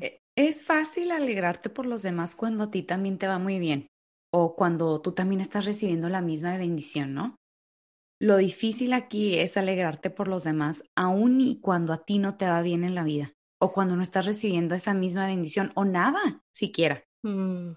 E- 0.00 0.20
Es 0.36 0.64
fácil 0.64 1.12
alegrarte 1.12 1.70
por 1.70 1.86
los 1.86 2.02
demás 2.02 2.36
cuando 2.36 2.64
a 2.64 2.70
ti 2.70 2.82
también 2.82 3.18
te 3.18 3.28
va 3.28 3.38
muy 3.38 3.58
bien 3.58 3.88
o 4.32 4.56
cuando 4.56 5.00
tú 5.02 5.12
también 5.12 5.40
estás 5.40 5.66
recibiendo 5.66 6.08
la 6.10 6.22
misma 6.22 6.58
bendición, 6.58 7.14
¿no? 7.14 7.36
Lo 8.20 8.38
difícil 8.38 8.92
aquí 8.94 9.38
es 9.38 9.56
alegrarte 9.56 10.10
por 10.10 10.28
los 10.28 10.44
demás 10.44 10.84
aun 10.96 11.40
y 11.40 11.60
cuando 11.60 11.92
a 11.92 12.04
ti 12.04 12.18
no 12.18 12.36
te 12.36 12.46
va 12.46 12.62
bien 12.62 12.84
en 12.84 12.94
la 12.94 13.04
vida 13.04 13.32
o 13.60 13.72
cuando 13.72 13.96
no 13.96 14.02
estás 14.02 14.26
recibiendo 14.26 14.74
esa 14.74 14.94
misma 14.94 15.26
bendición 15.26 15.72
o 15.76 15.84
nada 15.84 16.42
siquiera. 16.52 17.04
Mm, 17.24 17.72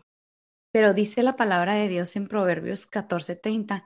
Pero 0.72 0.94
dice 0.94 1.24
la 1.24 1.36
palabra 1.36 1.76
de 1.76 1.88
Dios 1.88 2.16
en 2.16 2.28
Proverbios 2.28 2.88
14:30 2.88 3.86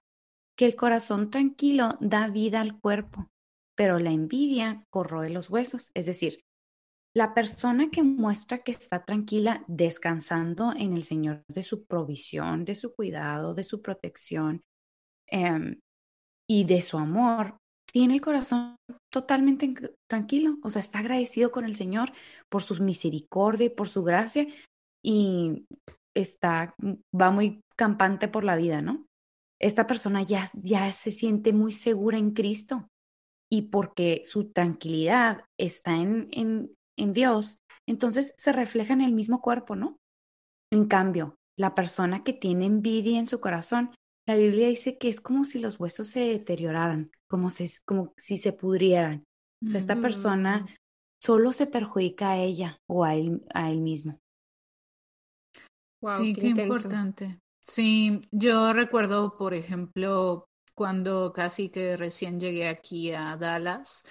que 0.57 0.65
el 0.65 0.75
corazón 0.75 1.29
tranquilo 1.31 1.97
da 1.99 2.27
vida 2.29 2.61
al 2.61 2.79
cuerpo, 2.79 3.27
pero 3.75 3.99
la 3.99 4.11
envidia 4.11 4.84
corroe 4.91 5.29
los 5.29 5.49
huesos. 5.49 5.91
Es 5.95 6.05
decir, 6.05 6.41
la 7.16 7.34
persona 7.34 7.89
que 7.91 8.01
muestra 8.03 8.59
que 8.59 8.72
está 8.72 9.03
tranquila 9.03 9.64
descansando 9.68 10.74
en 10.76 10.93
el 10.93 11.03
Señor 11.03 11.43
de 11.47 11.64
su 11.64 11.86
provisión, 11.86 12.66
de 12.66 12.76
su 12.76 12.93
cuidado, 12.93 13.53
de 13.53 13.64
su 13.64 13.82
protección 13.82 14.61
em, 15.28 15.80
y 16.47 16.66
de 16.66 16.82
su 16.82 16.97
amor, 16.97 17.57
tiene 17.91 18.16
el 18.16 18.22
corazón 18.22 18.78
totalmente 19.11 19.66
en- 19.66 19.91
tranquilo, 20.09 20.57
o 20.64 20.70
sea, 20.70 20.80
está 20.80 20.99
agradecido 20.99 21.51
con 21.51 21.66
el 21.66 21.76
Señor 21.76 22.11
por 22.49 22.64
su 22.64 22.82
misericordia 22.84 23.68
y 23.68 23.70
por 23.70 23.88
su 23.89 24.03
gracia 24.03 24.47
y 25.03 25.66
está, 26.16 26.76
va 27.20 27.32
muy 27.32 27.61
campante 27.76 28.28
por 28.28 28.43
la 28.43 28.55
vida, 28.55 28.82
¿no? 28.82 29.05
Esta 29.61 29.86
persona 29.88 30.24
ya, 30.24 30.49
ya 30.53 30.91
se 30.91 31.11
siente 31.11 31.53
muy 31.53 31.72
segura 31.72 32.18
en 32.18 32.32
Cristo 32.32 32.88
y 33.51 33.64
porque 33.64 34.22
su 34.24 34.51
tranquilidad 34.51 35.45
está 35.59 35.95
en, 35.95 36.28
en 36.97 37.13
Dios, 37.13 37.59
entonces 37.87 38.33
se 38.37 38.51
refleja 38.53 38.93
en 38.93 39.01
el 39.01 39.13
mismo 39.13 39.41
cuerpo, 39.41 39.75
¿no? 39.75 39.97
En 40.71 40.85
cambio, 40.85 41.35
la 41.57 41.75
persona 41.75 42.23
que 42.23 42.33
tiene 42.33 42.65
envidia 42.65 43.19
en 43.19 43.27
su 43.27 43.39
corazón, 43.39 43.91
la 44.27 44.35
Biblia 44.35 44.67
dice 44.67 44.97
que 44.97 45.09
es 45.09 45.21
como 45.21 45.43
si 45.43 45.59
los 45.59 45.79
huesos 45.79 46.07
se 46.07 46.21
deterioraran, 46.21 47.11
como 47.29 47.49
si, 47.49 47.65
como 47.85 48.13
si 48.17 48.37
se 48.37 48.53
pudrieran. 48.53 49.23
O 49.67 49.71
sea, 49.71 49.79
esta 49.79 49.99
persona 49.99 50.61
Mm. 50.61 50.75
solo 51.21 51.53
se 51.53 51.67
perjudica 51.67 52.31
a 52.31 52.37
ella 52.37 52.79
o 52.87 53.03
a 53.03 53.15
él, 53.15 53.43
a 53.53 53.69
él 53.71 53.81
mismo. 53.81 54.19
Wow, 56.01 56.17
sí, 56.17 56.33
qué 56.33 56.41
qué 56.41 56.47
importante. 56.47 57.39
Sí, 57.61 58.21
yo 58.31 58.73
recuerdo, 58.73 59.37
por 59.37 59.53
ejemplo, 59.53 60.45
cuando 60.75 61.31
casi 61.33 61.69
que 61.69 61.95
recién 61.95 62.39
llegué 62.39 62.67
aquí 62.67 63.11
a 63.13 63.37
Dallas 63.37 64.03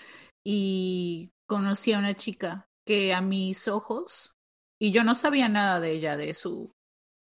y 0.45 1.30
conocí 1.47 1.93
a 1.93 1.99
una 1.99 2.14
chica 2.14 2.66
que 2.87 3.14
a 3.14 3.20
mis 3.20 3.68
ojos, 3.68 4.35
y 4.80 4.93
yo 4.93 5.05
no 5.05 5.14
sabía 5.14 5.49
nada 5.49 5.80
de 5.80 5.93
ella, 5.93 6.16
de 6.16 6.35
su, 6.35 6.72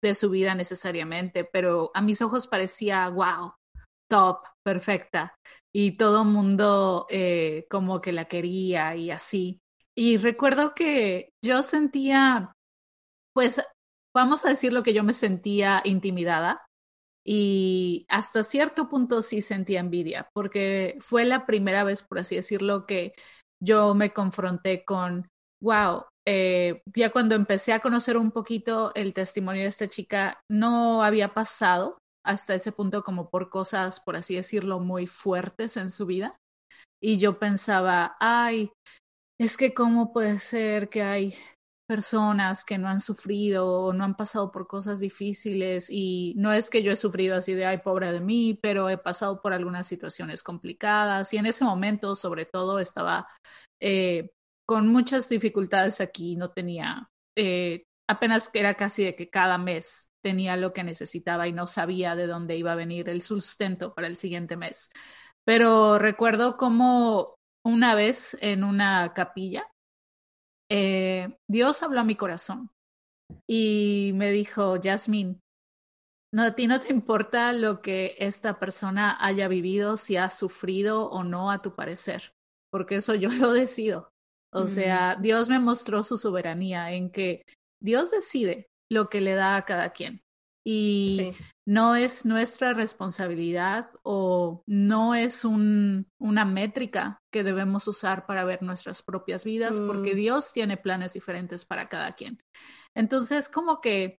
de 0.03 0.15
su 0.15 0.29
vida 0.29 0.55
necesariamente, 0.55 1.45
pero 1.45 1.91
a 1.93 2.01
mis 2.01 2.21
ojos 2.21 2.47
parecía, 2.47 3.07
wow, 3.09 3.53
top, 4.09 4.39
perfecta. 4.63 5.35
Y 5.73 5.97
todo 5.97 6.23
el 6.23 6.29
mundo 6.29 7.05
eh, 7.09 7.65
como 7.69 8.01
que 8.01 8.13
la 8.13 8.25
quería 8.25 8.95
y 8.95 9.11
así. 9.11 9.59
Y 9.95 10.17
recuerdo 10.17 10.73
que 10.73 11.29
yo 11.43 11.63
sentía, 11.63 12.53
pues, 13.33 13.61
vamos 14.15 14.45
a 14.45 14.49
decir 14.49 14.73
lo 14.73 14.83
que 14.83 14.93
yo 14.93 15.03
me 15.03 15.13
sentía 15.13 15.81
intimidada 15.83 16.65
y 17.25 18.05
hasta 18.07 18.43
cierto 18.43 18.87
punto 18.87 19.21
sí 19.21 19.41
sentía 19.41 19.79
envidia, 19.79 20.29
porque 20.33 20.95
fue 20.99 21.25
la 21.25 21.45
primera 21.45 21.83
vez, 21.83 22.03
por 22.03 22.19
así 22.19 22.35
decirlo, 22.35 22.85
que 22.85 23.13
yo 23.61 23.95
me 23.95 24.13
confronté 24.13 24.85
con, 24.85 25.27
wow, 25.65 26.05
eh, 26.27 26.81
ya 26.95 27.11
cuando 27.11 27.33
empecé 27.33 27.73
a 27.73 27.79
conocer 27.79 28.17
un 28.17 28.31
poquito 28.31 28.93
el 28.93 29.13
testimonio 29.13 29.63
de 29.63 29.69
esta 29.69 29.89
chica, 29.89 30.39
no 30.49 31.03
había 31.03 31.33
pasado 31.33 31.97
hasta 32.23 32.53
ese 32.53 32.71
punto 32.71 33.03
como 33.03 33.29
por 33.29 33.49
cosas, 33.49 33.99
por 33.99 34.15
así 34.15 34.35
decirlo, 34.35 34.79
muy 34.79 35.07
fuertes 35.07 35.75
en 35.77 35.89
su 35.89 36.05
vida. 36.05 36.37
Y 37.01 37.17
yo 37.17 37.39
pensaba, 37.39 38.15
ay, 38.19 38.71
es 39.39 39.57
que 39.57 39.73
cómo 39.73 40.13
puede 40.13 40.37
ser 40.37 40.87
que 40.89 41.01
hay 41.01 41.35
personas 41.87 42.65
que 42.65 42.77
no 42.77 42.87
han 42.87 42.99
sufrido 42.99 43.67
o 43.67 43.93
no 43.93 44.03
han 44.03 44.15
pasado 44.15 44.51
por 44.51 44.67
cosas 44.67 44.99
difíciles 44.99 45.87
y 45.91 46.33
no 46.35 46.51
es 46.51 46.71
que 46.71 46.81
yo 46.81 46.91
he 46.91 46.95
sufrido 46.95 47.35
así 47.35 47.53
de 47.53 47.65
ay 47.65 47.79
pobre 47.79 48.11
de 48.11 48.21
mí, 48.21 48.57
pero 48.59 48.89
he 48.89 48.97
pasado 48.97 49.39
por 49.39 49.53
algunas 49.53 49.85
situaciones 49.85 50.41
complicadas 50.41 51.31
y 51.33 51.37
en 51.37 51.45
ese 51.45 51.63
momento 51.63 52.15
sobre 52.15 52.45
todo 52.45 52.79
estaba 52.79 53.27
eh, 53.79 54.31
con 54.65 54.87
muchas 54.87 55.29
dificultades 55.29 56.01
aquí, 56.01 56.35
no 56.35 56.51
tenía, 56.51 57.09
eh, 57.37 57.83
apenas 58.07 58.49
que 58.49 58.59
era 58.59 58.75
casi 58.75 59.05
de 59.05 59.15
que 59.15 59.29
cada 59.29 59.57
mes 59.57 60.11
tenía 60.23 60.57
lo 60.57 60.73
que 60.73 60.83
necesitaba 60.83 61.47
y 61.47 61.53
no 61.53 61.67
sabía 61.67 62.15
de 62.15 62.27
dónde 62.27 62.57
iba 62.57 62.71
a 62.71 62.75
venir 62.75 63.09
el 63.09 63.21
sustento 63.21 63.93
para 63.93 64.07
el 64.07 64.15
siguiente 64.15 64.57
mes. 64.57 64.89
Pero 65.45 65.99
recuerdo 65.99 66.57
como 66.57 67.35
una 67.63 67.95
vez 67.95 68.37
en 68.41 68.63
una 68.63 69.13
capilla, 69.13 69.67
eh, 70.69 71.37
Dios 71.47 71.83
habló 71.83 71.99
a 71.99 72.03
mi 72.03 72.15
corazón 72.15 72.71
y 73.47 74.11
me 74.15 74.31
dijo, 74.31 74.77
Yasmin, 74.77 75.39
no, 76.33 76.43
a 76.43 76.55
ti 76.55 76.67
no 76.67 76.79
te 76.79 76.91
importa 76.91 77.53
lo 77.53 77.81
que 77.81 78.15
esta 78.19 78.59
persona 78.59 79.17
haya 79.19 79.47
vivido, 79.47 79.95
si 79.95 80.17
ha 80.17 80.29
sufrido 80.29 81.09
o 81.09 81.23
no 81.23 81.51
a 81.51 81.61
tu 81.61 81.75
parecer, 81.75 82.33
porque 82.71 82.95
eso 82.95 83.15
yo 83.15 83.29
lo 83.29 83.53
decido. 83.53 84.14
O 84.55 84.65
sea, 84.65 85.17
Dios 85.19 85.49
me 85.49 85.59
mostró 85.59 86.01
su 86.01 86.17
soberanía 86.17 86.91
en 86.91 87.09
que 87.11 87.43
Dios 87.81 88.11
decide 88.11 88.67
lo 88.89 89.09
que 89.09 89.19
le 89.21 89.33
da 89.33 89.57
a 89.57 89.63
cada 89.63 89.91
quien. 89.91 90.21
Y 90.67 91.33
Sí. 91.33 91.43
no 91.67 91.95
es 91.95 92.25
nuestra 92.25 92.73
responsabilidad 92.73 93.85
o 94.03 94.63
no 94.65 95.13
es 95.13 95.45
un, 95.45 96.07
una 96.19 96.45
métrica 96.45 97.19
que 97.31 97.43
debemos 97.43 97.87
usar 97.87 98.25
para 98.25 98.45
ver 98.45 98.63
nuestras 98.63 99.03
propias 99.03 99.43
vidas, 99.45 99.79
porque 99.79 100.13
Mm. 100.13 100.17
Dios 100.17 100.53
tiene 100.53 100.77
planes 100.77 101.13
diferentes 101.13 101.65
para 101.65 101.87
cada 101.87 102.13
quien. 102.13 102.39
Entonces, 102.95 103.49
como 103.49 103.81
que 103.81 104.17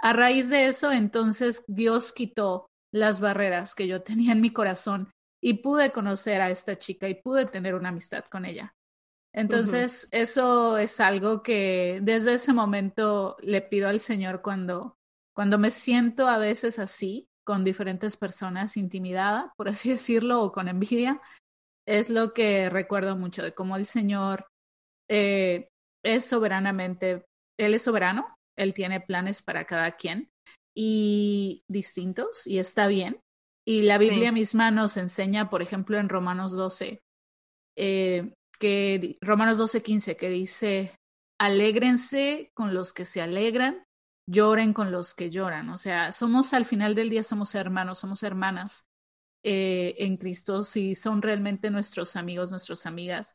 a 0.00 0.12
raíz 0.12 0.50
de 0.50 0.66
eso, 0.66 0.90
entonces 0.90 1.64
Dios 1.68 2.12
quitó 2.12 2.66
las 2.92 3.20
barreras 3.20 3.74
que 3.74 3.86
yo 3.86 4.02
tenía 4.02 4.32
en 4.32 4.40
mi 4.40 4.52
corazón 4.52 5.10
y 5.42 5.54
pude 5.62 5.92
conocer 5.92 6.40
a 6.40 6.50
esta 6.50 6.78
chica 6.78 7.08
y 7.08 7.14
pude 7.14 7.46
tener 7.46 7.74
una 7.74 7.90
amistad 7.90 8.24
con 8.30 8.44
ella. 8.44 8.72
Entonces, 9.34 10.06
eso 10.12 10.78
es 10.78 11.00
algo 11.00 11.42
que 11.42 11.98
desde 12.02 12.34
ese 12.34 12.52
momento 12.52 13.36
le 13.40 13.62
pido 13.62 13.88
al 13.88 13.98
Señor 13.98 14.42
cuando, 14.42 14.96
cuando 15.34 15.58
me 15.58 15.72
siento 15.72 16.28
a 16.28 16.38
veces 16.38 16.78
así, 16.78 17.26
con 17.44 17.64
diferentes 17.64 18.16
personas, 18.16 18.76
intimidada, 18.76 19.52
por 19.56 19.68
así 19.68 19.90
decirlo, 19.98 20.42
o 20.42 20.52
con 20.52 20.68
envidia, 20.68 21.20
es 21.86 22.10
lo 22.10 22.32
que 22.32 22.70
recuerdo 22.70 23.16
mucho 23.16 23.42
de 23.42 23.52
cómo 23.52 23.76
el 23.76 23.86
Señor 23.86 24.46
eh, 25.10 25.68
es 26.04 26.24
soberanamente, 26.24 27.24
Él 27.58 27.74
es 27.74 27.82
soberano, 27.82 28.36
Él 28.56 28.72
tiene 28.72 29.00
planes 29.00 29.42
para 29.42 29.66
cada 29.66 29.96
quien 29.96 30.30
y 30.76 31.64
distintos, 31.68 32.46
y 32.46 32.58
está 32.58 32.86
bien. 32.86 33.20
Y 33.66 33.82
la 33.82 33.98
Biblia 33.98 34.28
Sí. 34.28 34.34
misma 34.34 34.70
nos 34.70 34.96
enseña, 34.96 35.50
por 35.50 35.60
ejemplo, 35.60 35.98
en 35.98 36.08
Romanos 36.08 36.52
12, 36.52 37.00
eh, 37.76 38.32
que 38.64 39.18
Romanos 39.20 39.58
12, 39.58 39.82
15, 39.82 40.16
que 40.16 40.30
dice, 40.30 40.96
alégrense 41.38 42.50
con 42.54 42.72
los 42.72 42.94
que 42.94 43.04
se 43.04 43.20
alegran, 43.20 43.84
lloren 44.26 44.72
con 44.72 44.90
los 44.90 45.14
que 45.14 45.28
lloran. 45.28 45.68
O 45.68 45.76
sea, 45.76 46.12
somos 46.12 46.54
al 46.54 46.64
final 46.64 46.94
del 46.94 47.10
día, 47.10 47.22
somos 47.24 47.54
hermanos, 47.54 47.98
somos 47.98 48.22
hermanas 48.22 48.86
eh, 49.44 49.96
en 49.98 50.16
Cristo, 50.16 50.62
si 50.62 50.94
son 50.94 51.20
realmente 51.20 51.68
nuestros 51.68 52.16
amigos, 52.16 52.50
nuestras 52.50 52.86
amigas. 52.86 53.34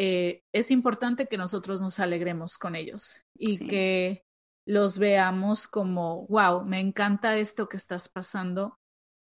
eh, 0.00 0.42
es 0.54 0.70
importante 0.70 1.26
que 1.26 1.36
nosotros 1.36 1.82
nos 1.82 1.98
alegremos 1.98 2.56
con 2.56 2.76
ellos 2.76 3.22
y 3.36 3.56
Sí. 3.56 3.66
que 3.66 4.22
los 4.64 5.00
veamos 5.00 5.66
como, 5.66 6.24
wow, 6.28 6.64
me 6.64 6.78
encanta 6.78 7.36
esto 7.36 7.68
que 7.68 7.78
estás 7.78 8.08
pasando, 8.08 8.76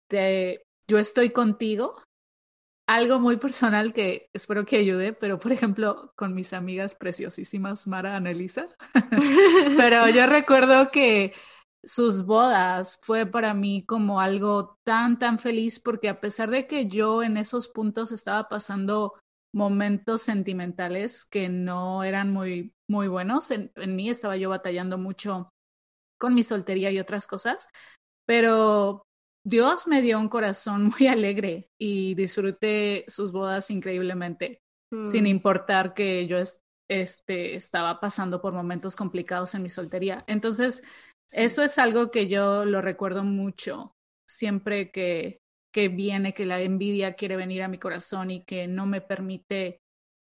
te, 0.10 0.64
yo 0.88 0.98
estoy 0.98 1.30
contigo. 1.30 2.02
Algo 2.88 3.20
muy 3.20 3.38
personal 3.38 3.94
que 3.94 4.30
espero 4.34 4.66
que 4.66 4.78
ayude, 4.78 5.14
pero 5.14 5.40
por 5.40 5.52
ejemplo, 5.52 6.12
con 6.16 6.34
mis 6.34 6.52
amigas 6.52 6.96
preciosísimas, 6.96 7.88
Mara, 7.88 8.16
Anelisa. 8.16 8.68
pero 9.78 10.10
yo 10.10 10.28
recuerdo 10.28 10.92
que 10.92 11.34
sus 11.84 12.26
bodas 12.26 13.00
fue 13.04 13.26
para 13.26 13.54
mí 13.54 13.86
como 13.86 14.20
algo 14.20 14.78
tan, 14.84 15.20
tan 15.20 15.40
feliz 15.40 15.80
porque 15.80 16.10
a 16.10 16.20
pesar 16.20 16.50
de 16.50 16.68
que 16.68 16.88
yo 16.88 17.24
en 17.24 17.38
esos 17.38 17.68
puntos 17.70 18.12
estaba 18.12 18.48
pasando 18.48 19.14
momentos 19.54 20.22
sentimentales 20.22 21.26
que 21.26 21.50
no 21.50 22.04
eran 22.04 22.32
muy, 22.32 22.74
muy 22.90 23.08
buenos, 23.08 23.52
en, 23.52 23.72
en 23.76 23.96
mí 23.96 24.10
estaba 24.10 24.36
yo 24.38 24.50
batallando 24.50 24.98
mucho 24.98 25.50
con 26.18 26.34
mi 26.34 26.44
soltería 26.44 26.90
y 26.92 27.00
otras 27.00 27.28
cosas, 27.28 27.68
pero 28.26 29.06
Dios 29.46 29.88
me 29.88 30.02
dio 30.02 30.20
un 30.20 30.30
corazón 30.30 30.92
muy 30.98 31.08
alegre 31.08 31.70
y 31.78 32.16
disfruté 32.16 33.06
sus 33.08 33.32
bodas 33.32 33.70
increíblemente. 33.70 34.62
sin 35.06 35.24
mm. 35.24 35.28
importar 35.28 35.96
que 35.96 36.28
yo 36.28 36.38
este, 36.88 37.56
estaba 37.56 38.00
pasando 38.00 38.42
por 38.42 38.54
momentos 38.54 38.96
complicados 38.96 39.56
en 39.56 39.64
mi 39.64 39.70
soltería. 39.70 40.24
Entonces, 40.28 40.84
eso 41.32 41.64
es 41.64 41.80
algo 41.80 42.12
que 42.12 42.28
yo 42.28 42.64
lo 42.66 42.80
recuerdo 42.82 43.24
mucho 43.24 43.96
siempre 44.28 44.92
que, 44.92 45.40
que 45.74 45.88
viene, 45.88 46.34
que 46.34 46.46
la 46.46 46.62
envidia 46.62 47.16
quiere 47.16 47.36
venir 47.36 47.64
a 47.64 47.68
mi 47.68 47.80
corazón 47.80 48.30
y 48.30 48.44
que 48.44 48.68
no 48.68 48.86
me 48.86 49.02
permite 49.02 49.80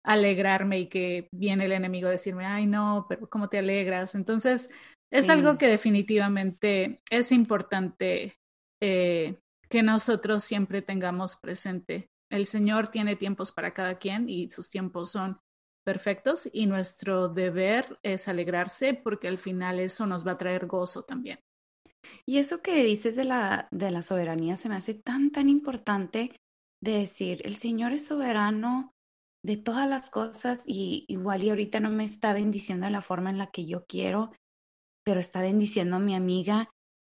alegrarme 0.06 0.80
y 0.80 0.88
que 0.88 1.28
viene 1.34 1.66
el 1.66 1.72
enemigo 1.74 2.08
a 2.08 2.12
decirme, 2.12 2.46
ay 2.46 2.66
no, 2.66 3.06
pero 3.08 3.30
¿cómo 3.30 3.50
te 3.50 3.58
alegras? 3.58 4.16
Entonces, 4.16 4.70
es 5.12 5.30
algo 5.30 5.58
que 5.58 5.68
definitivamente 5.68 7.02
es 7.10 7.32
importante 7.32 8.38
eh, 8.86 9.40
que 9.70 9.82
nosotros 9.82 10.44
siempre 10.44 10.82
tengamos 10.82 11.38
presente. 11.38 12.10
El 12.30 12.48
Señor 12.48 12.90
tiene 12.90 13.16
tiempos 13.16 13.54
para 13.54 13.74
cada 13.74 13.98
quien 13.98 14.28
y 14.28 14.50
sus 14.50 14.70
tiempos 14.70 15.12
son 15.12 15.40
perfectos 15.86 16.50
y 16.52 16.66
nuestro 16.66 17.30
deber 17.30 17.98
es 18.04 18.28
alegrarse 18.28 18.94
porque 18.94 19.30
al 19.30 19.38
final 19.38 19.80
eso 19.80 20.06
nos 20.06 20.28
va 20.28 20.32
a 20.32 20.38
traer 20.38 20.66
gozo 20.66 21.04
también. 21.04 21.40
Y 22.26 22.40
eso 22.40 22.62
que 22.62 22.84
dices 22.84 23.16
de 23.16 23.24
la, 23.24 23.70
de 23.72 23.90
la 23.90 24.02
soberanía 24.02 24.58
se 24.58 24.68
me 24.68 24.76
hace 24.76 24.96
tan, 24.96 25.32
tan 25.32 25.48
importante 25.48 26.36
de 26.82 27.00
decir, 27.00 27.42
el 27.46 27.56
Señor 27.56 27.94
es 27.94 28.06
soberano 28.06 28.92
de 29.46 29.56
todas 29.56 29.88
las 29.88 30.10
cosas 30.10 30.66
y 30.68 31.06
igual 31.08 31.42
y 31.42 31.52
ahorita 31.52 31.80
no 31.80 31.90
me 31.90 32.04
está 32.04 32.34
bendiciendo 32.34 32.86
de 32.86 32.92
la 32.92 33.02
forma 33.02 33.30
en 33.30 33.38
la 33.38 33.50
que 33.50 33.66
yo 33.66 33.86
quiero, 33.86 34.32
pero 35.06 35.22
está 35.22 35.42
bendiciendo 35.42 35.96
a 35.96 36.00
mi 36.00 36.16
amiga. 36.16 36.70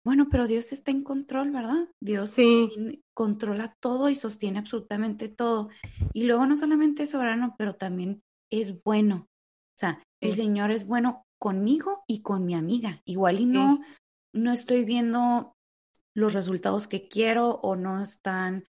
Bueno, 0.07 0.29
pero 0.31 0.47
Dios 0.47 0.71
está 0.71 0.93
en 0.93 1.03
control, 1.03 1.51
¿verdad? 1.51 1.89
Dios 2.01 2.31
sí. 2.31 3.03
controla 3.13 3.75
todo 3.81 4.09
y 4.09 4.15
sostiene 4.15 4.61
absolutamente 4.61 5.29
todo. 5.29 5.69
Y 6.13 6.27
luego 6.27 6.47
no 6.47 6.57
solamente 6.57 7.03
es 7.03 7.11
soberano, 7.11 7.57
pero 7.59 7.75
también 7.75 8.23
es 8.49 8.81
bueno. 8.85 9.27
O 9.27 9.77
sea, 9.77 10.01
el 10.23 10.35
Señor 10.35 10.71
es 10.71 10.87
bueno 10.87 11.25
conmigo 11.41 12.05
y 12.07 12.23
con 12.23 12.47
mi 12.47 12.55
amiga. 12.55 13.03
Igual 13.05 13.41
y 13.41 13.47
no, 13.47 13.81
no 14.33 14.53
estoy 14.53 14.85
viendo 14.85 15.55
los 16.15 16.35
resultados 16.35 16.87
que 16.87 17.09
quiero 17.09 17.57
o 17.57 17.75
no 17.75 18.01
están, 18.01 18.65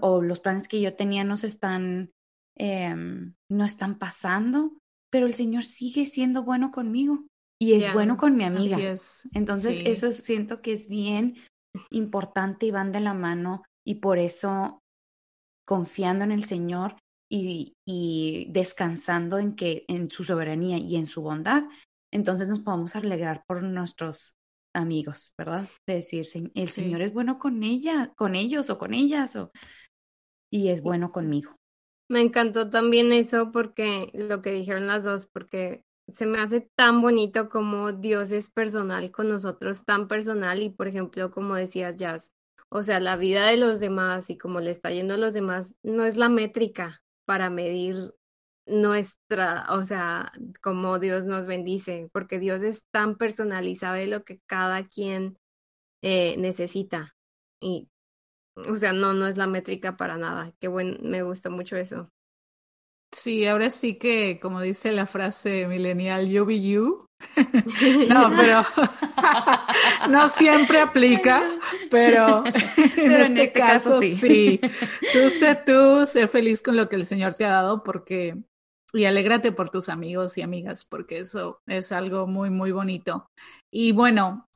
o 0.00 0.22
los 0.22 0.40
planes 0.40 0.66
que 0.66 0.80
yo 0.80 0.96
tenía 0.96 1.22
no 1.22 1.36
se 1.36 1.46
están, 1.46 2.10
em, 2.56 3.34
no 3.48 3.64
están 3.64 3.96
pasando, 3.96 4.76
pero 5.08 5.26
el 5.26 5.34
Señor 5.34 5.62
sigue 5.62 6.04
siendo 6.04 6.42
bueno 6.42 6.72
conmigo 6.72 7.28
y 7.60 7.74
es 7.74 7.92
bueno 7.92 8.16
con 8.16 8.36
mi 8.36 8.44
amiga. 8.44 8.76
Entonces, 9.32 9.78
eso 9.84 10.12
siento 10.12 10.60
que 10.60 10.72
es 10.72 10.88
bien 10.88 11.36
importante 11.90 12.66
y 12.66 12.70
van 12.70 12.92
de 12.92 13.00
la 13.00 13.14
mano 13.14 13.62
y 13.86 13.96
por 13.96 14.18
eso 14.18 14.80
confiando 15.66 16.24
en 16.24 16.32
el 16.32 16.44
Señor 16.44 16.96
y, 17.30 17.74
y, 17.86 18.48
descansando 18.50 19.38
en 19.38 19.56
que 19.56 19.84
en 19.88 20.10
su 20.10 20.24
soberanía 20.24 20.78
y 20.78 20.96
en 20.96 21.06
su 21.06 21.22
bondad, 21.22 21.64
entonces 22.12 22.48
nos 22.48 22.60
podemos 22.60 22.94
alegrar 22.96 23.44
por 23.46 23.62
nuestros 23.62 24.36
amigos, 24.74 25.32
¿verdad? 25.38 25.68
De 25.86 25.94
decir, 25.94 26.24
el 26.54 26.68
Señor 26.68 27.02
es 27.02 27.12
bueno 27.12 27.38
con 27.38 27.62
ella, 27.62 28.12
con 28.16 28.34
ellos 28.34 28.70
o 28.70 28.78
con 28.78 28.92
ellas, 28.92 29.36
o, 29.36 29.50
y 30.52 30.68
es 30.68 30.82
bueno 30.82 31.12
conmigo. 31.12 31.56
Me 32.10 32.20
encantó 32.20 32.68
también 32.68 33.12
eso 33.12 33.50
porque 33.50 34.10
lo 34.12 34.42
que 34.42 34.52
dijeron 34.52 34.86
las 34.86 35.04
dos, 35.04 35.26
porque 35.26 35.82
se 36.12 36.26
me 36.26 36.40
hace 36.40 36.60
tan 36.76 37.00
bonito 37.02 37.48
como 37.48 37.92
Dios 37.92 38.32
es 38.32 38.50
personal 38.50 39.10
con 39.10 39.28
nosotros, 39.28 39.84
tan 39.84 40.08
personal 40.08 40.62
y 40.62 40.70
por 40.70 40.88
ejemplo, 40.88 41.30
como 41.30 41.54
decías, 41.54 41.96
Jazz, 41.96 42.30
o 42.68 42.82
sea, 42.82 43.00
la 43.00 43.16
vida 43.16 43.46
de 43.46 43.56
los 43.56 43.80
demás 43.80 44.30
y 44.30 44.38
como 44.38 44.60
le 44.60 44.70
está 44.70 44.90
yendo 44.90 45.14
a 45.14 45.16
los 45.18 45.34
demás 45.34 45.74
no 45.82 46.04
es 46.04 46.16
la 46.16 46.28
métrica 46.28 47.02
para 47.24 47.50
medir 47.50 48.14
nuestra, 48.66 49.66
o 49.70 49.84
sea, 49.84 50.32
como 50.62 50.98
Dios 50.98 51.26
nos 51.26 51.46
bendice, 51.46 52.08
porque 52.12 52.38
Dios 52.38 52.62
es 52.62 52.82
tan 52.90 53.16
personal 53.16 53.68
y 53.68 53.76
sabe 53.76 54.06
lo 54.06 54.24
que 54.24 54.40
cada 54.46 54.86
quien 54.88 55.38
eh, 56.02 56.36
necesita. 56.38 57.14
Y, 57.60 57.88
o 58.68 58.76
sea, 58.76 58.92
no, 58.92 59.14
no 59.14 59.26
es 59.28 59.36
la 59.38 59.46
métrica 59.46 59.96
para 59.96 60.18
nada. 60.18 60.52
Qué 60.60 60.68
bueno, 60.68 60.98
me 61.02 61.22
gustó 61.22 61.50
mucho 61.50 61.76
eso. 61.76 62.10
Sí, 63.14 63.46
ahora 63.46 63.70
sí 63.70 63.94
que, 63.94 64.40
como 64.40 64.60
dice 64.60 64.90
la 64.90 65.06
frase 65.06 65.66
millennial, 65.68 66.28
you 66.28 66.44
be 66.44 66.60
you. 66.60 67.06
no, 68.08 68.30
pero 68.36 68.62
no 70.10 70.28
siempre 70.28 70.80
aplica, 70.80 71.42
pero, 71.90 72.44
en, 72.46 73.12
este, 73.12 73.44
este, 73.44 73.52
caso, 73.52 74.00
sí. 74.00 74.14
sí. 74.14 74.60
Tú 75.12 75.30
sé 75.30 75.54
tú, 75.64 76.04
sé 76.04 76.26
feliz 76.26 76.60
con 76.60 76.76
lo 76.76 76.88
que 76.88 76.96
el 76.96 77.06
Señor 77.06 77.36
te 77.36 77.44
ha 77.44 77.52
dado 77.52 77.84
porque 77.84 78.36
y 78.92 79.04
alégrate 79.06 79.52
por 79.52 79.70
tus 79.70 79.88
amigos 79.88 80.36
y 80.38 80.42
amigas, 80.42 80.84
porque 80.84 81.20
eso 81.20 81.60
es 81.66 81.92
algo 81.92 82.26
muy, 82.26 82.50
muy 82.50 82.72
bonito. 82.72 83.26
Y 83.72 83.92
bueno, 83.92 84.48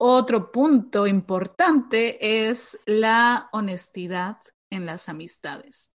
otro 0.00 0.50
punto 0.50 1.06
importante 1.06 2.48
es 2.48 2.80
la 2.86 3.48
honestidad 3.52 4.36
en 4.72 4.86
las 4.86 5.08
amistades. 5.08 5.92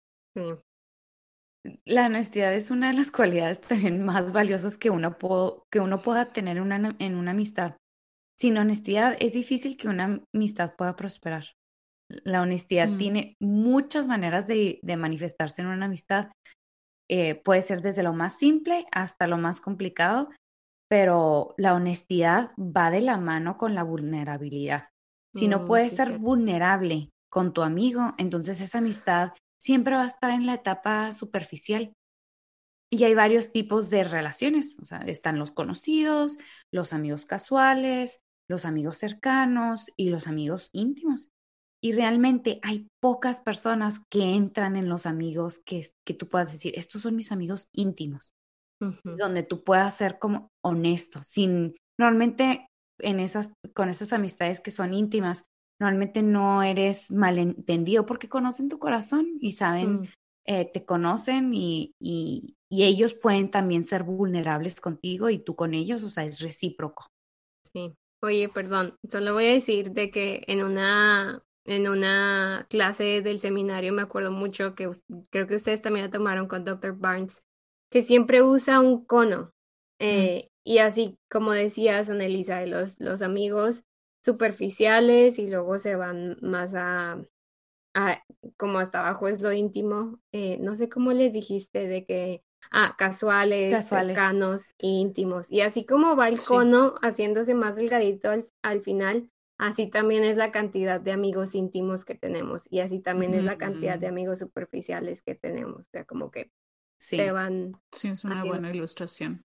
La 1.84 2.06
honestidad 2.06 2.54
es 2.54 2.70
una 2.70 2.88
de 2.88 2.94
las 2.94 3.10
cualidades 3.12 3.60
también 3.60 4.04
más 4.04 4.32
valiosas 4.32 4.76
que 4.78 4.90
uno, 4.90 5.16
que 5.70 5.80
uno 5.80 6.02
pueda 6.02 6.32
tener 6.32 6.60
una, 6.60 6.96
en 6.98 7.14
una 7.16 7.30
amistad. 7.32 7.76
Sin 8.36 8.58
honestidad 8.58 9.16
es 9.20 9.32
difícil 9.32 9.76
que 9.76 9.88
una 9.88 10.20
amistad 10.32 10.74
pueda 10.76 10.96
prosperar. 10.96 11.44
La 12.08 12.42
honestidad 12.42 12.88
mm. 12.88 12.98
tiene 12.98 13.36
muchas 13.40 14.08
maneras 14.08 14.46
de, 14.46 14.78
de 14.82 14.96
manifestarse 14.96 15.62
en 15.62 15.68
una 15.68 15.86
amistad 15.86 16.30
eh, 17.08 17.34
puede 17.34 17.60
ser 17.60 17.82
desde 17.82 18.02
lo 18.02 18.14
más 18.14 18.38
simple 18.38 18.86
hasta 18.92 19.26
lo 19.26 19.36
más 19.36 19.60
complicado, 19.60 20.30
pero 20.88 21.54
la 21.58 21.74
honestidad 21.74 22.52
va 22.58 22.90
de 22.90 23.02
la 23.02 23.18
mano 23.18 23.58
con 23.58 23.74
la 23.74 23.82
vulnerabilidad. 23.82 24.88
Si 25.34 25.48
no 25.48 25.60
mm, 25.60 25.64
puedes 25.66 25.96
ser 25.96 26.18
vulnerable 26.18 27.10
con 27.30 27.52
tu 27.52 27.62
amigo, 27.62 28.14
entonces 28.16 28.60
esa 28.60 28.78
amistad 28.78 29.32
siempre 29.64 29.96
va 29.96 30.02
a 30.02 30.06
estar 30.06 30.30
en 30.30 30.44
la 30.44 30.54
etapa 30.54 31.10
superficial. 31.12 31.94
Y 32.90 33.02
hay 33.04 33.14
varios 33.14 33.50
tipos 33.50 33.88
de 33.88 34.04
relaciones, 34.04 34.76
o 34.80 34.84
sea, 34.84 34.98
están 34.98 35.38
los 35.38 35.52
conocidos, 35.52 36.36
los 36.70 36.92
amigos 36.92 37.24
casuales, 37.24 38.20
los 38.46 38.66
amigos 38.66 38.98
cercanos 38.98 39.90
y 39.96 40.10
los 40.10 40.26
amigos 40.26 40.68
íntimos. 40.72 41.30
Y 41.82 41.92
realmente 41.92 42.60
hay 42.62 42.88
pocas 43.00 43.40
personas 43.40 44.00
que 44.10 44.34
entran 44.34 44.76
en 44.76 44.90
los 44.90 45.06
amigos 45.06 45.60
que, 45.64 45.90
que 46.06 46.12
tú 46.12 46.28
puedas 46.28 46.52
decir, 46.52 46.74
estos 46.76 47.00
son 47.02 47.16
mis 47.16 47.32
amigos 47.32 47.68
íntimos, 47.72 48.34
donde 49.02 49.42
tú 49.44 49.64
puedas 49.64 49.96
ser 49.96 50.18
como 50.18 50.50
honesto, 50.62 51.24
sin, 51.24 51.74
normalmente 51.98 52.68
en 53.00 53.18
esas, 53.18 53.54
con 53.74 53.88
esas 53.88 54.12
amistades 54.12 54.60
que 54.60 54.70
son 54.70 54.92
íntimas, 54.92 55.44
normalmente 55.80 56.22
no 56.22 56.62
eres 56.62 57.10
malentendido 57.10 58.06
porque 58.06 58.28
conocen 58.28 58.68
tu 58.68 58.78
corazón 58.78 59.26
y 59.40 59.52
saben, 59.52 60.00
mm. 60.00 60.08
eh, 60.46 60.70
te 60.72 60.84
conocen 60.84 61.54
y, 61.54 61.94
y, 61.98 62.56
y, 62.68 62.84
ellos 62.84 63.14
pueden 63.14 63.50
también 63.50 63.84
ser 63.84 64.02
vulnerables 64.04 64.80
contigo 64.80 65.30
y 65.30 65.38
tú 65.38 65.56
con 65.56 65.74
ellos, 65.74 66.04
o 66.04 66.08
sea, 66.08 66.24
es 66.24 66.40
recíproco. 66.40 67.06
Sí. 67.72 67.92
Oye, 68.22 68.48
perdón, 68.48 68.96
solo 69.10 69.34
voy 69.34 69.46
a 69.46 69.52
decir 69.52 69.90
de 69.90 70.10
que 70.10 70.44
en 70.46 70.62
una 70.62 71.42
en 71.66 71.88
una 71.88 72.66
clase 72.68 73.22
del 73.22 73.38
seminario, 73.38 73.92
me 73.92 74.02
acuerdo 74.02 74.30
mucho 74.30 74.74
que 74.74 74.90
creo 75.30 75.46
que 75.46 75.56
ustedes 75.56 75.80
también 75.80 76.06
la 76.06 76.10
tomaron 76.10 76.46
con 76.46 76.64
Dr. 76.64 76.96
Barnes, 76.96 77.42
que 77.90 78.02
siempre 78.02 78.42
usa 78.42 78.80
un 78.80 79.04
cono. 79.04 79.52
Eh, 79.98 80.48
y 80.64 80.78
así 80.78 81.16
como 81.30 81.52
decías, 81.52 82.10
Anelisa, 82.10 82.58
de 82.58 82.66
los, 82.66 83.00
los 83.00 83.22
amigos 83.22 83.82
superficiales 84.24 85.38
y 85.38 85.48
luego 85.48 85.78
se 85.78 85.96
van 85.96 86.38
más 86.40 86.74
a, 86.74 87.22
a 87.94 88.22
como 88.56 88.78
hasta 88.78 89.00
abajo 89.00 89.28
es 89.28 89.42
lo 89.42 89.52
íntimo. 89.52 90.18
Eh, 90.32 90.58
no 90.60 90.76
sé 90.76 90.88
cómo 90.88 91.12
les 91.12 91.32
dijiste 91.32 91.86
de 91.86 92.06
que, 92.06 92.42
ah, 92.70 92.94
casuales, 92.96 93.86
cercanos, 93.86 94.72
íntimos. 94.78 95.50
Y 95.50 95.60
así 95.60 95.84
como 95.84 96.16
va 96.16 96.28
el 96.28 96.40
cono 96.40 96.94
haciéndose 97.02 97.54
más 97.54 97.76
delgadito 97.76 98.30
al, 98.30 98.48
al 98.62 98.80
final, 98.80 99.28
así 99.58 99.88
también 99.88 100.24
es 100.24 100.36
la 100.36 100.50
cantidad 100.50 101.00
de 101.00 101.12
amigos 101.12 101.54
íntimos 101.54 102.04
que 102.04 102.14
tenemos 102.14 102.66
y 102.70 102.80
así 102.80 103.00
también 103.00 103.34
es 103.34 103.44
la 103.44 103.58
cantidad 103.58 103.98
de 103.98 104.06
amigos 104.06 104.38
superficiales 104.38 105.22
que 105.22 105.34
tenemos. 105.34 105.80
O 105.80 105.90
sea, 105.90 106.04
como 106.04 106.30
que 106.30 106.50
se 106.98 107.30
van. 107.30 107.72
Sí, 107.92 108.08
es 108.08 108.24
una 108.24 108.42
buena 108.44 108.74
ilustración. 108.74 109.44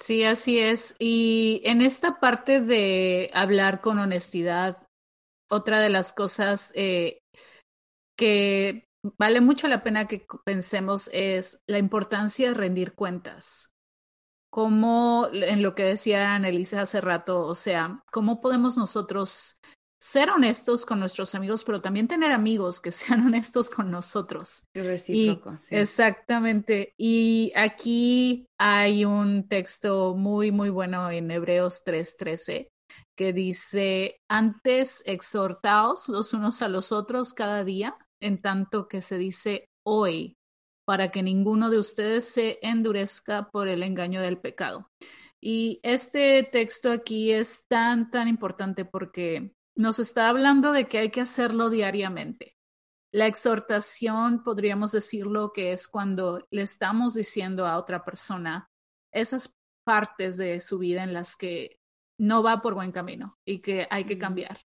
Sí, 0.00 0.24
así 0.24 0.58
es. 0.58 0.96
Y 0.98 1.60
en 1.64 1.82
esta 1.82 2.20
parte 2.20 2.60
de 2.60 3.30
hablar 3.34 3.80
con 3.82 3.98
honestidad, 3.98 4.76
otra 5.50 5.80
de 5.80 5.90
las 5.90 6.12
cosas 6.12 6.72
eh, 6.74 7.20
que 8.16 8.86
vale 9.18 9.40
mucho 9.40 9.68
la 9.68 9.82
pena 9.82 10.08
que 10.08 10.26
pensemos 10.44 11.10
es 11.12 11.60
la 11.66 11.78
importancia 11.78 12.48
de 12.48 12.54
rendir 12.54 12.94
cuentas 12.94 13.72
cómo, 14.50 15.28
en 15.32 15.62
lo 15.62 15.74
que 15.74 15.84
decía 15.84 16.34
Annelise 16.34 16.78
hace 16.78 17.00
rato, 17.00 17.46
o 17.46 17.54
sea, 17.54 18.02
cómo 18.12 18.40
podemos 18.40 18.76
nosotros 18.76 19.60
ser 20.00 20.30
honestos 20.30 20.86
con 20.86 20.98
nuestros 20.98 21.34
amigos, 21.34 21.62
pero 21.64 21.80
también 21.80 22.08
tener 22.08 22.32
amigos 22.32 22.80
que 22.80 22.90
sean 22.92 23.26
honestos 23.26 23.70
con 23.70 23.90
nosotros. 23.90 24.64
Y 24.74 24.98
sí. 25.58 25.76
Exactamente. 25.76 26.94
Y 26.96 27.52
aquí 27.54 28.46
hay 28.58 29.04
un 29.04 29.48
texto 29.48 30.14
muy, 30.16 30.50
muy 30.50 30.70
bueno 30.70 31.10
en 31.10 31.30
Hebreos 31.30 31.82
3:13 31.84 32.68
que 33.16 33.32
dice, 33.34 34.16
antes 34.30 35.02
exhortaos 35.04 36.08
los 36.08 36.32
unos 36.32 36.62
a 36.62 36.68
los 36.68 36.90
otros 36.90 37.34
cada 37.34 37.64
día, 37.64 37.98
en 38.22 38.40
tanto 38.40 38.88
que 38.88 39.02
se 39.02 39.18
dice 39.18 39.66
hoy, 39.86 40.38
para 40.86 41.10
que 41.10 41.22
ninguno 41.22 41.68
de 41.68 41.78
ustedes 41.78 42.24
se 42.24 42.58
endurezca 42.62 43.50
por 43.50 43.68
el 43.68 43.82
engaño 43.82 44.22
del 44.22 44.38
pecado. 44.38 44.88
Y 45.42 45.80
este 45.82 46.48
texto 46.50 46.90
aquí 46.90 47.32
es 47.32 47.66
tan, 47.68 48.10
tan 48.10 48.26
importante 48.26 48.86
porque 48.86 49.52
nos 49.80 49.98
está 49.98 50.28
hablando 50.28 50.72
de 50.72 50.86
que 50.86 50.98
hay 50.98 51.10
que 51.10 51.22
hacerlo 51.22 51.70
diariamente. 51.70 52.54
La 53.12 53.26
exhortación, 53.26 54.44
podríamos 54.44 54.92
decirlo, 54.92 55.52
que 55.54 55.72
es 55.72 55.88
cuando 55.88 56.46
le 56.50 56.62
estamos 56.62 57.14
diciendo 57.14 57.66
a 57.66 57.78
otra 57.78 58.04
persona 58.04 58.68
esas 59.10 59.58
partes 59.84 60.36
de 60.36 60.60
su 60.60 60.78
vida 60.78 61.02
en 61.02 61.14
las 61.14 61.34
que 61.34 61.78
no 62.18 62.42
va 62.42 62.60
por 62.60 62.74
buen 62.74 62.92
camino 62.92 63.38
y 63.46 63.60
que 63.60 63.88
hay 63.90 64.04
que 64.04 64.18
cambiar. 64.18 64.60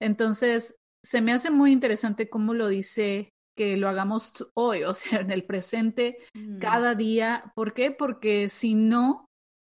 Entonces, 0.00 0.76
se 1.02 1.22
me 1.22 1.32
hace 1.32 1.50
muy 1.50 1.72
interesante 1.72 2.28
cómo 2.28 2.52
lo 2.52 2.68
dice 2.68 3.30
que 3.56 3.78
lo 3.78 3.88
hagamos 3.88 4.46
hoy, 4.54 4.82
o 4.84 4.92
sea, 4.92 5.20
en 5.20 5.32
el 5.32 5.44
presente, 5.44 6.18
mm. 6.34 6.58
cada 6.58 6.94
día. 6.94 7.52
¿Por 7.54 7.72
qué? 7.72 7.90
Porque 7.90 8.50
si 8.50 8.74
no, 8.74 9.24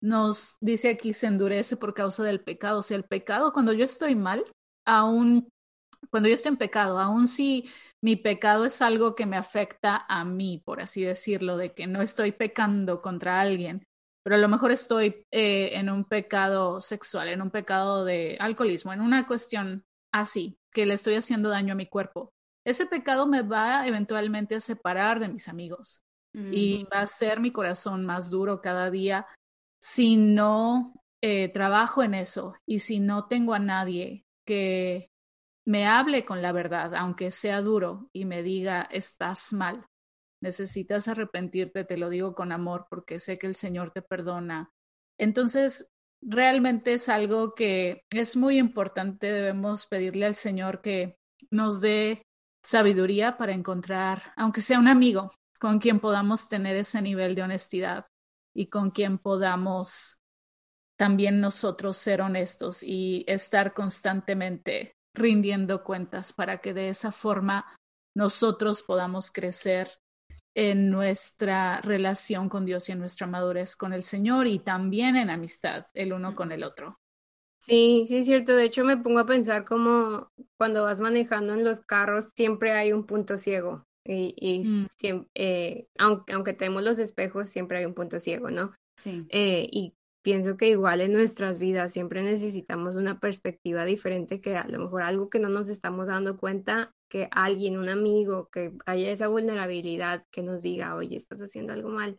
nos 0.02 0.56
dice 0.62 0.88
aquí, 0.88 1.12
se 1.12 1.26
endurece 1.26 1.76
por 1.76 1.92
causa 1.92 2.24
del 2.24 2.42
pecado. 2.42 2.78
O 2.78 2.82
sea, 2.82 2.96
el 2.96 3.04
pecado, 3.04 3.52
cuando 3.52 3.74
yo 3.74 3.84
estoy 3.84 4.14
mal, 4.14 4.42
aún, 4.86 5.48
cuando 6.10 6.28
yo 6.28 6.34
estoy 6.34 6.52
en 6.52 6.58
pecado, 6.58 6.98
aún 6.98 7.26
si 7.26 7.70
mi 8.02 8.16
pecado 8.16 8.64
es 8.64 8.80
algo 8.82 9.14
que 9.14 9.26
me 9.26 9.36
afecta 9.36 10.06
a 10.08 10.24
mí, 10.24 10.62
por 10.64 10.80
así 10.80 11.02
decirlo, 11.02 11.56
de 11.56 11.74
que 11.74 11.86
no 11.86 12.02
estoy 12.02 12.32
pecando 12.32 13.02
contra 13.02 13.40
alguien, 13.40 13.84
pero 14.22 14.36
a 14.36 14.38
lo 14.38 14.48
mejor 14.48 14.72
estoy 14.72 15.24
eh, 15.30 15.70
en 15.74 15.90
un 15.90 16.04
pecado 16.04 16.80
sexual, 16.80 17.28
en 17.28 17.42
un 17.42 17.50
pecado 17.50 18.04
de 18.04 18.36
alcoholismo, 18.40 18.92
en 18.92 19.00
una 19.00 19.26
cuestión 19.26 19.84
así, 20.12 20.56
que 20.72 20.86
le 20.86 20.94
estoy 20.94 21.14
haciendo 21.14 21.48
daño 21.48 21.72
a 21.72 21.76
mi 21.76 21.86
cuerpo. 21.86 22.32
Ese 22.64 22.86
pecado 22.86 23.26
me 23.26 23.42
va 23.42 23.86
eventualmente 23.86 24.56
a 24.56 24.60
separar 24.60 25.20
de 25.20 25.28
mis 25.28 25.48
amigos 25.48 26.02
y 26.34 26.84
va 26.92 26.98
a 26.98 27.02
hacer 27.04 27.40
mi 27.40 27.50
corazón 27.50 28.04
más 28.04 28.28
duro 28.28 28.60
cada 28.60 28.90
día 28.90 29.26
si 29.80 30.16
no 30.16 30.92
eh, 31.22 31.48
trabajo 31.48 32.02
en 32.02 32.12
eso 32.12 32.54
y 32.66 32.80
si 32.80 33.00
no 33.00 33.26
tengo 33.26 33.54
a 33.54 33.58
nadie 33.58 34.25
que 34.46 35.10
me 35.66 35.86
hable 35.86 36.24
con 36.24 36.40
la 36.40 36.52
verdad, 36.52 36.94
aunque 36.94 37.30
sea 37.30 37.60
duro, 37.60 38.08
y 38.12 38.24
me 38.24 38.42
diga, 38.42 38.82
estás 38.82 39.52
mal, 39.52 39.86
necesitas 40.40 41.08
arrepentirte, 41.08 41.84
te 41.84 41.98
lo 41.98 42.08
digo 42.08 42.34
con 42.34 42.52
amor 42.52 42.86
porque 42.88 43.18
sé 43.18 43.38
que 43.38 43.48
el 43.48 43.54
Señor 43.54 43.90
te 43.90 44.00
perdona. 44.00 44.70
Entonces, 45.18 45.92
realmente 46.22 46.94
es 46.94 47.08
algo 47.08 47.54
que 47.54 48.04
es 48.10 48.36
muy 48.36 48.58
importante, 48.58 49.30
debemos 49.30 49.86
pedirle 49.86 50.26
al 50.26 50.34
Señor 50.34 50.80
que 50.80 51.18
nos 51.50 51.80
dé 51.80 52.22
sabiduría 52.62 53.36
para 53.36 53.52
encontrar, 53.52 54.32
aunque 54.36 54.60
sea 54.60 54.78
un 54.78 54.88
amigo, 54.88 55.32
con 55.58 55.78
quien 55.78 56.00
podamos 56.00 56.48
tener 56.48 56.76
ese 56.76 57.02
nivel 57.02 57.34
de 57.34 57.42
honestidad 57.42 58.04
y 58.54 58.68
con 58.68 58.90
quien 58.90 59.18
podamos 59.18 60.22
también 60.98 61.40
nosotros 61.40 61.96
ser 61.96 62.20
honestos 62.20 62.82
y 62.82 63.24
estar 63.26 63.74
constantemente 63.74 64.92
rindiendo 65.14 65.84
cuentas 65.84 66.32
para 66.32 66.58
que 66.58 66.74
de 66.74 66.88
esa 66.88 67.12
forma 67.12 67.66
nosotros 68.14 68.82
podamos 68.82 69.30
crecer 69.30 69.98
en 70.54 70.90
nuestra 70.90 71.80
relación 71.82 72.48
con 72.48 72.64
Dios 72.64 72.88
y 72.88 72.92
en 72.92 72.98
nuestra 72.98 73.26
madurez 73.26 73.76
con 73.76 73.92
el 73.92 74.02
Señor 74.02 74.46
y 74.46 74.58
también 74.58 75.16
en 75.16 75.28
amistad 75.28 75.84
el 75.92 76.14
uno 76.14 76.34
con 76.34 76.50
el 76.50 76.64
otro. 76.64 76.98
Sí, 77.60 78.06
sí 78.08 78.18
es 78.18 78.26
cierto. 78.26 78.54
De 78.54 78.64
hecho, 78.64 78.84
me 78.84 78.96
pongo 78.96 79.18
a 79.18 79.26
pensar 79.26 79.64
como 79.64 80.30
cuando 80.56 80.84
vas 80.84 81.00
manejando 81.00 81.52
en 81.52 81.64
los 81.64 81.80
carros 81.80 82.28
siempre 82.34 82.72
hay 82.72 82.92
un 82.92 83.04
punto 83.04 83.38
ciego 83.38 83.84
y, 84.08 84.62
mm. 84.64 84.86
eh, 85.34 85.88
aunque, 85.98 86.32
aunque 86.32 86.52
tenemos 86.52 86.82
los 86.82 86.98
espejos 86.98 87.48
siempre 87.48 87.78
hay 87.78 87.84
un 87.84 87.94
punto 87.94 88.20
ciego, 88.20 88.50
¿no? 88.50 88.72
Sí. 88.96 89.26
Eh, 89.28 89.68
y 89.70 89.94
pienso 90.26 90.56
que 90.56 90.66
igual 90.66 91.02
en 91.02 91.12
nuestras 91.12 91.60
vidas 91.60 91.92
siempre 91.92 92.20
necesitamos 92.20 92.96
una 92.96 93.20
perspectiva 93.20 93.84
diferente 93.84 94.40
que 94.40 94.56
a 94.56 94.66
lo 94.66 94.80
mejor 94.80 95.02
algo 95.02 95.30
que 95.30 95.38
no 95.38 95.48
nos 95.48 95.68
estamos 95.68 96.08
dando 96.08 96.36
cuenta, 96.36 96.92
que 97.08 97.28
alguien, 97.30 97.78
un 97.78 97.88
amigo, 97.88 98.48
que 98.50 98.72
haya 98.86 99.12
esa 99.12 99.28
vulnerabilidad 99.28 100.24
que 100.32 100.42
nos 100.42 100.62
diga, 100.62 100.96
oye, 100.96 101.16
estás 101.16 101.40
haciendo 101.40 101.74
algo 101.74 101.90
mal. 101.90 102.18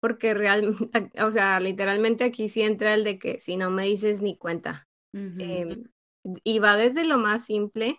Porque 0.00 0.34
realmente, 0.34 0.88
o 1.20 1.32
sea, 1.32 1.58
literalmente 1.58 2.22
aquí 2.22 2.48
sí 2.48 2.62
entra 2.62 2.94
el 2.94 3.02
de 3.02 3.18
que 3.18 3.40
si 3.40 3.56
no 3.56 3.70
me 3.70 3.86
dices 3.86 4.22
ni 4.22 4.36
cuenta. 4.36 4.86
Em, 5.12 5.82
y 6.44 6.60
va 6.60 6.76
desde 6.76 7.04
lo 7.04 7.18
más 7.18 7.44
simple 7.44 7.98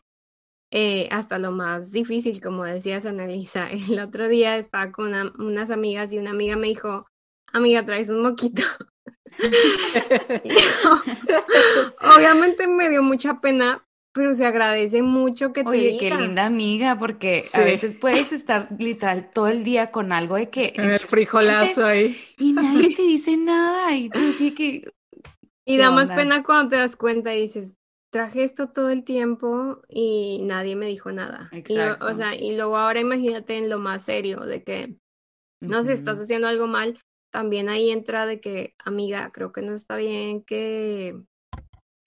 eh, 0.72 1.10
hasta 1.12 1.38
lo 1.38 1.52
más 1.52 1.92
difícil, 1.92 2.40
como 2.40 2.64
decías, 2.64 3.06
Annalisa. 3.06 3.70
El 3.92 4.00
otro 4.00 4.30
día 4.30 4.56
estaba 4.56 4.94
con 4.94 5.14
unas 5.38 5.70
amigas 5.70 6.14
y 6.14 6.18
una 6.18 6.30
amiga 6.30 6.56
me 6.56 6.68
dijo, 6.68 7.08
amiga, 7.52 7.86
traes 7.86 8.10
un 8.10 8.22
moquito. 8.22 8.62
Obviamente 12.16 12.68
me 12.68 12.90
dio 12.90 13.04
mucha 13.04 13.40
pena, 13.42 13.86
pero 14.14 14.34
se 14.34 14.46
agradece 14.46 15.02
mucho 15.02 15.54
que 15.54 15.64
te 15.64 15.70
Oye, 15.70 15.98
qué 16.00 16.12
linda 16.12 16.46
amiga, 16.46 16.98
porque 16.98 17.44
a 17.54 17.62
veces 17.62 17.96
puedes 17.96 18.32
estar 18.32 18.68
literal 18.78 19.30
todo 19.32 19.48
el 19.48 19.64
día 19.64 19.92
con 19.92 20.12
algo 20.12 20.36
de 20.36 20.50
que... 20.50 20.74
En 20.76 20.90
el 20.90 21.06
frijolazo 21.06 21.86
ahí. 21.86 22.18
Y 22.38 22.54
nadie 22.54 22.96
te 22.96 23.02
dice 23.04 23.38
nada 23.38 23.96
y 23.96 24.10
tú 24.10 24.32
sí 24.32 24.52
que... 24.54 24.92
Y 25.66 25.78
da 25.78 25.92
más 25.92 26.12
pena 26.12 26.44
cuando 26.44 26.70
te 26.70 26.78
das 26.78 26.96
cuenta 26.96 27.36
y 27.36 27.42
dices, 27.44 27.76
traje 28.10 28.44
esto 28.44 28.70
todo 28.70 28.90
el 28.90 29.04
tiempo 29.04 29.82
y 29.88 30.42
nadie 30.44 30.76
me 30.76 30.88
dijo 30.88 31.12
nada. 31.12 31.50
Exacto. 31.52 32.08
o 32.08 32.16
sea, 32.16 32.36
y 32.36 32.56
luego 32.56 32.76
ahora 32.78 33.00
imagínate 33.00 33.56
en 33.58 33.70
lo 33.70 33.78
más 33.78 34.04
serio 34.04 34.40
de 34.42 34.64
que, 34.64 34.96
no 35.62 35.84
sé, 35.84 35.94
estás 35.94 36.20
haciendo 36.20 36.48
algo 36.48 36.66
mal 36.68 36.98
también 37.32 37.70
ahí 37.70 37.92
entra 37.92 38.26
de 38.26 38.40
que, 38.40 38.76
amiga, 38.84 39.32
creo 39.32 39.52
que 39.52 39.62
no 39.62 39.74
está 39.74 39.96
bien 39.96 40.44
que, 40.44 41.22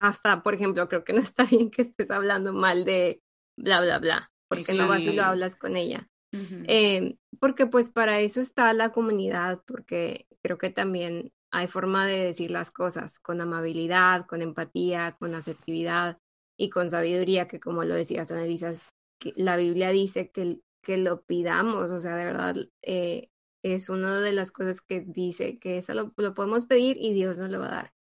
hasta, 0.01 0.43
por 0.43 0.55
ejemplo, 0.55 0.89
creo 0.89 1.05
que 1.05 1.13
no 1.13 1.21
está 1.21 1.45
bien 1.51 1.71
que 1.71 1.83
estés 1.83 2.11
hablando 2.11 2.53
mal 2.53 2.85
de 2.85 3.23
bla, 3.57 3.81
bla, 3.81 3.99
bla, 3.99 4.33
porque 4.49 4.75
no 4.75 4.89
vas 4.89 5.03
y 5.03 5.13
lo 5.13 5.23
hablas 5.23 5.57
con 5.57 5.77
ella. 5.77 6.09
Em, 6.35 7.19
porque 7.41 7.67
pues 7.67 7.91
para 7.91 8.21
eso 8.21 8.41
está 8.41 8.73
la 8.73 8.91
comunidad, 8.91 9.63
porque 9.67 10.27
creo 10.43 10.57
que 10.57 10.71
también 10.71 11.31
hay 11.53 11.67
forma 11.67 12.07
de 12.07 12.25
decir 12.25 12.51
las 12.51 12.71
cosas 12.71 13.21
con 13.21 13.43
amabilidad, 13.43 14.27
con 14.27 14.41
empatía, 14.41 15.15
con 15.19 15.35
asertividad 15.35 16.19
y 16.59 16.71
con 16.71 16.89
sabiduría, 16.89 17.49
que 17.49 17.61
como 17.61 17.85
lo 17.85 17.95
decías, 17.95 18.31
Annalisa, 18.33 18.73
que 19.21 19.35
la 19.37 19.59
Biblia 19.59 19.91
dice 19.91 20.31
que, 20.31 20.61
que 20.83 20.97
lo 20.97 21.23
pidamos, 21.23 21.91
o 21.91 22.01
sea, 22.01 22.17
de 22.17 22.25
verdad, 22.25 22.57
eh, 22.81 23.29
es 23.63 23.89
una 23.89 24.21
de 24.21 24.33
las 24.33 24.53
cosas 24.53 24.81
que 24.81 25.01
dice 25.01 25.59
que 25.59 25.79
eso 25.79 25.95
lo, 25.95 26.13
podemos 26.13 26.67
pedir 26.67 26.97
y 27.01 27.13
Dios 27.13 27.39
nos 27.39 27.51
lo 27.51 27.61
va 27.61 27.67
a 27.67 27.71
dar. 27.71 27.93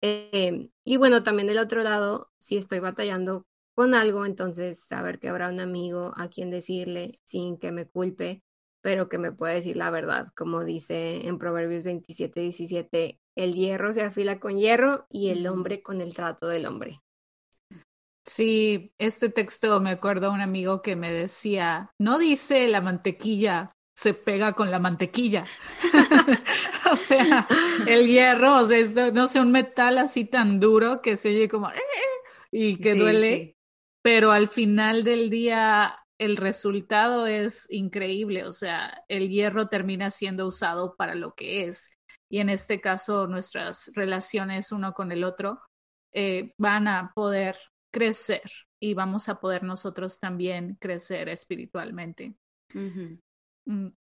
Em, 0.00 0.70
y 0.84 0.96
bueno, 0.96 1.22
también 1.22 1.48
del 1.48 1.58
otro 1.58 1.82
lado, 1.82 2.30
si 2.38 2.56
estoy 2.56 2.78
batallando 2.78 3.46
con 3.74 3.94
algo, 3.94 4.26
entonces 4.26 4.78
saber 4.78 5.18
que 5.18 5.28
habrá 5.28 5.48
un 5.48 5.60
amigo 5.60 6.12
a 6.16 6.28
quien 6.28 6.50
decirle 6.50 7.20
sin 7.24 7.58
que 7.58 7.72
me 7.72 7.86
culpe, 7.86 8.42
pero 8.82 9.08
que 9.08 9.18
me 9.18 9.32
pueda 9.32 9.54
decir 9.54 9.76
la 9.76 9.90
verdad, 9.90 10.28
como 10.36 10.64
dice 10.64 11.26
en 11.26 11.38
Proverbios 11.38 11.84
27, 11.84 12.40
17, 12.40 13.18
el 13.34 13.54
hierro 13.54 13.92
se 13.92 14.02
afila 14.02 14.38
con 14.38 14.58
hierro 14.58 15.06
y 15.08 15.30
el 15.30 15.46
hombre 15.46 15.82
con 15.82 16.00
el 16.00 16.14
trato 16.14 16.46
del 16.46 16.66
hombre. 16.66 17.00
Sí, 18.26 18.92
este 18.98 19.28
texto 19.28 19.80
me 19.80 19.90
acuerdo 19.90 20.28
a 20.28 20.30
un 20.30 20.40
amigo 20.40 20.80
que 20.80 20.96
me 20.96 21.12
decía, 21.12 21.90
no 21.98 22.18
dice 22.18 22.68
la 22.68 22.80
mantequilla 22.80 23.70
se 23.94 24.12
pega 24.12 24.52
con 24.52 24.70
la 24.70 24.78
mantequilla. 24.78 25.44
o 26.90 26.96
sea, 26.96 27.46
el 27.86 28.06
hierro, 28.06 28.56
o 28.58 28.64
sea, 28.64 28.78
es, 28.78 28.94
no 28.94 29.26
sé, 29.26 29.40
un 29.40 29.52
metal 29.52 29.98
así 29.98 30.24
tan 30.24 30.60
duro 30.60 31.00
que 31.00 31.16
se 31.16 31.28
oye 31.30 31.48
como 31.48 31.70
eh", 31.70 31.80
y 32.50 32.78
que 32.78 32.94
duele, 32.94 33.56
pero 34.02 34.32
al 34.32 34.48
final 34.48 35.04
del 35.04 35.30
día 35.30 35.96
el 36.18 36.36
resultado 36.36 37.26
es 37.26 37.66
increíble, 37.70 38.44
o 38.44 38.52
sea, 38.52 39.04
el 39.08 39.28
hierro 39.28 39.68
termina 39.68 40.10
siendo 40.10 40.46
usado 40.46 40.94
para 40.96 41.14
lo 41.14 41.32
que 41.32 41.66
es. 41.66 41.98
Y 42.28 42.38
en 42.38 42.48
este 42.48 42.80
caso, 42.80 43.26
nuestras 43.26 43.90
relaciones 43.94 44.72
uno 44.72 44.92
con 44.92 45.12
el 45.12 45.24
otro 45.24 45.60
eh, 46.12 46.52
van 46.58 46.88
a 46.88 47.12
poder 47.14 47.56
crecer 47.92 48.50
y 48.80 48.94
vamos 48.94 49.28
a 49.28 49.40
poder 49.40 49.62
nosotros 49.62 50.18
también 50.18 50.76
crecer 50.80 51.28
espiritualmente. 51.28 52.34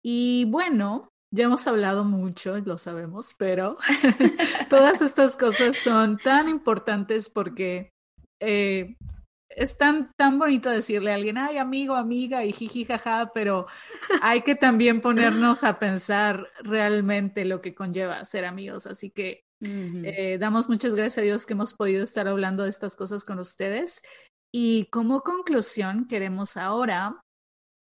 Y 0.01 0.45
bueno, 0.45 1.09
ya 1.31 1.45
hemos 1.45 1.67
hablado 1.67 2.03
mucho, 2.03 2.57
lo 2.59 2.77
sabemos, 2.77 3.35
pero 3.37 3.77
todas 4.69 5.01
estas 5.01 5.35
cosas 5.35 5.77
son 5.77 6.17
tan 6.17 6.49
importantes 6.49 7.29
porque 7.29 7.91
eh, 8.39 8.95
es 9.49 9.77
tan, 9.77 10.11
tan 10.17 10.39
bonito 10.39 10.69
decirle 10.69 11.11
a 11.11 11.15
alguien, 11.15 11.37
ay, 11.37 11.57
amigo, 11.57 11.95
amiga, 11.95 12.45
y 12.45 12.53
jiji, 12.53 12.85
jaja, 12.85 13.31
pero 13.33 13.67
hay 14.21 14.41
que 14.41 14.55
también 14.55 15.01
ponernos 15.01 15.63
a 15.63 15.79
pensar 15.79 16.47
realmente 16.61 17.45
lo 17.45 17.61
que 17.61 17.75
conlleva 17.75 18.23
ser 18.25 18.45
amigos. 18.45 18.87
Así 18.87 19.09
que 19.11 19.43
eh, 19.61 20.37
damos 20.39 20.69
muchas 20.69 20.95
gracias 20.95 21.17
a 21.17 21.21
Dios 21.21 21.45
que 21.45 21.53
hemos 21.53 21.73
podido 21.73 22.03
estar 22.03 22.27
hablando 22.27 22.63
de 22.63 22.69
estas 22.69 22.95
cosas 22.95 23.25
con 23.25 23.39
ustedes. 23.39 24.01
Y 24.53 24.85
como 24.85 25.21
conclusión, 25.21 26.07
queremos 26.07 26.55
ahora 26.55 27.21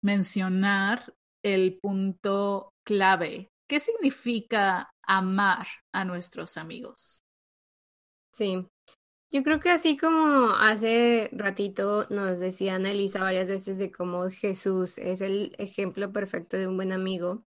mencionar 0.04 1.14
el 1.43 1.78
punto 1.81 2.73
clave. 2.85 3.51
¿Qué 3.69 3.81
significa 3.81 4.90
amar 5.02 5.66
a 5.93 6.05
nuestros 6.05 6.56
amigos? 6.56 7.23
Sí, 8.32 8.66
yo 9.31 9.43
creo 9.43 9.60
que 9.60 9.70
así 9.70 9.97
como 9.97 10.51
hace 10.51 11.31
ratito 11.32 12.06
nos 12.10 12.39
decía 12.39 12.77
Elisa 12.77 13.20
varias 13.20 13.48
veces 13.48 13.78
de 13.78 13.90
cómo 13.90 14.28
Jesús 14.28 14.98
es 14.98 15.23
el 15.23 15.55
ejemplo 15.59 16.12
perfecto 16.12 16.59
de 16.59 16.66
un 16.66 16.77
buen 16.77 16.93
amigo, 16.93 17.44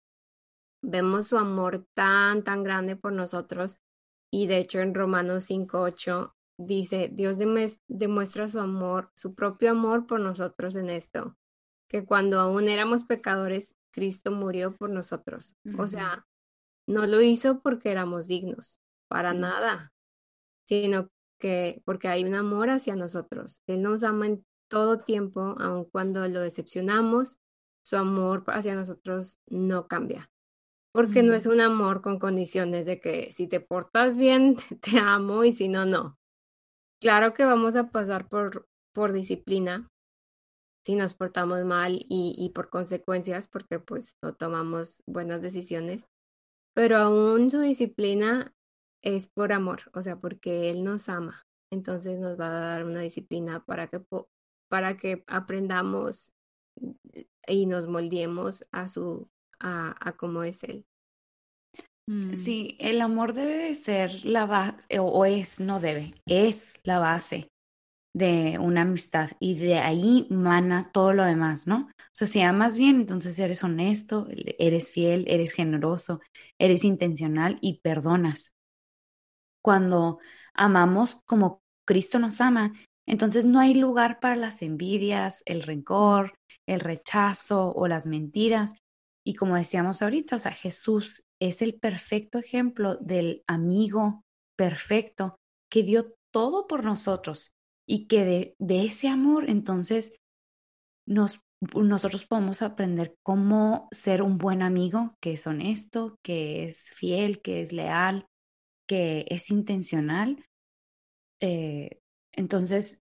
vemos 0.82 1.28
su 1.28 1.38
amor 1.38 1.86
tan, 1.94 2.42
tan 2.42 2.64
grande 2.64 2.96
por 2.96 3.12
nosotros 3.12 3.78
y 4.32 4.48
de 4.48 4.58
hecho 4.58 4.80
en 4.80 4.94
Romanos 4.94 5.48
5.8 5.48 6.34
dice, 6.58 7.10
Dios 7.12 7.38
demuestra 7.86 8.48
su 8.48 8.58
amor, 8.58 9.10
su 9.14 9.36
propio 9.36 9.70
amor 9.70 10.06
por 10.08 10.20
nosotros 10.20 10.74
en 10.74 10.90
esto, 10.90 11.36
que 11.88 12.04
cuando 12.04 12.40
aún 12.40 12.68
éramos 12.68 13.04
pecadores, 13.04 13.76
Cristo 13.98 14.30
murió 14.30 14.76
por 14.76 14.90
nosotros. 14.90 15.56
O 15.76 15.88
sea, 15.88 16.24
no 16.86 17.04
lo 17.04 17.20
hizo 17.20 17.60
porque 17.60 17.90
éramos 17.90 18.28
dignos, 18.28 18.78
para 19.08 19.34
nada, 19.34 19.92
sino 20.64 21.10
que 21.40 21.82
porque 21.84 22.06
hay 22.06 22.24
un 22.24 22.36
amor 22.36 22.70
hacia 22.70 22.94
nosotros. 22.94 23.60
Él 23.66 23.82
nos 23.82 24.04
ama 24.04 24.26
en 24.26 24.46
todo 24.68 24.98
tiempo, 24.98 25.56
aun 25.58 25.84
cuando 25.84 26.28
lo 26.28 26.40
decepcionamos, 26.42 27.38
su 27.82 27.96
amor 27.96 28.44
hacia 28.46 28.76
nosotros 28.76 29.40
no 29.48 29.88
cambia. 29.88 30.30
Porque 30.92 31.24
no 31.24 31.34
es 31.34 31.46
un 31.46 31.60
amor 31.60 32.00
con 32.00 32.20
condiciones 32.20 32.86
de 32.86 33.00
que 33.00 33.32
si 33.32 33.48
te 33.48 33.58
portas 33.58 34.16
bien, 34.16 34.56
te 34.80 35.00
amo 35.00 35.42
y 35.42 35.50
si 35.50 35.68
no, 35.68 35.86
no. 35.86 36.16
Claro 37.00 37.34
que 37.34 37.44
vamos 37.44 37.74
a 37.74 37.90
pasar 37.90 38.28
por, 38.28 38.68
por 38.92 39.12
disciplina 39.12 39.90
si 40.88 40.94
nos 40.94 41.12
portamos 41.12 41.66
mal 41.66 42.06
y, 42.08 42.34
y 42.38 42.48
por 42.48 42.70
consecuencias, 42.70 43.46
porque 43.46 43.78
pues 43.78 44.16
no 44.22 44.32
tomamos 44.34 45.02
buenas 45.06 45.42
decisiones. 45.42 46.08
Pero 46.74 46.96
aún 46.96 47.50
su 47.50 47.60
disciplina 47.60 48.54
es 49.04 49.28
por 49.28 49.52
amor, 49.52 49.82
o 49.92 50.00
sea, 50.00 50.18
porque 50.18 50.70
Él 50.70 50.84
nos 50.84 51.10
ama. 51.10 51.44
Entonces 51.70 52.18
nos 52.18 52.40
va 52.40 52.46
a 52.46 52.60
dar 52.60 52.84
una 52.86 53.00
disciplina 53.00 53.62
para 53.66 53.88
que, 53.88 54.00
para 54.70 54.96
que 54.96 55.24
aprendamos 55.26 56.32
y 57.46 57.66
nos 57.66 57.86
moldeemos 57.86 58.66
a 58.72 58.88
su, 58.88 59.28
a, 59.60 59.94
a 60.00 60.12
cómo 60.16 60.42
es 60.42 60.64
Él. 60.64 60.86
Mm. 62.08 62.32
Sí, 62.32 62.78
el 62.80 63.02
amor 63.02 63.34
debe 63.34 63.58
de 63.58 63.74
ser 63.74 64.24
la 64.24 64.46
base, 64.46 64.98
o 64.98 65.26
es, 65.26 65.60
no 65.60 65.80
debe, 65.80 66.14
es 66.24 66.80
la 66.82 66.98
base 66.98 67.50
de 68.18 68.58
una 68.58 68.82
amistad 68.82 69.30
y 69.40 69.56
de 69.58 69.78
ahí 69.78 70.26
mana 70.30 70.90
todo 70.92 71.12
lo 71.12 71.24
demás, 71.24 71.66
¿no? 71.66 71.88
O 71.88 72.10
sea, 72.12 72.26
si 72.26 72.40
amas 72.40 72.76
bien, 72.76 72.96
entonces 72.96 73.38
eres 73.38 73.64
honesto, 73.64 74.26
eres 74.58 74.90
fiel, 74.92 75.24
eres 75.28 75.52
generoso, 75.52 76.20
eres 76.58 76.84
intencional 76.84 77.58
y 77.60 77.80
perdonas 77.80 78.54
cuando 79.68 80.18
amamos 80.54 81.16
como 81.26 81.62
Cristo 81.86 82.18
nos 82.18 82.40
ama, 82.40 82.72
entonces 83.06 83.44
no 83.44 83.60
hay 83.60 83.74
lugar 83.74 84.18
para 84.18 84.34
las 84.34 84.62
envidias, 84.62 85.42
el 85.44 85.62
rencor, 85.62 86.34
el 86.66 86.80
rechazo 86.80 87.72
o 87.74 87.86
las 87.86 88.06
mentiras. 88.06 88.76
Y 89.26 89.34
como 89.34 89.56
decíamos 89.56 90.00
ahorita, 90.00 90.36
o 90.36 90.38
sea, 90.38 90.52
Jesús 90.52 91.22
es 91.38 91.60
el 91.60 91.78
perfecto 91.78 92.38
ejemplo 92.38 92.96
del 92.96 93.42
amigo 93.46 94.22
perfecto 94.56 95.36
que 95.70 95.82
dio 95.82 96.14
todo 96.32 96.66
por 96.66 96.82
nosotros 96.82 97.52
y 97.88 98.06
que 98.06 98.24
de, 98.24 98.54
de 98.58 98.84
ese 98.84 99.08
amor 99.08 99.48
entonces 99.48 100.14
nos, 101.06 101.40
nosotros 101.74 102.26
podemos 102.26 102.60
aprender 102.60 103.16
cómo 103.22 103.88
ser 103.90 104.22
un 104.22 104.36
buen 104.36 104.62
amigo 104.62 105.16
que 105.20 105.32
es 105.32 105.46
honesto, 105.46 106.18
que 106.22 106.66
es 106.66 106.90
fiel, 106.90 107.40
que 107.40 107.62
es 107.62 107.72
leal, 107.72 108.26
que 108.86 109.26
es 109.30 109.50
intencional. 109.50 110.44
Eh, 111.40 112.00
entonces, 112.32 113.00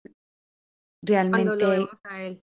realmente... 1.04 1.50
Cuando 1.50 1.66
lo 1.66 1.70
vemos 1.70 2.00
a 2.06 2.24
él. 2.24 2.42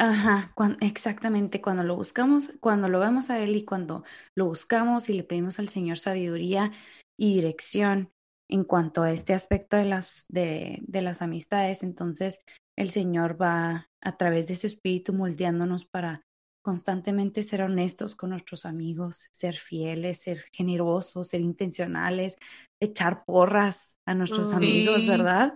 Ajá, 0.00 0.54
exactamente, 0.80 1.60
cuando 1.60 1.82
lo 1.82 1.96
buscamos, 1.96 2.52
cuando 2.60 2.88
lo 2.88 3.00
vemos 3.00 3.30
a 3.30 3.40
él 3.40 3.56
y 3.56 3.64
cuando 3.64 4.04
lo 4.36 4.46
buscamos 4.46 5.10
y 5.10 5.14
le 5.14 5.24
pedimos 5.24 5.58
al 5.58 5.68
Señor 5.68 5.98
sabiduría 5.98 6.70
y 7.16 7.34
dirección 7.34 8.12
en 8.48 8.64
cuanto 8.64 9.02
a 9.02 9.12
este 9.12 9.34
aspecto 9.34 9.76
de 9.76 9.84
las, 9.84 10.24
de, 10.28 10.78
de 10.82 11.02
las 11.02 11.22
amistades, 11.22 11.82
entonces 11.82 12.40
el 12.76 12.90
Señor 12.90 13.40
va 13.40 13.90
a 14.00 14.16
través 14.16 14.48
de 14.48 14.56
su 14.56 14.66
espíritu 14.66 15.12
moldeándonos 15.12 15.84
para 15.84 16.22
constantemente 16.62 17.42
ser 17.42 17.62
honestos 17.62 18.14
con 18.14 18.30
nuestros 18.30 18.66
amigos, 18.66 19.28
ser 19.32 19.54
fieles, 19.54 20.20
ser 20.20 20.44
generosos, 20.52 21.28
ser 21.28 21.40
intencionales, 21.40 22.36
echar 22.80 23.24
porras 23.24 23.96
a 24.06 24.14
nuestros 24.14 24.52
amigos, 24.52 25.06
¿verdad? 25.06 25.54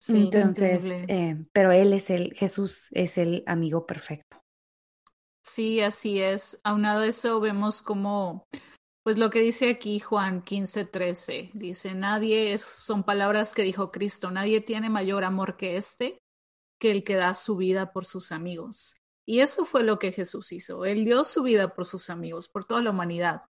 Sí, 0.00 0.16
Entonces, 0.16 1.04
eh, 1.08 1.36
pero 1.52 1.72
Él 1.72 1.92
es 1.92 2.10
el, 2.10 2.34
Jesús 2.34 2.88
es 2.92 3.18
el 3.18 3.42
amigo 3.46 3.86
perfecto. 3.86 4.42
Sí, 5.44 5.80
así 5.80 6.20
es. 6.20 6.58
Aunado 6.64 7.02
a 7.02 7.06
eso, 7.06 7.40
vemos 7.40 7.82
como, 7.82 8.44
pues 9.08 9.16
lo 9.16 9.30
que 9.30 9.40
dice 9.40 9.70
aquí 9.70 10.00
Juan 10.00 10.42
15, 10.42 10.84
13, 10.84 11.52
dice, 11.54 11.94
nadie, 11.94 12.52
es, 12.52 12.60
son 12.60 13.04
palabras 13.04 13.54
que 13.54 13.62
dijo 13.62 13.90
Cristo, 13.90 14.30
nadie 14.30 14.60
tiene 14.60 14.90
mayor 14.90 15.24
amor 15.24 15.56
que 15.56 15.78
este, 15.78 16.18
que 16.78 16.90
el 16.90 17.04
que 17.04 17.14
da 17.14 17.34
su 17.34 17.56
vida 17.56 17.90
por 17.90 18.04
sus 18.04 18.32
amigos. 18.32 18.98
Y 19.26 19.40
eso 19.40 19.64
fue 19.64 19.82
lo 19.82 19.98
que 19.98 20.12
Jesús 20.12 20.52
hizo. 20.52 20.84
Él 20.84 21.06
dio 21.06 21.24
su 21.24 21.42
vida 21.42 21.74
por 21.74 21.86
sus 21.86 22.10
amigos, 22.10 22.50
por 22.50 22.66
toda 22.66 22.82
la 22.82 22.90
humanidad. 22.90 23.44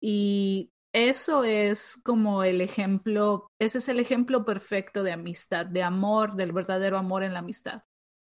Y 0.00 0.70
eso 0.94 1.44
es 1.44 2.00
como 2.02 2.42
el 2.42 2.62
ejemplo, 2.62 3.48
ese 3.60 3.76
es 3.76 3.90
el 3.90 4.00
ejemplo 4.00 4.46
perfecto 4.46 5.02
de 5.02 5.12
amistad, 5.12 5.66
de 5.66 5.82
amor, 5.82 6.34
del 6.34 6.52
verdadero 6.52 6.96
amor 6.96 7.24
en 7.24 7.34
la 7.34 7.40
amistad. 7.40 7.82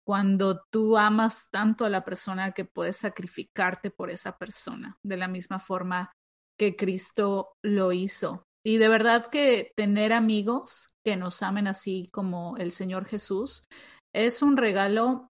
Cuando 0.05 0.65
tú 0.73 0.99
amas 0.99 1.49
tanto 1.49 1.85
a 1.85 1.91
la 1.91 2.05
persona 2.05 2.51
que 2.51 2.65
puedes 2.65 2.97
sacrificarte 2.97 3.93
por 3.93 4.11
esa 4.11 4.37
persona, 4.37 4.99
de 5.05 5.17
la 5.17 5.29
misma 5.29 5.61
forma 5.61 6.11
que 6.59 6.77
Cristo 6.77 7.55
lo 7.63 7.93
hizo. 7.93 8.45
Y 8.65 8.79
de 8.79 8.89
verdad 8.89 9.29
que 9.29 9.71
tener 9.77 10.13
amigos 10.13 10.89
que 11.05 11.17
nos 11.17 11.43
amen 11.43 11.69
así 11.69 12.09
como 12.13 12.57
el 12.57 12.73
Señor 12.73 13.07
Jesús 13.07 13.69
es 14.13 14.43
un 14.43 14.57
regalo 14.57 15.31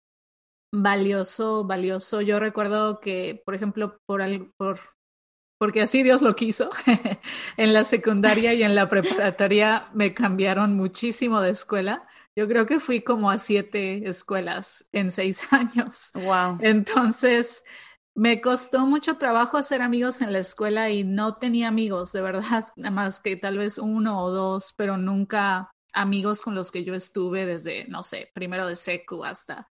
valioso, 0.74 1.64
valioso. 1.64 2.20
Yo 2.20 2.38
recuerdo 2.38 3.00
que, 3.00 3.42
por 3.44 3.54
ejemplo, 3.54 3.98
por, 4.06 4.22
por 4.56 4.80
porque 5.62 5.82
así 5.82 6.02
Dios 6.02 6.22
lo 6.22 6.34
quiso, 6.34 6.70
en 7.56 7.72
la 7.72 7.84
secundaria 7.84 8.52
y 8.52 8.64
en 8.64 8.74
la 8.74 8.88
preparatoria 8.88 9.88
me 9.94 10.12
cambiaron 10.12 10.76
muchísimo 10.76 11.40
de 11.40 11.50
escuela. 11.50 12.02
Yo 12.36 12.48
creo 12.48 12.66
que 12.66 12.80
fui 12.80 13.02
como 13.02 13.30
a 13.30 13.38
siete 13.38 14.08
escuelas 14.08 14.88
en 14.90 15.12
seis 15.12 15.46
años. 15.52 16.10
Wow. 16.14 16.58
Entonces, 16.60 17.64
me 18.14 18.40
costó 18.40 18.86
mucho 18.86 19.16
trabajo 19.16 19.56
hacer 19.56 19.82
amigos 19.82 20.20
en 20.20 20.32
la 20.32 20.38
escuela 20.40 20.90
y 20.90 21.04
no 21.04 21.34
tenía 21.34 21.68
amigos, 21.68 22.12
de 22.12 22.22
verdad, 22.22 22.64
nada 22.76 22.90
más 22.90 23.20
que 23.20 23.36
tal 23.36 23.58
vez 23.58 23.78
uno 23.78 24.22
o 24.22 24.30
dos, 24.30 24.74
pero 24.76 24.96
nunca 24.96 25.70
amigos 25.94 26.42
con 26.42 26.54
los 26.54 26.72
que 26.72 26.84
yo 26.84 26.94
estuve 26.94 27.46
desde, 27.46 27.86
no 27.86 28.02
sé, 28.02 28.30
primero 28.34 28.66
de 28.66 28.76
secu 28.76 29.24
hasta. 29.24 29.68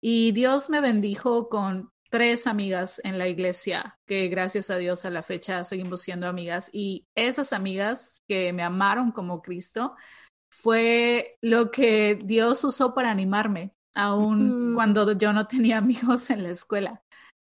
Y 0.00 0.32
Dios 0.32 0.70
me 0.70 0.80
bendijo 0.80 1.48
con 1.48 1.90
tres 2.10 2.46
amigas 2.46 3.00
en 3.04 3.18
la 3.18 3.26
iglesia 3.26 3.98
que 4.06 4.28
gracias 4.28 4.70
a 4.70 4.76
Dios 4.76 5.04
a 5.04 5.10
la 5.10 5.22
fecha 5.22 5.64
seguimos 5.64 6.02
siendo 6.02 6.28
amigas 6.28 6.70
y 6.72 7.06
esas 7.16 7.52
amigas 7.52 8.22
que 8.28 8.52
me 8.52 8.62
amaron 8.62 9.10
como 9.10 9.42
Cristo 9.42 9.96
fue 10.48 11.36
lo 11.42 11.72
que 11.72 12.16
Dios 12.22 12.62
usó 12.62 12.94
para 12.94 13.10
animarme, 13.10 13.74
aun 13.96 14.74
cuando 14.74 15.10
yo 15.18 15.32
no 15.32 15.48
tenía 15.48 15.78
amigos 15.78 16.30
en 16.30 16.44
la 16.44 16.50
escuela. 16.50 17.02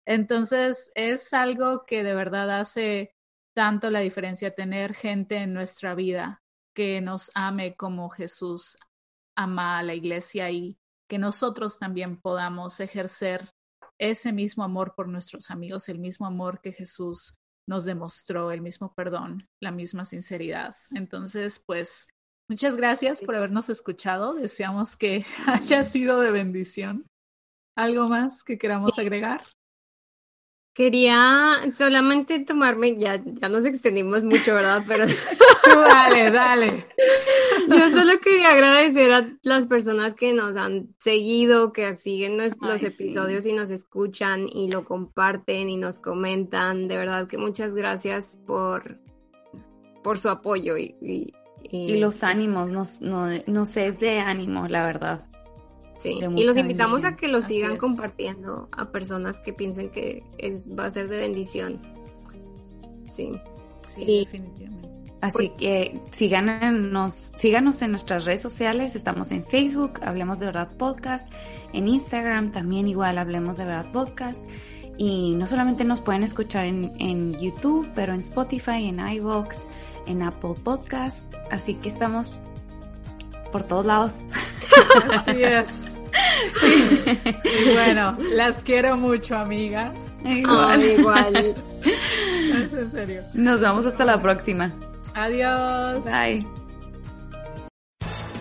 Entonces 0.07 0.93
es 0.95 1.33
algo 1.33 1.85
que 1.87 2.03
de 2.03 2.15
verdad 2.15 2.61
hace 2.61 3.15
tanto 3.55 3.91
la 3.91 4.01
diferencia 4.01 4.55
tener 4.55 4.95
gente 4.95 5.37
en 5.37 5.55
nuestra 5.55 5.95
vida 5.95 6.43
que 6.75 7.01
nos 7.01 7.31
ame 7.35 7.77
como 7.77 8.11
Jesús 8.11 8.77
ama 9.37 9.79
a 9.79 9.83
la 9.83 9.95
iglesia 9.95 10.51
y 10.51 10.77
que 11.09 11.19
nosotros 11.19 11.79
también 11.79 12.21
podamos 12.21 12.81
ejercer 12.81 13.51
ese 13.99 14.33
mismo 14.33 14.65
amor 14.65 14.95
por 14.97 15.09
nuestros 15.09 15.51
amigos, 15.51 15.89
el 15.89 15.99
mismo 15.99 16.27
amor 16.27 16.61
que 16.61 16.73
Jesús 16.73 17.37
nos 17.67 17.85
demostró, 17.85 18.51
el 18.51 18.61
mismo 18.61 18.93
perdón, 18.95 19.47
la 19.61 19.71
misma 19.71 20.05
sinceridad. 20.05 20.75
Entonces, 20.93 21.63
pues 21.65 22.09
Muchas 22.47 22.77
gracias 22.77 23.23
por 23.23 23.37
habernos 23.37 23.71
escuchado. 23.71 24.35
Deseamos 24.35 24.99
que 24.99 25.25
haya 25.47 25.83
sido 25.83 26.21
de 26.21 26.31
bendición. 26.31 27.07
¿Algo 27.75 28.09
más 28.09 28.45
que 28.45 28.59
queramos 28.59 28.99
agregar? 28.99 29.43
Quería 30.75 31.61
solamente 31.73 32.41
tomarme, 32.41 32.97
ya, 32.99 33.23
ya 33.25 33.49
nos 33.49 33.65
extendimos 33.65 34.25
mucho, 34.25 34.55
¿verdad? 34.55 34.83
Pero 34.89 35.07
dale, 35.81 36.33
dale. 36.33 36.87
Yo 37.69 37.91
solo 37.91 38.19
quería 38.21 38.51
agradecer 38.51 39.13
a 39.13 39.39
las 39.43 39.69
personas 39.69 40.17
que 40.17 40.33
nos 40.33 40.57
han 40.57 40.95
seguido, 40.99 41.73
que 41.73 41.95
siguen 41.95 42.37
los, 42.37 42.55
episodios 42.83 43.47
y 43.47 43.53
nos 43.53 43.71
escuchan 43.71 44.49
y 44.49 44.69
lo 44.69 44.85
comparten 44.85 45.69
y 45.69 45.77
nos 45.77 46.01
comentan. 46.01 46.89
De 46.89 46.97
verdad 46.97 47.29
que 47.29 47.39
muchas 47.39 47.75
gracias 47.75 48.37
por, 48.45 48.99
por 50.03 50.19
su 50.19 50.29
apoyo 50.29 50.77
y, 50.77 50.97
y, 51.63 51.99
los 51.99 52.25
ánimos, 52.25 52.73
nos, 52.73 53.01
no, 53.01 53.29
nos 53.47 53.77
es 53.77 54.01
de 54.01 54.19
ánimo, 54.19 54.67
la 54.67 54.85
verdad. 54.85 55.25
Y 56.11 56.45
los 56.45 56.57
invitamos 56.57 57.05
a 57.05 57.17
que 57.17 57.29
lo 57.29 57.43
sigan 57.43 57.77
compartiendo 57.77 58.69
a 58.73 58.91
personas 58.91 59.41
que 59.41 59.53
piensen 59.53 59.91
que 59.91 60.23
es, 60.39 60.67
va 60.69 60.87
a 60.87 60.91
ser 60.91 61.09
de 61.09 61.19
bendición. 61.19 61.81
Sí. 63.15 63.33
Sí, 63.95 64.05
definitivamente. 64.05 64.89
Así 65.21 65.49
pues 65.49 65.51
que 65.59 65.93
síganos, 66.11 67.33
síganos 67.37 67.81
en 67.81 67.91
nuestras 67.91 68.27
redes 68.27 68.43
sociales. 68.43 68.95
Estamos 68.95 69.33
en 69.33 69.43
Facebook, 69.43 70.01
Hablemos 70.03 70.39
de 70.39 70.47
Verdad 70.47 70.77
Podcast. 70.77 71.33
En 71.73 71.89
Instagram 71.89 72.53
también 72.53 72.89
igual 72.89 73.17
Hablemos 73.17 73.57
de 73.57 73.65
Verdad 73.65 73.91
Podcast. 73.91 74.47
Y 74.99 75.35
no 75.35 75.47
solamente 75.47 75.85
nos 75.85 76.03
pueden 76.03 76.23
escuchar 76.23 76.67
en, 76.67 76.93
en 76.99 77.39
YouTube, 77.39 77.89
pero 77.95 78.13
en 78.13 78.21
Spotify, 78.21 78.87
en 78.87 79.01
iVoox, 79.01 79.65
en 80.07 80.23
Apple 80.23 80.57
Podcast. 80.63 81.33
Así 81.51 81.75
que 81.77 81.89
estamos 81.89 82.39
por 83.55 83.63
todos 83.63 83.87
lados. 83.87 84.19
Así 85.13 85.45
es. 85.45 86.03
Sí. 86.61 87.05
bueno, 87.73 88.19
las 88.33 88.65
quiero 88.65 88.97
mucho, 88.97 89.37
amigas. 89.37 90.17
Igual, 90.25 90.83
igual. 90.83 91.55
Es 92.65 92.73
en 92.73 92.91
serio. 92.91 93.23
Nos 93.33 93.61
vemos 93.61 93.87
hasta 93.87 94.05
la 94.05 94.21
próxima. 94.21 94.73
Adiós. 95.15 96.05
Bye. 96.05 96.64